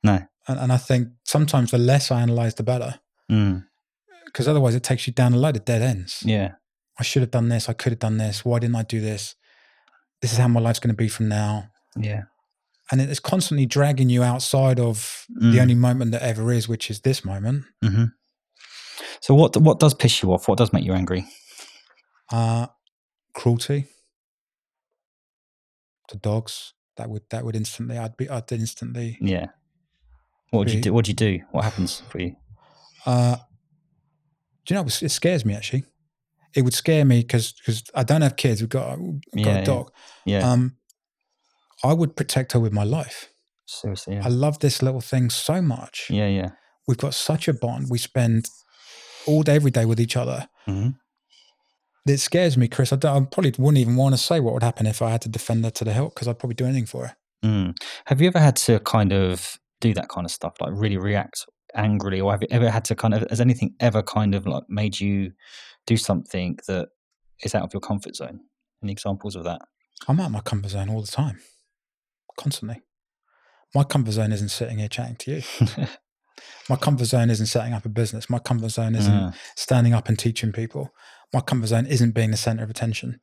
no. 0.04 0.20
And, 0.46 0.58
and 0.60 0.72
I 0.72 0.76
think 0.76 1.08
sometimes 1.24 1.72
the 1.72 1.78
less 1.78 2.10
I 2.12 2.20
analyze, 2.20 2.54
the 2.54 2.62
better. 2.62 3.00
Mm, 3.30 3.64
Because 4.26 4.46
otherwise 4.46 4.76
it 4.76 4.84
takes 4.84 5.06
you 5.08 5.12
down 5.12 5.34
a 5.34 5.36
load 5.38 5.56
of 5.56 5.64
dead 5.64 5.82
ends. 5.82 6.22
yeah, 6.24 6.52
I 6.98 7.02
should 7.02 7.22
have 7.22 7.30
done 7.30 7.48
this. 7.48 7.68
I 7.68 7.72
could 7.72 7.92
have 7.92 7.98
done 8.00 8.18
this. 8.18 8.44
Why 8.44 8.58
didn't 8.58 8.76
I 8.76 8.82
do 8.82 9.00
this? 9.00 9.34
This 10.20 10.32
is 10.32 10.38
how 10.38 10.48
my 10.48 10.60
life's 10.60 10.80
going 10.80 10.94
to 10.94 10.96
be 10.96 11.08
from 11.08 11.28
now. 11.28 11.70
yeah, 11.96 12.24
And 12.92 13.00
it's 13.00 13.20
constantly 13.20 13.64
dragging 13.66 14.10
you 14.10 14.22
outside 14.22 14.78
of 14.78 15.26
Mm. 15.40 15.52
the 15.52 15.60
only 15.60 15.74
moment 15.74 16.12
that 16.12 16.22
ever 16.22 16.52
is, 16.52 16.68
which 16.68 16.90
is 16.90 17.00
this 17.00 17.24
moment. 17.24 17.64
hmm 17.82 18.04
So 19.22 19.34
what 19.34 19.56
what 19.56 19.78
does 19.80 19.94
piss 19.94 20.22
you 20.22 20.32
off? 20.32 20.46
What 20.48 20.58
does 20.58 20.72
make 20.72 20.84
you 20.84 20.92
angry? 20.94 21.26
Uh, 22.32 22.66
cruelty 23.34 23.86
to 26.08 26.16
dogs. 26.16 26.74
That 26.96 27.08
would 27.08 27.22
that 27.30 27.44
would 27.44 27.56
instantly. 27.56 27.96
I'd 27.96 28.16
be. 28.16 28.28
I'd 28.28 28.50
instantly. 28.52 29.16
Yeah, 29.20 29.46
What 30.50 30.66
do 30.68 30.74
you 30.74 30.80
do? 30.82 30.92
What 30.92 31.04
do 31.06 31.10
you 31.12 31.16
do? 31.16 31.40
What 31.52 31.64
happens 31.64 32.02
for 32.10 32.20
you? 32.20 32.36
Uh, 33.06 33.36
do 34.66 34.74
you 34.74 34.80
know, 34.80 34.86
it 34.86 35.10
scares 35.10 35.44
me 35.44 35.54
actually. 35.54 35.84
It 36.56 36.62
would 36.62 36.74
scare 36.74 37.04
me 37.04 37.20
because 37.20 37.52
because 37.52 37.82
I 37.94 38.02
don't 38.02 38.22
have 38.22 38.36
kids. 38.36 38.60
We've 38.60 38.68
got, 38.68 38.98
we've 39.00 39.20
got 39.44 39.50
Yeah, 39.50 39.52
yeah. 39.54 39.58
a 39.58 39.64
dog. 39.64 39.92
Yeah, 40.26 40.50
Um, 40.50 40.76
I 41.84 41.92
would 41.94 42.16
protect 42.16 42.52
her 42.52 42.60
with 42.60 42.72
my 42.72 42.84
life. 42.84 43.28
seriously. 43.66 44.14
Yeah. 44.16 44.24
I 44.24 44.28
love 44.28 44.58
this 44.58 44.82
little 44.82 45.00
thing 45.00 45.30
so 45.30 45.62
much. 45.62 46.06
yeah, 46.10 46.26
yeah. 46.26 46.50
We've 46.88 46.98
got 46.98 47.14
such 47.14 47.46
a 47.46 47.52
bond. 47.54 47.86
We 47.88 47.98
spend 47.98 48.46
all 49.26 49.42
day, 49.44 49.54
every 49.54 49.70
day 49.70 49.84
with 49.84 50.00
each 50.00 50.16
other. 50.16 50.48
Mhm. 50.66 50.94
It 52.06 52.18
scares 52.18 52.56
me, 52.56 52.66
Chris. 52.66 52.92
I, 52.92 52.96
don't, 52.96 53.22
I 53.22 53.26
probably 53.26 53.52
wouldn't 53.58 53.78
even 53.78 53.94
want 53.94 54.14
to 54.14 54.18
say 54.18 54.40
what 54.40 54.54
would 54.54 54.62
happen 54.64 54.86
if 54.86 55.00
I 55.02 55.10
had 55.10 55.20
to 55.22 55.28
defend 55.28 55.64
her 55.64 55.70
to 55.70 55.84
the 55.84 55.92
hilt 55.92 56.14
because 56.14 56.26
I'd 56.26 56.38
probably 56.38 56.54
do 56.56 56.64
anything 56.64 56.86
for 56.86 57.06
her. 57.08 57.16
Mm. 57.44 57.76
Have 58.06 58.20
you 58.20 58.26
ever 58.28 58.40
had 58.40 58.56
to 58.56 58.80
kind 58.80 59.12
of 59.12 59.58
do 59.80 59.94
that 59.94 60.08
kind 60.08 60.24
of 60.24 60.30
stuff, 60.32 60.54
like 60.60 60.72
really 60.74 60.96
react 60.96 61.46
angrily, 61.74 62.20
or 62.20 62.30
have 62.32 62.42
you 62.42 62.48
ever 62.50 62.70
had 62.70 62.84
to 62.86 62.94
kind 62.94 63.14
of? 63.14 63.28
Has 63.30 63.40
anything 63.40 63.74
ever 63.80 64.02
kind 64.02 64.34
of 64.34 64.46
like 64.46 64.64
made 64.68 64.98
you 65.00 65.32
do 65.86 65.96
something 65.96 66.58
that 66.66 66.88
is 67.42 67.54
out 67.54 67.62
of 67.62 67.72
your 67.72 67.80
comfort 67.80 68.16
zone? 68.16 68.40
Any 68.82 68.92
examples 68.92 69.36
of 69.36 69.44
that? 69.44 69.60
I'm 70.08 70.18
out 70.20 70.26
of 70.26 70.32
my 70.32 70.40
comfort 70.40 70.70
zone 70.70 70.88
all 70.90 71.00
the 71.02 71.06
time, 71.10 71.38
constantly. 72.38 72.80
My 73.74 73.84
comfort 73.84 74.12
zone 74.12 74.32
isn't 74.32 74.48
sitting 74.48 74.78
here 74.78 74.88
chatting 74.88 75.16
to 75.16 75.30
you. 75.36 75.86
My 76.70 76.76
comfort 76.76 77.04
zone 77.04 77.28
isn't 77.30 77.46
setting 77.46 77.72
up 77.74 77.84
a 77.84 77.88
business. 77.88 78.30
My 78.30 78.38
comfort 78.38 78.70
zone 78.70 78.94
isn't 78.94 79.12
Uh, 79.12 79.32
standing 79.56 79.92
up 79.92 80.08
and 80.08 80.18
teaching 80.18 80.52
people. 80.52 80.90
My 81.34 81.40
comfort 81.40 81.66
zone 81.68 81.86
isn't 81.86 82.12
being 82.14 82.30
the 82.30 82.36
center 82.36 82.62
of 82.64 82.70
attention. 82.70 83.20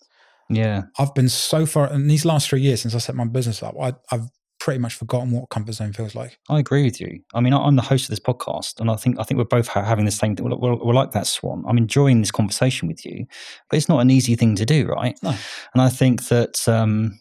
yeah, 0.50 0.84
I've 1.00 1.14
been 1.16 1.30
so 1.30 1.66
far 1.66 1.92
in 1.92 2.08
these 2.08 2.26
last 2.26 2.48
three 2.50 2.62
years 2.62 2.82
since 2.82 2.94
I 2.94 3.00
set 3.00 3.16
my 3.16 3.26
business 3.26 3.64
up. 3.64 3.76
I, 3.82 3.94
I've 4.12 4.30
pretty 4.68 4.80
much 4.80 4.96
forgotten 4.96 5.32
what 5.32 5.48
comfort 5.48 5.72
zone 5.72 5.94
feels 5.94 6.14
like. 6.14 6.38
I 6.50 6.60
agree 6.60 6.84
with 6.84 7.00
you. 7.00 7.22
I 7.34 7.40
mean, 7.40 7.54
I'm 7.54 7.78
the 7.78 7.82
host 7.82 8.04
of 8.04 8.10
this 8.10 8.20
podcast, 8.20 8.82
and 8.82 8.92
I 8.92 8.98
think 8.98 9.18
I 9.18 9.24
think 9.24 9.38
we're 9.38 9.46
both 9.46 9.70
ha- 9.70 9.82
having 9.82 10.04
the 10.04 10.12
same. 10.12 10.36
We're, 10.38 10.58
we're, 10.58 10.76
we're 10.76 10.94
like 10.94 11.12
that 11.12 11.26
swan. 11.26 11.64
I'm 11.66 11.78
enjoying 11.78 12.20
this 12.20 12.32
conversation 12.32 12.90
with 12.90 13.06
you, 13.06 13.26
but 13.70 13.78
it's 13.78 13.88
not 13.88 14.02
an 14.02 14.12
easy 14.12 14.36
thing 14.36 14.56
to 14.56 14.66
do, 14.66 14.86
right? 14.86 15.18
No. 15.24 15.34
And 15.74 15.82
I 15.82 15.88
think 15.88 16.28
that, 16.28 16.68
um, 16.68 17.18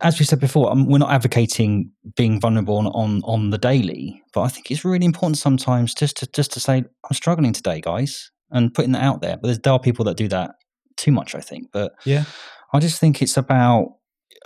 as 0.00 0.18
we 0.18 0.24
said 0.24 0.40
before, 0.40 0.72
um, 0.72 0.86
we're 0.86 0.96
not 0.96 1.10
advocating 1.12 1.90
being 2.16 2.40
vulnerable 2.40 2.78
on, 2.78 2.86
on 2.86 3.20
on 3.24 3.50
the 3.50 3.58
daily, 3.58 4.22
but 4.32 4.40
I 4.40 4.48
think 4.48 4.70
it's 4.70 4.86
really 4.86 5.04
important 5.04 5.36
sometimes 5.36 5.92
just 5.92 6.16
to 6.16 6.26
just 6.28 6.50
to 6.54 6.60
say 6.60 6.78
I'm 6.78 7.12
struggling 7.14 7.52
today, 7.52 7.82
guys, 7.82 8.30
and 8.50 8.72
putting 8.72 8.92
that 8.92 9.02
out 9.02 9.20
there. 9.20 9.36
But 9.36 9.48
there's, 9.48 9.58
there 9.58 9.74
are 9.74 9.78
people 9.78 10.06
that 10.06 10.16
do 10.16 10.28
that 10.28 10.52
too 10.96 11.12
much, 11.12 11.34
I 11.34 11.40
think. 11.40 11.68
But 11.72 11.92
Yeah. 12.06 12.24
I 12.72 12.78
just 12.78 12.98
think 12.98 13.20
it's 13.20 13.36
about 13.36 13.96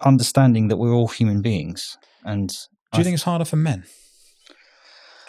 understanding 0.02 0.68
that 0.68 0.76
we're 0.76 0.92
all 0.92 1.08
human 1.08 1.42
beings, 1.42 1.98
and 2.24 2.48
Do 2.48 2.54
I 2.92 2.98
you 2.98 3.04
think 3.04 3.14
it's 3.14 3.22
harder 3.24 3.44
for 3.44 3.56
men? 3.56 3.84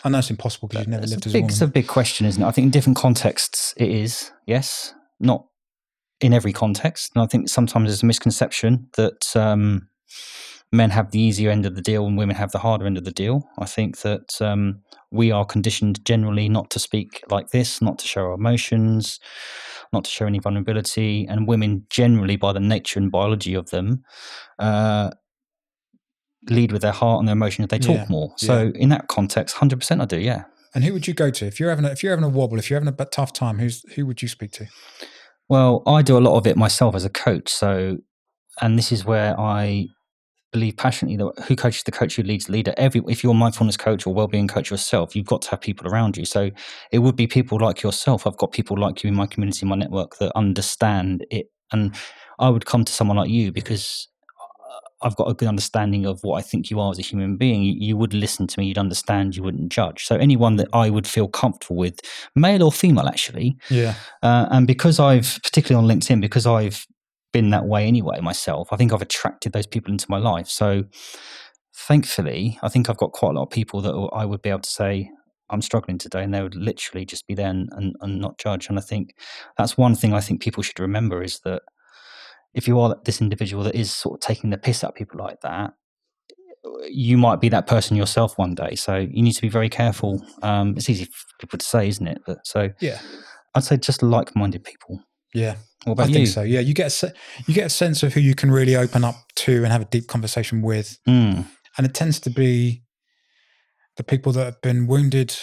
I 0.03 0.09
know 0.09 0.19
it's 0.19 0.29
impossible 0.29 0.67
because 0.67 0.85
you've 0.85 0.91
never 0.91 1.07
lived 1.07 1.25
a 1.25 1.27
as 1.27 1.33
a 1.33 1.33
big, 1.33 1.43
woman. 1.43 1.51
It's 1.51 1.61
a 1.61 1.67
big 1.67 1.87
question, 1.87 2.25
isn't 2.25 2.41
it? 2.41 2.45
I 2.45 2.51
think 2.51 2.65
in 2.65 2.71
different 2.71 2.97
contexts 2.97 3.73
it 3.77 3.89
is, 3.89 4.31
yes. 4.45 4.93
Not 5.19 5.45
in 6.21 6.33
every 6.33 6.53
context. 6.53 7.11
And 7.15 7.23
I 7.23 7.27
think 7.27 7.49
sometimes 7.49 7.89
there's 7.89 8.03
a 8.03 8.05
misconception 8.05 8.87
that 8.95 9.35
um, 9.35 9.89
men 10.71 10.89
have 10.89 11.11
the 11.11 11.19
easier 11.19 11.49
end 11.49 11.65
of 11.65 11.75
the 11.75 11.81
deal 11.81 12.05
and 12.05 12.17
women 12.17 12.35
have 12.35 12.51
the 12.51 12.59
harder 12.59 12.85
end 12.85 12.97
of 12.97 13.05
the 13.05 13.11
deal. 13.11 13.47
I 13.57 13.65
think 13.65 13.99
that 14.01 14.41
um, 14.41 14.81
we 15.11 15.31
are 15.31 15.45
conditioned 15.45 16.03
generally 16.05 16.49
not 16.49 16.69
to 16.71 16.79
speak 16.79 17.23
like 17.29 17.49
this, 17.49 17.81
not 17.81 17.99
to 17.99 18.07
show 18.07 18.21
our 18.21 18.33
emotions, 18.33 19.19
not 19.93 20.03
to 20.03 20.11
show 20.11 20.25
any 20.25 20.39
vulnerability. 20.39 21.25
And 21.29 21.47
women 21.47 21.85
generally, 21.89 22.35
by 22.35 22.51
the 22.51 22.59
nature 22.59 22.99
and 22.99 23.11
biology 23.11 23.53
of 23.53 23.69
them, 23.69 24.03
uh, 24.59 25.11
lead 26.49 26.71
with 26.71 26.81
their 26.81 26.91
heart 26.91 27.19
and 27.19 27.27
their 27.27 27.33
emotions. 27.33 27.67
They 27.69 27.79
talk 27.79 27.95
Yeah, 27.95 28.05
more. 28.09 28.33
So 28.37 28.71
in 28.75 28.89
that 28.89 29.07
context, 29.07 29.55
100% 29.55 30.01
I 30.01 30.05
do, 30.05 30.19
yeah. 30.19 30.43
and 30.75 30.83
who 30.83 30.93
would 30.93 31.07
you 31.07 31.13
go 31.13 31.29
to 31.29 31.45
if 31.45 31.59
you're 31.59 31.69
having 31.69 31.85
a, 31.85 31.89
if 31.89 32.03
you're 32.03 32.11
having 32.11 32.25
a 32.25 32.29
wobble, 32.29 32.59
if 32.59 32.69
you're 32.69 32.79
having 32.79 32.93
a 32.93 33.05
tough 33.05 33.33
time? 33.33 33.59
Who's 33.59 33.83
who 33.95 34.05
would 34.05 34.21
you 34.21 34.27
speak 34.27 34.51
to? 34.53 34.67
Well, 35.49 35.81
I 35.87 36.01
do 36.01 36.17
a 36.17 36.19
lot 36.19 36.37
of 36.37 36.45
it 36.45 36.57
myself 36.57 36.93
as 36.93 37.05
a 37.05 37.09
coach. 37.09 37.49
So, 37.49 37.97
and 38.61 38.77
this 38.77 38.91
is 38.91 39.05
where 39.05 39.39
I 39.39 39.87
believe 40.51 40.77
passionately 40.77 41.17
that 41.17 41.45
who 41.45 41.55
coaches 41.55 41.83
the 41.83 41.91
coach 41.91 42.15
who 42.15 42.23
leads 42.23 42.45
the 42.45 42.53
leader. 42.53 42.73
Every 42.77 43.01
if 43.07 43.23
you're 43.23 43.33
a 43.33 43.35
mindfulness 43.35 43.77
coach 43.77 44.07
or 44.07 44.13
well-being 44.13 44.47
coach 44.47 44.71
yourself, 44.71 45.15
you've 45.15 45.25
got 45.25 45.41
to 45.43 45.49
have 45.51 45.61
people 45.61 45.87
around 45.87 46.17
you. 46.17 46.25
So 46.25 46.51
it 46.91 46.99
would 46.99 47.15
be 47.15 47.27
people 47.27 47.59
like 47.59 47.81
yourself. 47.81 48.25
I've 48.25 48.37
got 48.37 48.51
people 48.51 48.77
like 48.77 49.03
you 49.03 49.09
in 49.09 49.15
my 49.15 49.27
community, 49.27 49.59
in 49.63 49.69
my 49.69 49.75
network 49.75 50.17
that 50.19 50.31
understand 50.35 51.25
it, 51.29 51.47
and 51.71 51.95
I 52.39 52.49
would 52.49 52.65
come 52.65 52.85
to 52.85 52.93
someone 52.93 53.17
like 53.17 53.29
you 53.29 53.51
because 53.51 54.07
I've 55.01 55.15
got 55.15 55.29
a 55.29 55.33
good 55.33 55.47
understanding 55.47 56.05
of 56.05 56.19
what 56.21 56.37
I 56.37 56.41
think 56.41 56.71
you 56.71 56.79
are 56.79 56.89
as 56.89 56.97
a 56.97 57.03
human 57.03 57.37
being. 57.37 57.61
You, 57.61 57.75
you 57.77 57.97
would 57.97 58.13
listen 58.13 58.47
to 58.47 58.59
me, 58.59 58.67
you'd 58.67 58.79
understand, 58.79 59.35
you 59.35 59.43
wouldn't 59.43 59.71
judge. 59.71 60.05
So 60.05 60.15
anyone 60.15 60.55
that 60.55 60.69
I 60.73 60.89
would 60.89 61.05
feel 61.05 61.27
comfortable 61.27 61.75
with, 61.75 61.99
male 62.35 62.63
or 62.63 62.71
female, 62.71 63.07
actually, 63.07 63.57
Yeah. 63.69 63.93
uh, 64.23 64.47
and 64.49 64.65
because 64.65 64.99
I've, 64.99 65.39
particularly 65.43 65.87
on 65.87 65.97
LinkedIn, 65.97 66.19
because 66.19 66.47
I've 66.47 66.87
been 67.33 67.49
that 67.51 67.65
way 67.65 67.85
anyway 67.85 68.19
myself, 68.21 68.69
I 68.71 68.77
think 68.77 68.93
I've 68.93 69.01
attracted 69.01 69.53
those 69.53 69.67
people 69.67 69.91
into 69.91 70.05
my 70.09 70.17
life. 70.17 70.47
So 70.47 70.85
thankfully, 71.75 72.59
I 72.61 72.69
think 72.69 72.89
I've 72.89 72.97
got 72.97 73.11
quite 73.11 73.31
a 73.31 73.33
lot 73.33 73.43
of 73.43 73.49
people 73.49 73.81
that 73.81 73.93
I 74.13 74.25
would 74.25 74.41
be 74.41 74.49
able 74.49 74.61
to 74.61 74.69
say, 74.69 75.11
I'm 75.49 75.61
struggling 75.61 75.97
today, 75.97 76.23
and 76.23 76.33
they 76.33 76.43
would 76.43 76.55
literally 76.55 77.05
just 77.05 77.25
be 77.25 77.33
there 77.33 77.49
and, 77.49 77.69
and, 77.71 77.95
and 78.01 78.19
not 78.19 78.37
judge. 78.37 78.67
And 78.67 78.77
I 78.77 78.81
think 78.81 79.15
that's 79.57 79.77
one 79.77 79.95
thing 79.95 80.13
I 80.13 80.19
think 80.19 80.41
people 80.41 80.61
should 80.63 80.79
remember 80.79 81.23
is 81.23 81.39
that 81.45 81.61
if 82.53 82.67
you 82.67 82.79
are 82.79 82.97
this 83.05 83.21
individual 83.21 83.63
that 83.63 83.75
is 83.75 83.91
sort 83.91 84.15
of 84.15 84.27
taking 84.27 84.49
the 84.49 84.57
piss 84.57 84.83
out 84.83 84.89
of 84.89 84.95
people 84.95 85.19
like 85.19 85.39
that, 85.41 85.71
you 86.89 87.17
might 87.17 87.39
be 87.39 87.49
that 87.49 87.67
person 87.67 87.95
yourself 87.95 88.37
one 88.37 88.55
day. 88.55 88.75
So 88.75 88.95
you 88.97 89.21
need 89.21 89.33
to 89.33 89.41
be 89.41 89.47
very 89.49 89.69
careful. 89.69 90.21
Um, 90.41 90.73
it's 90.75 90.89
easy 90.89 91.05
for 91.05 91.13
people 91.39 91.59
to 91.59 91.65
say, 91.65 91.87
isn't 91.87 92.07
it? 92.07 92.21
But 92.25 92.45
so 92.45 92.69
Yeah. 92.81 92.99
I'd 93.55 93.63
say 93.63 93.77
just 93.77 94.03
like-minded 94.03 94.63
people. 94.63 94.99
Yeah. 95.33 95.55
What 95.85 95.99
I 95.99 96.03
about 96.03 96.13
think 96.13 96.27
so. 96.27 96.41
Yeah. 96.41 96.59
You 96.59 96.73
get 96.73 96.87
a 96.87 96.89
se- 96.89 97.13
you 97.47 97.53
get 97.53 97.65
a 97.67 97.69
sense 97.69 98.03
of 98.03 98.13
who 98.13 98.19
you 98.19 98.35
can 98.35 98.51
really 98.51 98.75
open 98.75 99.03
up 99.03 99.15
to 99.37 99.63
and 99.63 99.71
have 99.71 99.81
a 99.81 99.85
deep 99.85 100.07
conversation 100.07 100.61
with, 100.61 100.97
Mm, 101.07 101.45
and 101.77 101.87
it 101.87 101.93
tends 101.93 102.19
to 102.21 102.29
be 102.29 102.83
the 103.95 104.03
people 104.03 104.31
that 104.33 104.45
have 104.45 104.61
been 104.61 104.87
wounded, 104.87 105.35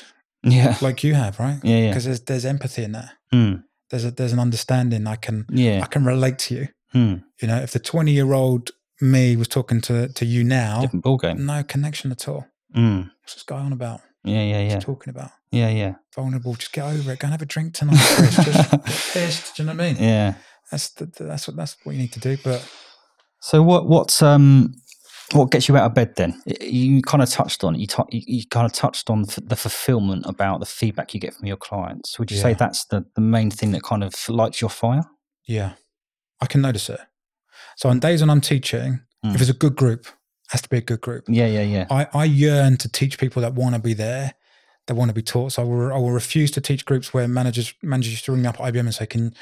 yeah, 0.43 0.77
like 0.81 1.03
you 1.03 1.15
have, 1.15 1.39
right? 1.41 1.59
yeah, 1.63 1.77
yeah, 1.79 1.89
Because 1.91 2.05
there's 2.05 2.21
there's 2.21 2.45
empathy 2.45 2.85
in 2.85 2.93
there. 2.93 3.11
mm, 3.33 3.63
There's 3.91 4.05
a 4.05 4.11
there's 4.11 4.33
an 4.33 4.39
understanding. 4.41 5.07
I 5.07 5.17
can 5.17 5.47
yeah. 5.51 5.81
I 5.83 5.87
can 5.87 6.05
relate 6.05 6.39
to 6.41 6.55
you. 6.55 6.69
Mm, 6.95 7.25
You 7.43 7.49
know, 7.49 7.57
if 7.59 7.73
the 7.73 7.81
20 7.81 8.13
year 8.13 8.33
old 8.33 8.71
me 9.01 9.37
was 9.37 9.49
talking 9.49 9.81
to 9.83 10.09
to 10.09 10.25
you 10.25 10.45
now, 10.45 10.81
different 10.83 11.05
ball 11.05 11.17
game. 11.19 11.47
no 11.47 11.63
connection 11.63 12.13
at 12.13 12.29
all. 12.29 12.47
Mm, 12.77 13.11
What's 13.23 13.35
this 13.35 13.43
guy 13.45 13.59
on 13.61 13.73
about? 13.73 14.01
Yeah, 14.25 14.43
yeah, 14.43 14.61
yeah, 14.61 14.79
talking 14.81 15.11
about? 15.11 15.31
yeah, 15.51 15.69
yeah, 15.69 15.95
Vulnerable. 16.15 16.55
Just 16.55 16.73
get 16.73 16.85
over 16.85 17.13
it. 17.13 17.19
Go 17.19 17.27
and 17.27 17.33
have 17.33 17.43
a 17.43 17.47
drink 17.47 17.75
tonight, 17.75 17.99
Chris. 18.17 18.37
Just 18.37 18.71
pissed. 19.13 19.57
Do 19.57 19.63
you 19.63 19.67
know 19.67 19.75
what 19.75 19.83
I 19.85 19.93
mean? 19.93 20.03
yeah. 20.03 20.35
That's 20.71 20.89
the, 20.91 21.07
that's 21.25 21.47
what 21.47 21.57
that's 21.57 21.77
what 21.85 21.93
you 21.93 21.99
need 22.01 22.13
to 22.15 22.21
do. 22.21 22.37
But 22.43 22.67
So 23.41 23.63
what 23.63 23.87
what's 23.87 24.23
um 24.23 24.75
what 25.33 25.51
gets 25.51 25.69
you 25.69 25.77
out 25.77 25.87
of 25.87 25.95
bed 25.95 26.15
then? 26.17 26.41
You 26.61 27.01
kind 27.03 27.23
of 27.23 27.29
touched 27.31 27.65
on 27.65 27.75
it. 27.75 27.81
You, 27.81 27.87
tou- 27.87 28.07
you, 28.11 28.45
kind 28.51 28.67
of 28.67 28.73
touched 28.73 29.09
on 29.11 29.25
f- 29.29 29.39
the 29.43 29.57
fulfillment 29.57 30.25
about 30.27 30.61
the 30.61 30.67
feedback 30.67 31.15
you 31.15 31.21
get 31.21 31.35
from 31.35 31.47
your 31.47 31.57
clients. 31.57 32.19
Would 32.19 32.31
you 32.31 32.37
say 32.37 32.53
that's 32.55 32.85
the, 32.87 33.05
the 33.15 33.21
main 33.23 33.51
thing 33.51 33.73
that 33.73 33.83
kind 33.83 34.05
of 34.05 34.15
lights 34.29 34.61
your 34.61 34.71
fire? 34.71 35.03
yeah, 35.47 35.73
I 36.41 36.47
can 36.47 36.61
notice 36.61 36.89
it. 36.91 37.01
So 37.77 37.89
on 37.89 38.01
days 38.01 38.21
when 38.21 38.31
I'm 38.31 38.41
teaching, 38.41 39.01
Mm. 39.25 39.35
if 39.35 39.41
it's 39.41 39.51
a 39.51 39.55
good 39.55 39.75
group, 39.77 40.07
has 40.49 40.63
to 40.63 40.69
be 40.69 40.79
a 40.79 40.83
good 40.83 41.01
group. 41.01 41.25
Yeah, 41.29 41.47
yeah, 41.47 41.63
yeah. 41.63 41.87
I, 41.91 42.07
I 42.13 42.25
yearn 42.25 42.77
to 42.79 42.89
teach 42.89 43.19
people 43.19 43.43
that 43.43 43.55
want 43.55 43.75
to 43.75 43.81
be 43.81 43.95
there, 43.95 44.35
that 44.87 44.95
want 44.95 45.09
to 45.09 45.15
be 45.15 45.23
taught. 45.23 45.53
So 45.53 45.63
I 45.63 45.65
will, 45.65 45.93
I 45.93 45.97
will 45.97 46.13
refuse 46.13 46.51
to 46.53 46.61
teach 46.61 46.85
groups 46.85 47.15
where 47.15 47.27
managers 47.27 47.75
managers 47.83 48.13
used 48.13 48.25
to 48.27 48.33
ring 48.33 48.43
me 48.43 48.49
up 48.49 48.61
at 48.61 48.73
IBM 48.73 48.81
and 48.81 48.95
say, 48.95 49.07
"Can 49.07 49.35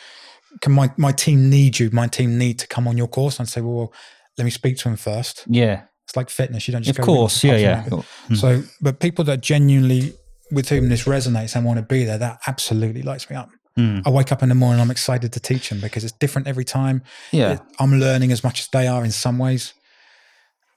can 0.60 0.72
my, 0.72 0.90
my 0.96 1.12
team 1.12 1.50
need 1.50 1.78
you? 1.78 1.90
My 1.92 2.06
team 2.06 2.38
need 2.38 2.58
to 2.60 2.66
come 2.66 2.86
on 2.86 2.96
your 2.96 3.08
course." 3.08 3.38
And 3.38 3.46
I'd 3.46 3.50
say, 3.50 3.60
"Well, 3.60 3.92
let 4.38 4.44
me 4.44 4.50
speak 4.50 4.76
to 4.78 4.84
them 4.84 4.96
first. 4.96 5.44
Yeah, 5.48 5.82
It's 6.04 6.16
like 6.16 6.30
fitness. 6.30 6.66
You 6.66 6.72
don't 6.72 6.82
just 6.82 6.98
of 6.98 7.04
course. 7.04 7.44
Yeah, 7.44 7.56
yeah. 7.56 7.84
Mm. 7.84 8.36
So, 8.36 8.62
but 8.80 9.00
people 9.00 9.24
that 9.26 9.40
genuinely 9.40 10.14
with 10.50 10.68
whom 10.68 10.88
this 10.88 11.04
resonates 11.04 11.56
and 11.56 11.64
want 11.64 11.78
to 11.78 11.82
be 11.82 12.04
there, 12.04 12.18
that 12.18 12.40
absolutely 12.46 13.02
lights 13.02 13.28
me 13.30 13.36
up. 13.36 13.50
Mm. 13.78 14.02
I 14.06 14.10
wake 14.10 14.30
up 14.32 14.42
in 14.42 14.50
the 14.50 14.54
morning, 14.54 14.82
I'm 14.82 14.90
excited 14.90 15.32
to 15.32 15.40
teach 15.40 15.70
them 15.70 15.80
because 15.80 16.04
it's 16.04 16.12
different 16.12 16.46
every 16.46 16.64
time. 16.64 17.02
Yeah, 17.30 17.58
I'm 17.78 17.98
learning 17.98 18.32
as 18.32 18.44
much 18.44 18.60
as 18.60 18.68
they 18.68 18.86
are 18.86 19.04
in 19.04 19.10
some 19.10 19.38
ways, 19.38 19.72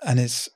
and 0.05 0.19
it's 0.19 0.49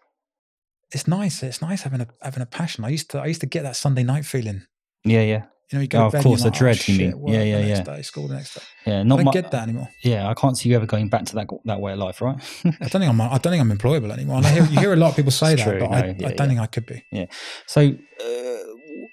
it's 0.92 1.08
nice. 1.08 1.44
It's 1.44 1.62
nice 1.62 1.82
having 1.84 2.02
a 2.02 2.08
having 2.22 2.42
a 2.42 2.46
passion. 2.46 2.84
I 2.86 2.90
used 2.90 3.10
to 3.12 3.20
I 3.20 3.26
used 3.28 3.42
to 3.42 3.48
get 3.48 3.64
that 3.64 3.76
Sunday 3.76 4.04
night 4.04 4.26
feeling. 4.26 4.64
yeah, 5.06 5.22
yeah, 5.22 5.44
You 5.72 5.78
know, 5.78 5.82
you 5.82 5.88
go 5.88 6.06
Oh, 6.06 6.10
to 6.10 6.18
of 6.18 6.24
course, 6.24 6.42
the 6.42 6.50
like, 6.50 6.58
dread, 6.58 6.78
Oh, 6.88 6.92
you 6.92 6.98
mean. 6.98 7.24
Yeah, 7.28 7.44
yeah, 7.44 7.60
yeah. 7.66 7.82
Day, 7.84 8.02
school 8.02 8.28
the 8.28 8.36
next 8.36 8.56
day. 8.56 8.62
yeah. 8.88 9.00
I 9.00 9.04
Not 9.04 9.18
don't 9.18 9.26
mu- 9.26 9.32
get 9.32 9.52
that 9.52 9.64
anymore. 9.64 9.90
Yeah, 10.04 10.28
I 10.30 10.34
can't 10.34 10.58
see 10.58 10.70
you 10.70 10.76
ever 10.76 10.86
going 10.88 11.10
back 11.10 11.26
to 11.26 11.36
that 11.36 11.48
that 11.66 11.80
way 11.80 11.92
of 11.94 12.00
life, 12.00 12.22
right? 12.22 12.38
I 12.66 12.88
don't 12.90 13.02
think 13.02 13.10
I'm 13.14 13.22
I 13.22 13.38
don't 13.38 13.52
think 13.54 13.62
I'm 13.62 13.78
employable 13.78 14.12
anymore. 14.12 14.38
And 14.38 14.48
I 14.48 14.52
hear, 14.52 14.64
you 14.66 14.80
hear 14.80 14.94
a 14.94 14.96
lot 14.96 15.10
of 15.12 15.16
people 15.16 15.32
say 15.32 15.56
that, 15.56 15.64
true, 15.64 15.80
but 15.80 15.92
no, 15.92 15.98
I, 15.98 16.06
yeah, 16.06 16.28
I 16.30 16.32
don't 16.34 16.40
yeah. 16.40 16.48
think 16.48 16.60
I 16.60 16.66
could 16.68 16.86
be. 16.86 17.04
Yeah. 17.12 17.26
So, 17.68 17.82
uh, 18.26 18.58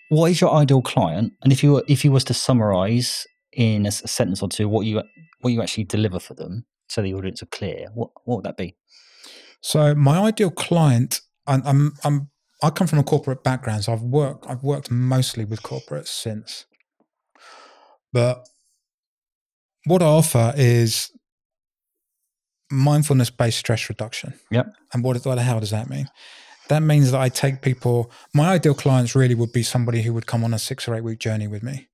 what 0.08 0.30
is 0.30 0.40
your 0.40 0.52
ideal 0.54 0.82
client? 0.82 1.32
And 1.42 1.52
if 1.52 1.62
you 1.62 1.72
were, 1.74 1.84
if 1.88 2.04
you 2.04 2.12
was 2.12 2.24
to 2.24 2.34
summarize 2.34 3.26
in 3.52 3.84
a, 3.86 3.88
a 3.88 3.92
sentence 3.92 4.40
or 4.42 4.48
two 4.48 4.68
what 4.68 4.86
you 4.86 5.02
what 5.40 5.50
you 5.52 5.60
actually 5.62 5.84
deliver 5.84 6.18
for 6.20 6.34
them, 6.34 6.64
so 6.88 7.02
the 7.02 7.12
audience 7.14 7.42
are 7.42 7.46
clear, 7.58 7.88
what 7.94 8.10
what 8.24 8.36
would 8.36 8.44
that 8.46 8.56
be? 8.56 8.76
So 9.60 9.94
my 9.94 10.18
ideal 10.18 10.50
client, 10.50 11.20
I'm 11.46 11.62
I'm, 11.66 11.92
I'm 12.04 12.30
I 12.62 12.70
come 12.70 12.86
from 12.86 12.98
a 12.98 13.04
corporate 13.04 13.42
background, 13.44 13.84
so 13.84 13.92
I've 13.92 14.02
worked 14.02 14.46
I've 14.48 14.62
worked 14.62 14.90
mostly 14.90 15.44
with 15.44 15.62
corporates 15.62 16.08
since. 16.08 16.66
But 18.12 18.46
what 19.84 20.02
I 20.02 20.06
offer 20.06 20.52
is 20.56 21.10
mindfulness 22.70 23.30
based 23.30 23.58
stress 23.58 23.88
reduction. 23.88 24.34
Yep. 24.50 24.74
And 24.92 25.04
what, 25.04 25.16
what 25.24 25.34
the 25.36 25.42
hell 25.42 25.60
does 25.60 25.70
that 25.70 25.88
mean? 25.88 26.08
That 26.68 26.80
means 26.82 27.12
that 27.12 27.20
I 27.20 27.28
take 27.28 27.62
people, 27.62 28.10
my 28.34 28.50
ideal 28.54 28.74
clients 28.74 29.14
really 29.14 29.34
would 29.36 29.52
be 29.52 29.62
somebody 29.62 30.02
who 30.02 30.12
would 30.14 30.26
come 30.26 30.42
on 30.42 30.52
a 30.52 30.58
six 30.58 30.88
or 30.88 30.94
eight 30.94 31.04
week 31.04 31.20
journey 31.20 31.46
with 31.46 31.62
me. 31.62 31.88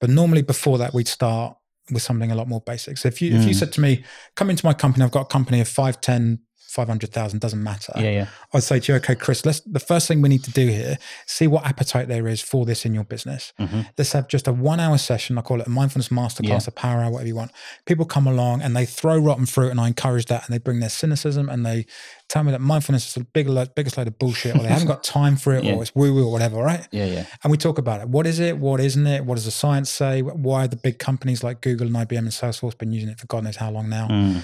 But 0.00 0.10
normally 0.10 0.42
before 0.42 0.78
that, 0.78 0.94
we'd 0.94 1.08
start 1.08 1.56
with 1.90 2.02
something 2.02 2.30
a 2.30 2.36
lot 2.36 2.46
more 2.48 2.60
basic. 2.60 2.98
So 2.98 3.08
if 3.08 3.20
you 3.20 3.34
if 3.34 3.46
you 3.46 3.54
Mm. 3.54 3.58
said 3.58 3.72
to 3.72 3.80
me, 3.80 4.04
come 4.36 4.48
into 4.50 4.64
my 4.64 4.74
company, 4.74 5.04
I've 5.04 5.10
got 5.10 5.22
a 5.22 5.26
company 5.32 5.60
of 5.60 5.68
5, 5.68 6.00
10, 6.00 6.38
500,000, 6.70 7.40
doesn't 7.40 7.62
matter. 7.62 7.92
Yeah, 7.96 8.10
yeah. 8.10 8.26
I'd 8.54 8.62
say 8.62 8.80
to 8.80 8.92
you, 8.92 8.96
okay, 8.98 9.14
Chris, 9.14 9.44
let's 9.44 9.60
the 9.60 9.80
first 9.80 10.06
thing 10.08 10.22
we 10.22 10.28
need 10.28 10.44
to 10.44 10.50
do 10.52 10.66
here, 10.68 10.98
see 11.26 11.46
what 11.46 11.66
appetite 11.66 12.08
there 12.08 12.28
is 12.28 12.40
for 12.40 12.64
this 12.64 12.84
in 12.86 12.94
your 12.94 13.04
business. 13.04 13.52
hmm 13.58 13.80
Let's 13.98 14.12
have 14.12 14.28
just 14.28 14.46
a 14.48 14.52
one 14.52 14.80
hour 14.80 14.96
session. 14.98 15.36
I 15.38 15.42
call 15.42 15.60
it 15.60 15.66
a 15.66 15.70
mindfulness 15.70 16.08
masterclass, 16.08 16.48
Yeah. 16.48 16.58
a 16.68 16.70
power 16.70 17.02
hour, 17.02 17.10
whatever 17.10 17.28
you 17.28 17.34
want. 17.34 17.50
People 17.86 18.04
come 18.04 18.26
along 18.26 18.62
and 18.62 18.74
they 18.76 18.86
throw 18.86 19.18
rotten 19.18 19.46
fruit, 19.46 19.70
and 19.70 19.80
I 19.80 19.88
encourage 19.88 20.26
that. 20.26 20.46
And 20.46 20.54
they 20.54 20.58
bring 20.58 20.80
their 20.80 20.88
cynicism 20.90 21.48
and 21.48 21.66
they 21.66 21.86
tell 22.28 22.44
me 22.44 22.52
that 22.52 22.60
mindfulness 22.60 23.08
is 23.08 23.14
the 23.14 23.24
big, 23.24 23.48
biggest 23.74 23.98
load 23.98 24.06
of 24.06 24.16
bullshit, 24.18 24.54
or 24.54 24.60
they 24.60 24.68
haven't 24.68 24.86
got 24.86 25.02
time 25.18 25.36
for 25.36 25.52
it, 25.54 25.64
Yeah. 25.64 25.74
or 25.74 25.82
it's 25.82 25.94
woo 25.94 26.14
woo, 26.14 26.26
or 26.26 26.32
whatever, 26.32 26.56
right? 26.62 26.86
Yeah, 26.92 27.06
yeah. 27.06 27.26
And 27.42 27.50
we 27.50 27.56
talk 27.56 27.78
about 27.78 28.00
it. 28.00 28.08
What 28.08 28.26
is 28.26 28.38
it? 28.38 28.56
What 28.58 28.78
isn't 28.80 29.06
it? 29.06 29.24
What 29.24 29.34
does 29.34 29.44
the 29.46 29.50
science 29.50 29.90
say? 29.90 30.22
Why 30.22 30.64
are 30.64 30.68
the 30.68 30.76
big 30.76 30.98
companies 31.00 31.42
like 31.42 31.60
Google 31.60 31.88
and 31.88 31.96
IBM 31.96 32.18
and 32.18 32.28
Salesforce 32.28 32.78
been 32.78 32.92
using 32.92 33.08
it 33.10 33.18
for 33.18 33.26
God 33.26 33.42
knows 33.44 33.56
how 33.56 33.70
long 33.70 33.88
now? 33.88 34.06
Mm. 34.08 34.42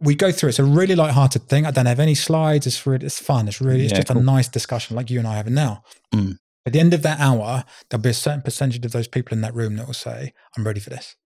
We 0.00 0.14
go 0.14 0.32
through. 0.32 0.48
It's 0.50 0.58
a 0.58 0.64
really 0.64 0.94
light-hearted 0.94 1.48
thing. 1.48 1.66
I 1.66 1.70
don't 1.70 1.86
have 1.86 2.00
any 2.00 2.14
slides. 2.14 2.66
It's 2.66 2.86
really, 2.86 3.06
it's 3.06 3.20
fun. 3.20 3.48
It's 3.48 3.60
really, 3.60 3.84
it's 3.84 3.92
Yeah, 3.92 3.98
just 3.98 4.08
cool. 4.08 4.18
a 4.18 4.22
nice 4.22 4.48
discussion 4.48 4.96
like 4.96 5.10
you 5.10 5.18
and 5.18 5.28
I 5.28 5.36
having 5.36 5.54
now. 5.54 5.82
Mm. 6.14 6.36
At 6.66 6.72
the 6.72 6.80
end 6.80 6.94
of 6.94 7.02
that 7.02 7.20
hour, 7.20 7.64
there'll 7.88 8.02
be 8.02 8.10
a 8.10 8.14
certain 8.14 8.42
percentage 8.42 8.84
of 8.84 8.92
those 8.92 9.08
people 9.08 9.34
in 9.34 9.40
that 9.42 9.54
room 9.54 9.76
that 9.76 9.86
will 9.86 9.94
say, 9.94 10.32
"I'm 10.56 10.64
ready 10.64 10.80
for 10.80 10.90
this. 10.90 11.16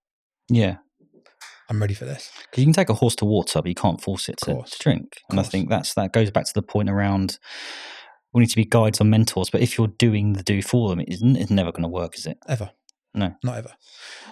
Yeah. 0.49 0.77
I'm 1.69 1.81
ready 1.81 1.95
for 1.95 2.05
this." 2.05 2.31
Because 2.51 2.63
you 2.63 2.67
can 2.67 2.73
take 2.73 2.89
a 2.89 2.95
horse 2.95 3.17
to 3.17 3.25
water, 3.25 3.61
but 3.61 3.69
you 3.69 3.75
can't 3.75 4.01
force 4.01 4.29
it 4.29 4.37
to, 4.45 4.63
to 4.63 4.79
drink. 4.79 5.19
And 5.31 5.41
I 5.41 5.43
think 5.43 5.69
that's 5.69 5.95
that 5.95 6.13
goes 6.13 6.31
back 6.31 6.45
to 6.47 6.55
the 6.55 6.63
point 6.63 6.89
around 6.89 7.39
we 8.33 8.41
need 8.41 8.51
to 8.51 8.57
be 8.57 8.65
guides 8.65 9.01
or 9.01 9.05
mentors. 9.05 9.51
But 9.51 9.61
if 9.63 9.77
you're 9.79 9.89
doing 9.89 10.35
the 10.35 10.43
do 10.43 10.63
for 10.63 10.89
them, 10.89 11.01
it 11.01 11.09
isn't. 11.09 11.37
It's 11.37 11.51
never 11.51 11.73
going 11.73 11.83
to 11.83 11.89
work, 11.89 12.17
is 12.17 12.27
it? 12.27 12.39
Ever? 12.49 12.71
No. 13.15 13.35
not 13.45 13.57
ever. 13.59 13.71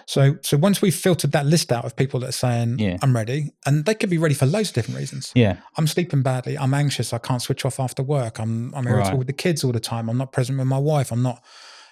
So, 0.05 0.37
so 0.41 0.57
once 0.57 0.81
we've 0.81 0.93
filtered 0.95 1.31
that 1.31 1.45
list 1.45 1.71
out 1.71 1.85
of 1.85 1.95
people 1.95 2.19
that 2.19 2.29
are 2.29 2.33
saying, 2.33 2.79
Yeah. 2.79 2.97
"I'm 3.01 3.15
ready," 3.15 3.51
and 3.65 3.85
they 3.85 3.95
could 3.95 4.09
be 4.09 4.17
ready 4.17 4.35
for 4.35 4.45
loads 4.45 4.69
of 4.69 4.75
different 4.75 4.99
reasons. 4.99 5.31
Yeah. 5.35 5.57
I'm 5.77 5.87
sleeping 5.87 6.21
badly. 6.21 6.57
I'm 6.57 6.73
anxious. 6.73 7.13
I 7.13 7.17
can't 7.19 7.41
switch 7.41 7.63
off 7.65 7.79
after 7.79 8.03
work. 8.03 8.39
I'm 8.39 8.73
I'm 8.75 8.85
irritable 8.87 9.09
Right. 9.11 9.17
with 9.19 9.27
the 9.27 9.33
kids 9.33 9.63
all 9.63 9.71
the 9.71 9.79
time. 9.79 10.09
I'm 10.09 10.17
not 10.17 10.31
present 10.33 10.57
with 10.59 10.67
my 10.67 10.77
wife. 10.77 11.11
I'm 11.11 11.21
not, 11.23 11.41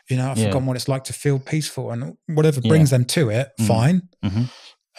you 0.09 0.17
know, 0.17 0.29
I've 0.31 0.37
Yeah. 0.37 0.47
forgotten 0.47 0.65
what 0.67 0.75
it's 0.75 0.89
like 0.89 1.05
to 1.05 1.13
feel 1.13 1.39
peaceful 1.39 1.91
and 1.91 2.17
whatever 2.27 2.59
Yeah. 2.61 2.67
brings 2.69 2.89
them 2.89 3.05
to 3.05 3.29
it. 3.29 3.51
Mm. 3.59 3.67
Fine. 3.67 4.01
hmm 4.23 4.43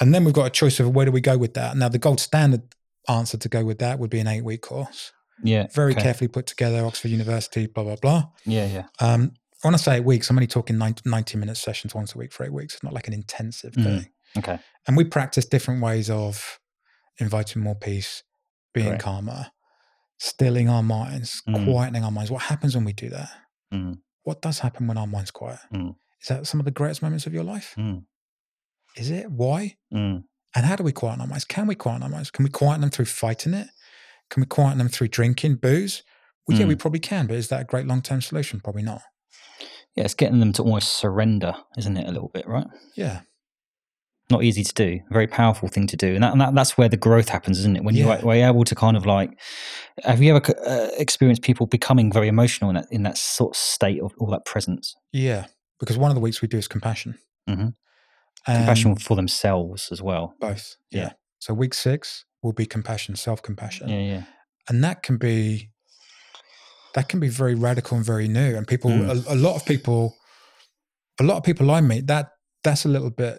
And 0.01 0.15
then 0.15 0.25
we've 0.25 0.35
got 0.35 0.47
a 0.47 0.51
choice 0.51 0.81
of 0.81 0.89
where 0.95 1.05
do 1.05 1.13
we 1.13 1.21
go 1.21 1.37
with 1.37 1.53
that. 1.55 1.77
Now, 1.77 1.89
the 1.91 1.99
gold 1.99 2.19
standard 2.19 2.63
answer 3.09 3.37
to 3.37 3.49
go 3.49 3.63
with 3.65 3.79
that 3.81 3.99
would 3.99 4.09
be 4.11 4.21
an 4.21 4.27
eight 4.27 4.43
week 4.45 4.63
course, 4.63 5.13
Yeah. 5.45 5.67
very 5.75 5.93
okay. 5.93 6.03
carefully 6.03 6.29
put 6.29 6.47
together, 6.47 6.85
Oxford 6.87 7.11
University, 7.11 7.67
blah 7.67 7.85
blah 7.85 7.97
blah. 7.97 8.23
Yeah. 8.47 8.67
Yeah. 8.67 8.85
Um, 9.01 9.35
when 9.63 9.75
I 9.75 9.77
say 9.79 9.97
eight 9.97 10.05
weeks, 10.05 10.29
I'm 10.31 10.37
only 10.37 10.47
talking 10.47 10.79
90, 10.79 11.09
90 11.09 11.39
minute 11.39 11.57
sessions 11.57 11.95
once 11.95 12.15
a 12.15 12.19
week 12.19 12.33
for 12.33 12.45
eight 12.45 12.53
weeks. 12.53 12.75
It's 12.75 12.83
not 12.83 12.93
like 12.93 13.09
an 13.09 13.15
intensive 13.15 13.73
Mm. 13.75 13.85
thing. 13.85 14.11
Okay. 14.39 14.59
And 14.87 14.97
we 14.97 15.05
practice 15.05 15.45
different 15.47 15.83
ways 15.83 16.11
of 16.11 16.59
inviting 17.19 17.63
more 17.63 17.75
peace, 17.75 18.23
being 18.75 18.99
calmer, 18.99 19.51
stilling 20.19 20.69
our 20.69 20.83
minds, 20.83 21.43
Mm. 21.49 21.67
quietening 21.67 22.03
our 22.05 22.11
minds. 22.11 22.31
What 22.31 22.43
happens 22.43 22.75
when 22.75 22.85
we 22.85 22.93
do 22.93 23.09
that? 23.11 23.31
Mm. 23.73 23.99
What 24.23 24.41
does 24.43 24.61
happen 24.61 24.87
when 24.87 24.97
our 24.99 25.07
mind's 25.07 25.31
quiet? 25.31 25.61
Mm. 25.73 25.97
Is 26.21 26.29
that 26.29 26.47
some 26.47 26.61
of 26.61 26.65
the 26.65 26.71
greatest 26.71 27.03
moments 27.03 27.27
of 27.27 27.35
your 27.35 27.45
life? 27.45 27.75
Mm. 27.77 28.05
Is 28.97 29.11
it? 29.11 29.31
Why? 29.31 29.77
Mm. 29.93 30.25
And 30.55 30.67
how 30.67 30.77
do 30.77 30.85
we 30.85 30.93
quieten 30.93 31.21
our 31.21 31.27
minds? 31.27 31.45
Can 31.45 31.67
we 31.67 31.75
quieten 31.75 32.03
our 32.03 32.09
minds? 32.09 32.31
Can 32.31 32.45
we 32.45 32.51
quieten 32.51 32.81
them 32.83 32.91
through 32.91 33.07
fighting 33.07 33.55
it? 33.55 33.69
Can 34.31 34.41
we 34.43 34.47
quieten 34.47 34.79
them 34.79 34.89
through 34.89 35.09
drinking 35.09 35.57
booze? 35.57 36.03
Well, 36.47 36.59
yeah, 36.59 36.67
we 36.67 36.75
probably 36.75 37.01
can, 37.01 37.27
but 37.27 37.37
is 37.37 37.49
that 37.49 37.61
a 37.61 37.65
great 37.65 37.87
long 37.87 38.03
term 38.03 38.21
solution? 38.21 38.61
Probably 38.61 38.83
not. 38.83 39.03
Yeah. 39.97 40.05
It's 40.05 40.15
getting 40.15 40.41
them 40.41 40.53
to 40.55 40.63
almost 40.63 40.97
surrender, 40.97 41.55
isn't 41.77 41.97
it? 41.97 42.09
A 42.09 42.13
little 42.13 42.31
bit, 42.33 42.47
right? 42.47 42.67
Yeah. 42.97 43.21
Not 44.31 44.45
easy 44.45 44.65
to 44.65 44.73
do. 44.75 45.01
Very 45.11 45.27
powerful 45.27 45.69
thing 45.69 45.87
to 45.89 45.97
do, 45.97 46.15
and, 46.15 46.23
that, 46.23 46.33
and 46.33 46.41
that, 46.41 46.55
that's 46.55 46.79
where 46.79 46.89
the 46.89 46.97
growth 46.97 47.29
happens, 47.29 47.59
isn't 47.59 47.77
it? 47.77 47.85
When 47.85 47.95
Yeah. 47.95 48.19
you're, 48.23 48.35
you're 48.37 48.47
able 48.49 48.65
to 48.65 48.75
kind 48.75 48.97
of 48.97 49.05
like, 49.05 49.39
have 50.05 50.23
you 50.23 50.35
ever 50.35 50.43
uh, 50.67 50.89
experienced 50.97 51.43
people 51.43 51.67
becoming 51.67 52.11
very 52.11 52.29
emotional 52.29 52.71
in 52.71 52.77
that 52.77 52.87
in 52.91 53.03
that 53.03 53.19
sort 53.19 53.55
of 53.55 53.57
state 53.61 54.01
of 54.01 54.13
all 54.19 54.31
that 54.31 54.45
presence, 54.47 54.95
Yeah. 55.13 55.47
Because 55.81 55.99
one 55.99 56.11
of 56.13 56.15
the 56.15 56.21
weeks 56.21 56.41
we 56.41 56.47
do 56.49 56.59
is 56.59 56.69
compassion. 56.69 57.19
Mhm. 57.51 57.75
And 58.47 58.57
compassion 58.59 58.95
for 58.97 59.17
themselves 59.17 59.89
as 59.91 60.01
well? 60.01 60.35
Both. 60.41 60.77
Yeah. 60.93 61.01
Yeah. 61.01 61.13
So 61.41 61.53
week 61.55 61.75
six 61.75 62.25
will 62.41 62.53
be 62.53 62.65
compassion, 62.67 63.17
self 63.17 63.43
compassion. 63.43 63.89
Yeah, 63.89 63.99
yeah, 64.01 64.23
and 64.69 64.83
that 64.85 65.03
can 65.03 65.19
be 65.19 65.72
that 66.95 67.09
can 67.09 67.21
be 67.21 67.29
very 67.29 67.55
radical 67.55 67.97
and 67.97 68.05
very 68.07 68.29
new. 68.29 68.57
And 68.57 68.67
people 68.67 68.91
Mm. 68.91 69.27
a, 69.29 69.35
a 69.35 69.37
lot 69.37 69.57
of 69.57 69.65
people 69.65 70.17
a 71.21 71.25
lot 71.25 71.37
of 71.37 71.43
people 71.45 71.71
i 71.71 71.81
meet 71.81 72.07
that 72.07 72.31
that's 72.65 72.85
a 72.85 72.89
little 72.89 73.11
bit 73.11 73.39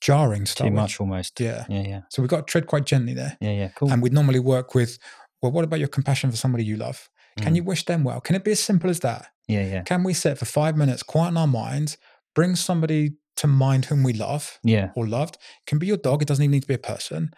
jarring 0.00 0.44
to 0.44 0.54
too 0.54 0.64
with. 0.64 0.72
much 0.72 1.00
almost. 1.00 1.38
yeah. 1.40 1.64
Yeah, 1.68 1.82
yeah, 1.82 2.00
so 2.10 2.20
we've 2.22 2.28
got 2.30 2.46
to 2.46 2.50
tread 2.50 2.66
quite 2.66 2.84
gently 2.86 3.14
there. 3.14 3.36
Yeah, 3.40 3.52
yeah. 3.52 3.68
Cool. 3.76 3.90
and 3.92 4.02
we'd 4.02 4.12
normally 4.12 4.40
work 4.40 4.74
with 4.74 4.98
well 5.40 5.52
what 5.52 5.64
about 5.64 5.78
your 5.78 5.88
compassion 5.88 6.30
for 6.30 6.36
somebody 6.36 6.64
you 6.64 6.76
love? 6.76 7.08
Can 7.38 7.52
Mm. 7.52 7.56
you 7.56 7.62
wish 7.64 7.84
them 7.84 8.02
well? 8.04 8.20
Can 8.20 8.34
it 8.36 8.44
be 8.44 8.50
as 8.52 8.60
simple 8.60 8.90
as 8.90 9.00
that? 9.00 9.26
Yeah, 9.48 9.64
yeah, 9.64 9.82
can 9.82 10.02
we 10.04 10.14
sit 10.14 10.38
for 10.38 10.44
five 10.44 10.76
minutes 10.76 11.02
quieten 11.02 11.36
our 11.36 11.46
minds 11.46 11.96
bring 12.34 12.56
somebody 12.56 13.12
to 13.36 13.46
mind 13.46 13.84
whom 13.86 14.02
we 14.02 14.12
love 14.12 14.58
yeah, 14.64 14.90
or 14.96 15.06
loved? 15.06 15.34
It 15.36 15.66
can 15.66 15.78
be 15.78 15.86
your 15.86 15.96
dog 15.98 16.22
it 16.22 16.28
doesn't 16.28 16.42
even 16.42 16.52
need 16.52 16.62
to 16.62 16.68
be 16.68 16.74
a 16.74 16.78
person. 16.78 17.30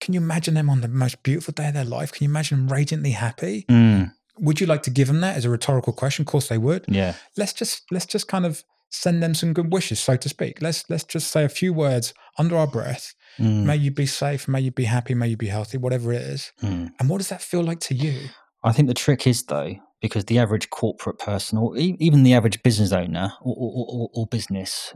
Can 0.00 0.14
you 0.14 0.20
imagine 0.20 0.54
them 0.54 0.68
on 0.68 0.80
the 0.80 0.88
most 0.88 1.22
beautiful 1.22 1.52
day 1.52 1.68
of 1.68 1.74
their 1.74 1.84
life? 1.84 2.10
Can 2.12 2.24
you 2.24 2.30
imagine 2.30 2.58
them 2.66 2.72
radiantly 2.72 3.12
happy? 3.12 3.64
Mm, 3.70 4.12
would 4.38 4.60
you 4.60 4.66
like 4.66 4.82
to 4.84 4.90
give 4.90 5.08
them 5.08 5.20
that 5.20 5.36
as 5.36 5.44
a 5.44 5.50
rhetorical 5.50 5.92
question? 5.92 6.22
Of 6.22 6.26
course 6.26 6.48
they 6.48 6.58
would. 6.58 6.84
yeah, 6.88 7.14
Let's 7.36 7.52
just 7.52 7.82
let's 7.90 8.06
just 8.06 8.28
kind 8.28 8.46
of 8.46 8.64
send 8.90 9.22
them 9.22 9.34
some 9.34 9.52
good 9.52 9.72
wishes, 9.72 10.00
so 10.00 10.16
to 10.16 10.28
speak. 10.28 10.60
Let's 10.62 10.88
let's 10.90 11.04
just 11.04 11.30
say 11.30 11.44
a 11.44 11.48
few 11.48 11.72
words 11.72 12.12
under 12.38 12.56
our 12.56 12.66
breath. 12.66 13.14
mm, 13.38 13.64
May 13.64 13.76
you 13.76 13.90
be 13.90 14.06
safe, 14.06 14.48
may 14.48 14.60
you 14.60 14.70
be 14.70 14.84
happy, 14.84 15.14
may 15.14 15.28
you 15.28 15.36
be 15.36 15.46
healthy, 15.48 15.78
whatever 15.78 16.12
it 16.12 16.22
is. 16.22 16.52
mm. 16.62 16.90
And 16.98 17.08
what 17.08 17.18
does 17.18 17.28
that 17.28 17.42
feel 17.42 17.62
like 17.62 17.80
to 17.80 17.94
you? 17.94 18.28
I 18.64 18.72
think 18.72 18.88
the 18.88 18.94
trick 18.94 19.26
is 19.26 19.42
though, 19.44 19.74
because 20.00 20.26
the 20.26 20.38
average 20.38 20.70
corporate 20.70 21.18
person 21.18 21.58
or 21.58 21.76
even 21.76 22.22
the 22.22 22.34
average 22.34 22.62
business 22.62 22.92
owner 22.92 23.32
or, 23.40 23.54
or, 23.58 23.86
or, 23.88 24.08
or 24.14 24.26
business 24.26 24.94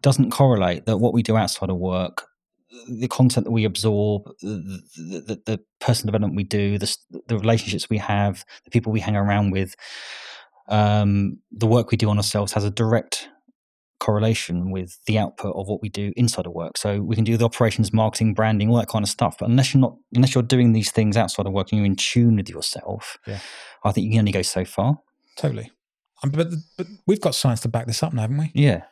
doesn't 0.00 0.30
correlate 0.30 0.86
that 0.86 0.98
what 0.98 1.14
we 1.14 1.22
do 1.22 1.36
outside 1.36 1.70
of 1.70 1.76
work, 1.78 2.26
the 2.88 3.08
content 3.08 3.44
that 3.44 3.50
we 3.52 3.64
absorb, 3.64 4.24
the, 4.40 4.80
the, 4.96 5.42
the, 5.46 5.60
personal 5.80 6.12
development 6.12 6.36
we 6.36 6.44
do, 6.44 6.78
the, 6.78 6.96
the 7.28 7.38
relationships 7.38 7.90
we 7.90 7.98
have, 7.98 8.44
the 8.64 8.70
people 8.70 8.90
we 8.92 9.00
hang 9.00 9.16
around 9.16 9.50
with, 9.50 9.76
um, 10.68 11.38
the 11.52 11.66
work 11.66 11.90
we 11.90 11.96
do 11.96 12.08
on 12.08 12.16
ourselves 12.16 12.52
has 12.52 12.64
a 12.64 12.70
direct 12.70 13.28
correlation 14.00 14.70
with 14.70 14.98
the 15.06 15.18
output 15.18 15.54
of 15.56 15.68
what 15.68 15.80
we 15.80 15.88
do 15.88 16.12
inside 16.16 16.46
of 16.46 16.52
work. 16.52 16.76
So 16.76 17.00
we 17.00 17.14
can 17.14 17.24
do 17.24 17.36
the 17.36 17.44
operations, 17.44 17.92
marketing, 17.92 18.34
branding, 18.34 18.68
all 18.68 18.76
that 18.76 18.88
kind 18.88 19.02
of 19.02 19.08
stuff. 19.08 19.36
But 19.38 19.48
unless 19.48 19.72
you're 19.72 19.80
not, 19.80 19.96
unless 20.14 20.34
you're 20.34 20.42
doing 20.42 20.72
these 20.72 20.90
things 20.90 21.16
outside 21.16 21.46
of 21.46 21.52
work 21.52 21.70
and 21.70 21.78
you're 21.78 21.86
in 21.86 21.96
tune 21.96 22.36
with 22.36 22.48
yourself, 22.48 23.18
Yeah. 23.26 23.40
I 23.82 23.92
think 23.92 24.04
you 24.06 24.12
can 24.12 24.20
only 24.20 24.32
go 24.32 24.42
so 24.42 24.64
far. 24.64 24.98
Totally. 25.36 25.70
Um, 26.22 26.30
but 26.30 26.48
but 26.76 26.86
we've 27.06 27.20
got 27.20 27.34
science 27.34 27.60
to 27.60 27.68
back 27.68 27.86
this 27.86 28.02
up 28.02 28.12
now, 28.12 28.22
haven't 28.22 28.38
we? 28.38 28.50
Yeah, 28.54 28.84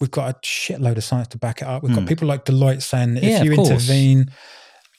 We've 0.00 0.10
got 0.10 0.30
a 0.30 0.38
shitload 0.40 0.96
of 0.96 1.04
science 1.04 1.28
to 1.28 1.38
back 1.38 1.60
it 1.62 1.66
up. 1.68 1.82
We've 1.82 1.92
got 1.94 2.02
Hmm. 2.02 2.06
people 2.06 2.28
like 2.28 2.44
Deloitte 2.44 2.82
saying 2.82 3.14
that 3.14 3.22
Yeah, 3.24 3.38
if 3.40 3.44
you 3.44 3.52
intervene, 3.52 4.30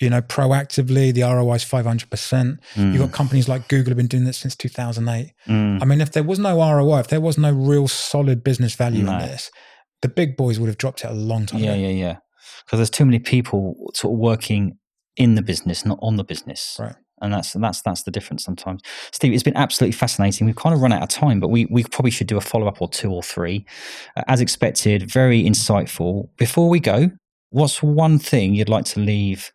you 0.02 0.10
know, 0.10 0.22
proactively, 0.22 1.14
the 1.14 1.24
ROI 1.24 1.56
is 1.56 1.64
five 1.64 1.86
hundred 1.86 2.10
percent. 2.10 2.60
You've 2.76 2.98
got 3.00 3.12
companies 3.12 3.48
like 3.48 3.68
Google 3.68 3.92
have 3.92 3.98
been 3.98 4.08
doing 4.08 4.26
this 4.26 4.38
since 4.38 4.56
two 4.56 4.70
thousand 4.70 5.08
eight. 5.10 5.34
Mm. 5.48 5.82
I 5.82 5.86
mean, 5.86 6.02
if 6.02 6.12
there 6.12 6.24
was 6.24 6.40
no 6.40 6.58
ROI, 6.60 7.00
if 7.00 7.08
there 7.08 7.22
was 7.22 7.38
no 7.38 7.52
real 7.52 7.88
solid 7.88 8.44
business 8.44 8.76
value 8.76 9.04
No. 9.04 9.14
in 9.14 9.20
this, 9.20 9.52
the 10.02 10.10
big 10.10 10.36
boys 10.38 10.60
would 10.60 10.68
have 10.68 10.78
dropped 10.78 11.04
it 11.04 11.10
a 11.12 11.14
long 11.14 11.46
time 11.46 11.62
yeah, 11.62 11.72
ago. 11.72 11.82
Yeah, 11.82 11.88
yeah, 11.90 12.06
yeah. 12.08 12.16
Because 12.66 12.80
there's 12.80 12.90
too 12.90 13.06
many 13.06 13.20
people 13.20 13.76
sort 13.94 14.14
of 14.14 14.20
working 14.20 14.78
in 15.18 15.36
the 15.36 15.42
business, 15.42 15.86
not 15.86 16.00
on 16.02 16.16
the 16.16 16.24
business. 16.24 16.78
Right. 16.80 16.96
And 17.22 17.34
that's 17.34 17.54
that's 17.54 17.82
that's 17.82 18.04
the 18.04 18.12
difference 18.12 18.44
sometimes. 18.44 18.82
Steve, 19.12 19.34
it's 19.34 19.44
been 19.44 19.58
absolutely 19.58 19.94
fascinating. 19.94 20.48
We've 20.48 20.56
kind 20.56 20.74
of 20.74 20.82
run 20.82 20.94
out 20.94 21.04
of 21.04 21.10
time, 21.10 21.40
but 21.40 21.50
we 21.50 21.66
we 21.66 21.84
probably 21.84 22.12
should 22.12 22.28
do 22.28 22.38
a 22.38 22.42
follow 22.42 22.68
up 22.68 22.82
or 22.82 22.90
two 22.90 23.12
or 23.12 23.24
three, 23.24 23.66
uh, 24.18 24.24
as 24.28 24.42
expected. 24.42 25.10
Very 25.10 25.44
insightful. 25.44 26.30
Before 26.38 26.70
we 26.70 26.80
go, 26.80 27.12
what's 27.50 27.82
one 27.84 28.20
thing 28.20 28.56
you'd 28.56 28.70
like 28.70 28.86
to 28.86 29.00
leave 29.00 29.52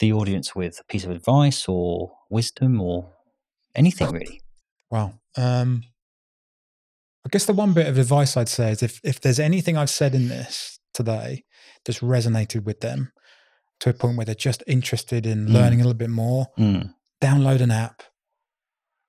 the 0.00 0.12
audience 0.12 0.54
with? 0.54 0.80
A 0.80 0.84
piece 0.84 1.04
of 1.04 1.10
advice 1.10 1.66
or 1.68 2.12
wisdom 2.30 2.80
or 2.80 3.12
anything 3.74 4.10
really? 4.10 4.40
Wow. 4.90 5.14
Um, 5.36 5.82
I 7.24 7.28
guess 7.30 7.46
the 7.46 7.52
one 7.52 7.72
bit 7.72 7.88
of 7.88 7.98
advice 7.98 8.36
I'd 8.36 8.48
say 8.48 8.70
is 8.70 8.82
if 8.82 9.00
if 9.02 9.20
there's 9.20 9.40
anything 9.40 9.76
I've 9.76 9.90
said 9.90 10.14
in 10.14 10.28
this 10.28 10.78
today 10.94 11.44
that's 11.84 12.00
resonated 12.00 12.64
with 12.64 12.80
them 12.80 13.12
to 13.80 13.90
a 13.90 13.92
point 13.92 14.16
where 14.16 14.24
they're 14.26 14.34
just 14.34 14.62
interested 14.66 15.26
in 15.26 15.46
Mm. 15.46 15.52
learning 15.52 15.80
a 15.80 15.84
little 15.84 15.98
bit 15.98 16.10
more, 16.10 16.46
Mm. 16.58 16.94
download 17.22 17.60
an 17.60 17.70
app, 17.70 18.02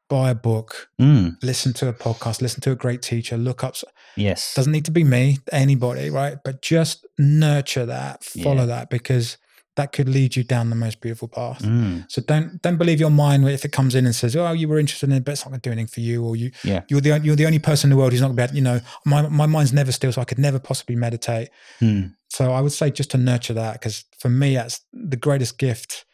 buy 0.09 0.29
a 0.31 0.35
book, 0.35 0.89
Mm. 1.01 1.35
listen 1.43 1.73
to 1.73 1.87
a 1.89 1.93
podcast, 1.93 2.41
listen 2.41 2.61
to 2.61 2.71
a 2.71 2.75
great 2.75 3.01
teacher, 3.01 3.37
look 3.37 3.63
up. 3.63 3.75
Yes. 4.15 4.53
Doesn't 4.55 4.71
need 4.71 4.85
to 4.85 4.91
be 4.91 5.03
me, 5.03 5.39
anybody, 5.51 6.09
right? 6.09 6.37
But 6.43 6.61
just 6.61 7.05
nurture 7.17 7.85
that, 7.85 8.23
follow 8.23 8.61
Yeah. 8.61 8.65
that, 8.67 8.89
because 8.89 9.37
that 9.75 9.91
could 9.91 10.09
lead 10.09 10.35
you 10.35 10.43
down 10.43 10.71
the 10.71 10.75
most 10.75 11.01
beautiful 11.01 11.27
path. 11.27 11.61
Mm. 11.61 12.05
So 12.09 12.19
don't 12.23 12.59
don't 12.63 12.77
believe 12.77 12.99
your 12.99 13.11
mind 13.11 13.47
if 13.47 13.63
it 13.63 13.71
comes 13.71 13.93
in 13.93 14.07
and 14.07 14.15
says, 14.15 14.35
"Oh, 14.35 14.51
you 14.51 14.67
were 14.67 14.79
interested 14.79 15.07
in 15.11 15.15
it, 15.17 15.23
but 15.23 15.33
it's 15.33 15.45
not 15.45 15.51
going 15.51 15.61
to 15.61 15.69
do 15.69 15.71
anything 15.71 15.87
for 15.93 15.99
you," 15.99 16.23
or 16.23 16.35
you 16.35 16.49
Yeah. 16.63 16.81
you're 16.89 16.99
the 16.99 17.19
you're 17.23 17.35
the 17.35 17.45
only 17.45 17.59
person 17.59 17.91
in 17.91 17.91
the 17.91 17.97
world 17.97 18.11
who's 18.11 18.21
not 18.21 18.29
going 18.35 18.47
to 18.47 18.53
be. 18.53 18.57
You 18.57 18.63
know, 18.63 18.81
my 19.05 19.27
my 19.29 19.45
mind's 19.45 19.73
never 19.73 19.91
still, 19.91 20.11
so 20.11 20.19
I 20.19 20.25
could 20.25 20.39
never 20.39 20.57
possibly 20.57 20.95
meditate. 20.95 21.49
Mm. 21.79 22.15
So 22.37 22.51
I 22.51 22.61
would 22.61 22.71
say 22.71 22.91
just 22.91 23.09
to 23.11 23.17
nurture 23.17 23.55
that, 23.55 23.73
because 23.73 24.05
for 24.19 24.29
me, 24.29 24.53
that's 24.53 24.81
the 24.93 25.17
greatest 25.17 25.57
gift 25.57 26.05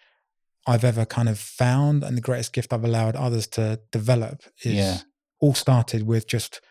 I've 0.66 0.86
ever 0.86 1.06
kind 1.06 1.28
of 1.28 1.38
found, 1.38 2.02
and 2.02 2.16
the 2.16 2.22
greatest 2.22 2.54
gift 2.54 2.72
I've 2.72 2.86
allowed 2.86 3.18
others 3.18 3.46
to 3.48 3.82
develop 3.92 4.44
is 4.64 4.76
Yeah. 4.76 4.98
all 5.42 5.54
started 5.54 6.04
with 6.08 6.26
just 6.26 6.62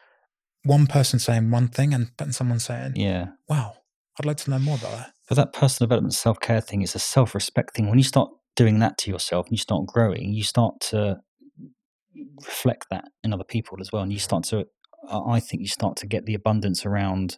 one 0.65 0.87
person 0.87 1.19
saying 1.19 1.51
one 1.51 1.69
thing 1.69 1.93
and, 1.93 2.13
then 2.17 2.33
someone 2.33 2.61
saying, 2.61 2.93
Yeah. 2.97 3.33
"Wow, 3.47 3.77
I'd 4.19 4.25
like 4.25 4.39
to 4.39 4.51
know 4.51 4.59
more 4.59 4.77
about 4.79 4.93
that." 4.97 5.13
But 5.29 5.35
that 5.35 5.53
personal 5.53 5.87
development 5.87 6.15
self 6.15 6.41
care 6.41 6.63
thing 6.63 6.81
is 6.81 6.95
a 6.95 6.99
self 6.99 7.35
respect 7.35 7.75
thing. 7.75 7.91
When 7.91 7.99
you 7.99 8.05
start 8.05 8.31
doing 8.57 8.79
that 8.79 8.97
to 9.01 9.11
yourself 9.11 9.49
and 9.49 9.53
you 9.53 9.59
start 9.69 9.85
growing, 9.85 10.33
you 10.33 10.45
start 10.45 10.81
to 10.93 11.21
reflect 12.47 12.87
that 12.89 13.05
in 13.23 13.35
other 13.35 13.45
people 13.45 13.83
as 13.83 13.93
well. 13.93 14.03
And 14.03 14.13
you 14.15 14.19
start 14.19 14.45
to, 14.45 14.65
I 15.11 15.19
I 15.37 15.41
think 15.41 15.61
you 15.61 15.69
start 15.69 15.97
to 15.99 16.07
get 16.07 16.25
the 16.25 16.35
abundance 16.35 16.87
around 16.87 17.37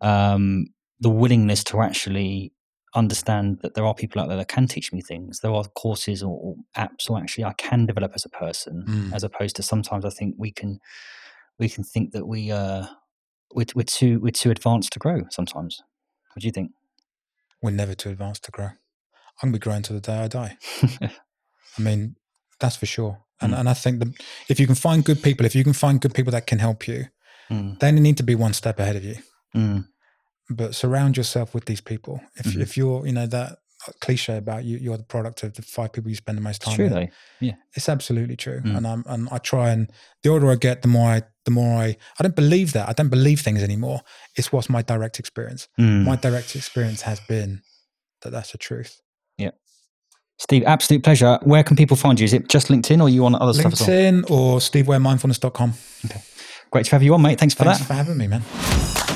um, 0.00 0.66
the 1.00 1.10
willingness 1.10 1.62
to 1.64 1.80
actually 1.82 2.52
understand 2.94 3.58
that 3.62 3.74
there 3.74 3.84
are 3.84 3.94
people 3.94 4.20
out 4.22 4.28
there 4.28 4.36
that 4.38 4.48
can 4.48 4.66
teach 4.66 4.92
me 4.92 5.02
things. 5.02 5.40
There 5.40 5.52
are 5.52 5.64
courses 5.64 6.22
or, 6.22 6.38
or 6.40 6.54
apps, 6.76 7.10
or 7.10 7.18
actually 7.18 7.44
I 7.44 7.52
can 7.54 7.84
develop 7.86 8.12
as 8.14 8.24
a 8.24 8.30
person, 8.30 8.84
Mm. 8.88 9.14
as 9.14 9.22
opposed 9.24 9.56
to 9.56 9.62
sometimes 9.62 10.04
I 10.04 10.10
think 10.10 10.34
we 10.38 10.50
can 10.52 10.80
we 11.58 11.68
can 11.68 11.84
think 11.84 12.12
that 12.12 12.26
we 12.26 12.50
uh 12.50 12.86
we're, 13.54 13.66
we're 13.74 13.82
too 13.82 14.20
we're 14.20 14.30
too 14.30 14.50
advanced 14.50 14.92
to 14.92 14.98
grow. 14.98 15.22
Sometimes, 15.30 15.82
what 16.34 16.40
do 16.40 16.46
you 16.46 16.52
think? 16.52 16.70
We're 17.62 17.70
never 17.72 17.94
too 17.94 18.10
advanced 18.10 18.44
to 18.44 18.50
grow. 18.50 18.66
I'm 19.42 19.48
gonna 19.50 19.52
be 19.52 19.58
growing 19.58 19.82
to 19.82 19.92
the 19.92 20.00
day 20.00 20.18
I 20.18 20.28
die. 20.28 20.56
I 21.78 21.80
mean, 21.82 22.16
that's 22.60 22.76
for 22.76 22.86
sure. 22.86 23.22
And 23.40 23.52
Mm. 23.52 23.58
and 23.60 23.68
I 23.68 23.74
think 23.74 23.98
that 23.98 24.08
if 24.48 24.58
you 24.58 24.66
can 24.66 24.74
find 24.76 25.04
good 25.04 25.22
people, 25.22 25.44
if 25.44 25.54
you 25.54 25.64
can 25.64 25.74
find 25.74 26.00
good 26.00 26.14
people 26.14 26.32
that 26.32 26.46
can 26.46 26.58
help 26.58 26.88
you, 26.88 27.06
Mm, 27.50 27.78
they 27.78 27.88
only 27.88 28.00
need 28.00 28.16
to 28.16 28.24
be 28.24 28.34
one 28.34 28.52
step 28.54 28.80
ahead 28.80 28.96
of 28.96 29.04
you. 29.04 29.16
mm, 29.54 29.86
But 30.48 30.74
surround 30.74 31.16
yourself 31.16 31.54
with 31.54 31.64
these 31.64 31.80
people. 31.80 32.20
If 32.36 32.46
Mhm. 32.46 32.60
if 32.60 32.76
you're, 32.76 33.04
you 33.06 33.12
know, 33.12 33.26
that 33.26 33.58
cliche 34.00 34.36
about 34.36 34.64
you, 34.64 34.78
you're 34.78 34.96
the 34.96 35.02
product 35.04 35.42
of 35.42 35.54
the 35.54 35.62
five 35.62 35.92
people 35.92 36.08
you 36.10 36.16
spend 36.16 36.38
the 36.38 36.42
most 36.42 36.56
it's 36.56 36.64
time 36.66 36.76
true 36.76 36.84
with. 36.88 37.10
though. 37.40 37.50
It's 37.74 37.88
absolutely 37.88 38.36
true. 38.36 38.60
Mm. 38.60 38.76
And 38.76 38.86
I'm 38.86 39.04
and 39.06 39.28
I 39.30 39.38
try 39.38 39.70
and 39.70 39.90
the 40.22 40.30
older 40.30 40.50
I 40.50 40.54
get, 40.56 40.82
the 40.82 40.88
more 40.88 41.10
I 41.10 41.22
the 41.44 41.50
more 41.50 41.80
I 41.82 41.96
I 42.18 42.22
don't 42.22 42.34
believe 42.36 42.72
that. 42.72 42.88
I 42.88 42.92
don't 42.92 43.08
believe 43.10 43.40
things 43.40 43.62
anymore. 43.62 44.00
It's 44.36 44.50
what's 44.52 44.68
my 44.70 44.82
direct 44.82 45.18
experience. 45.18 45.68
Mm. 45.78 46.04
My 46.04 46.16
direct 46.16 46.54
experience 46.56 47.02
has 47.02 47.20
been 47.20 47.62
that 48.22 48.30
that's 48.30 48.52
the 48.52 48.58
truth. 48.58 49.00
Yeah. 49.38 49.50
Steve, 50.38 50.64
absolute 50.64 51.02
pleasure. 51.02 51.38
Where 51.42 51.62
can 51.64 51.76
people 51.76 51.96
find 51.96 52.18
you? 52.20 52.24
Is 52.24 52.32
it 52.32 52.48
just 52.48 52.68
LinkedIn 52.68 52.98
or 53.00 53.04
are 53.04 53.08
you 53.08 53.24
on 53.26 53.34
other 53.34 53.52
stuff 53.52 53.72
as 53.72 53.80
well? 53.80 53.88
LinkedIn 53.90 54.30
or 54.30 54.58
stevewaremindfulness.com. 54.58 55.74
Okay. 56.06 56.22
Great 56.70 56.86
to 56.86 56.90
have 56.92 57.02
you 57.02 57.14
on, 57.14 57.22
mate. 57.22 57.38
Thanks 57.38 57.54
for 57.54 57.64
Thanks 57.64 57.78
that. 57.80 57.84
Thanks 57.86 57.88
for 57.88 57.94
having 57.94 58.16
me, 58.18 58.26
man. 58.26 59.15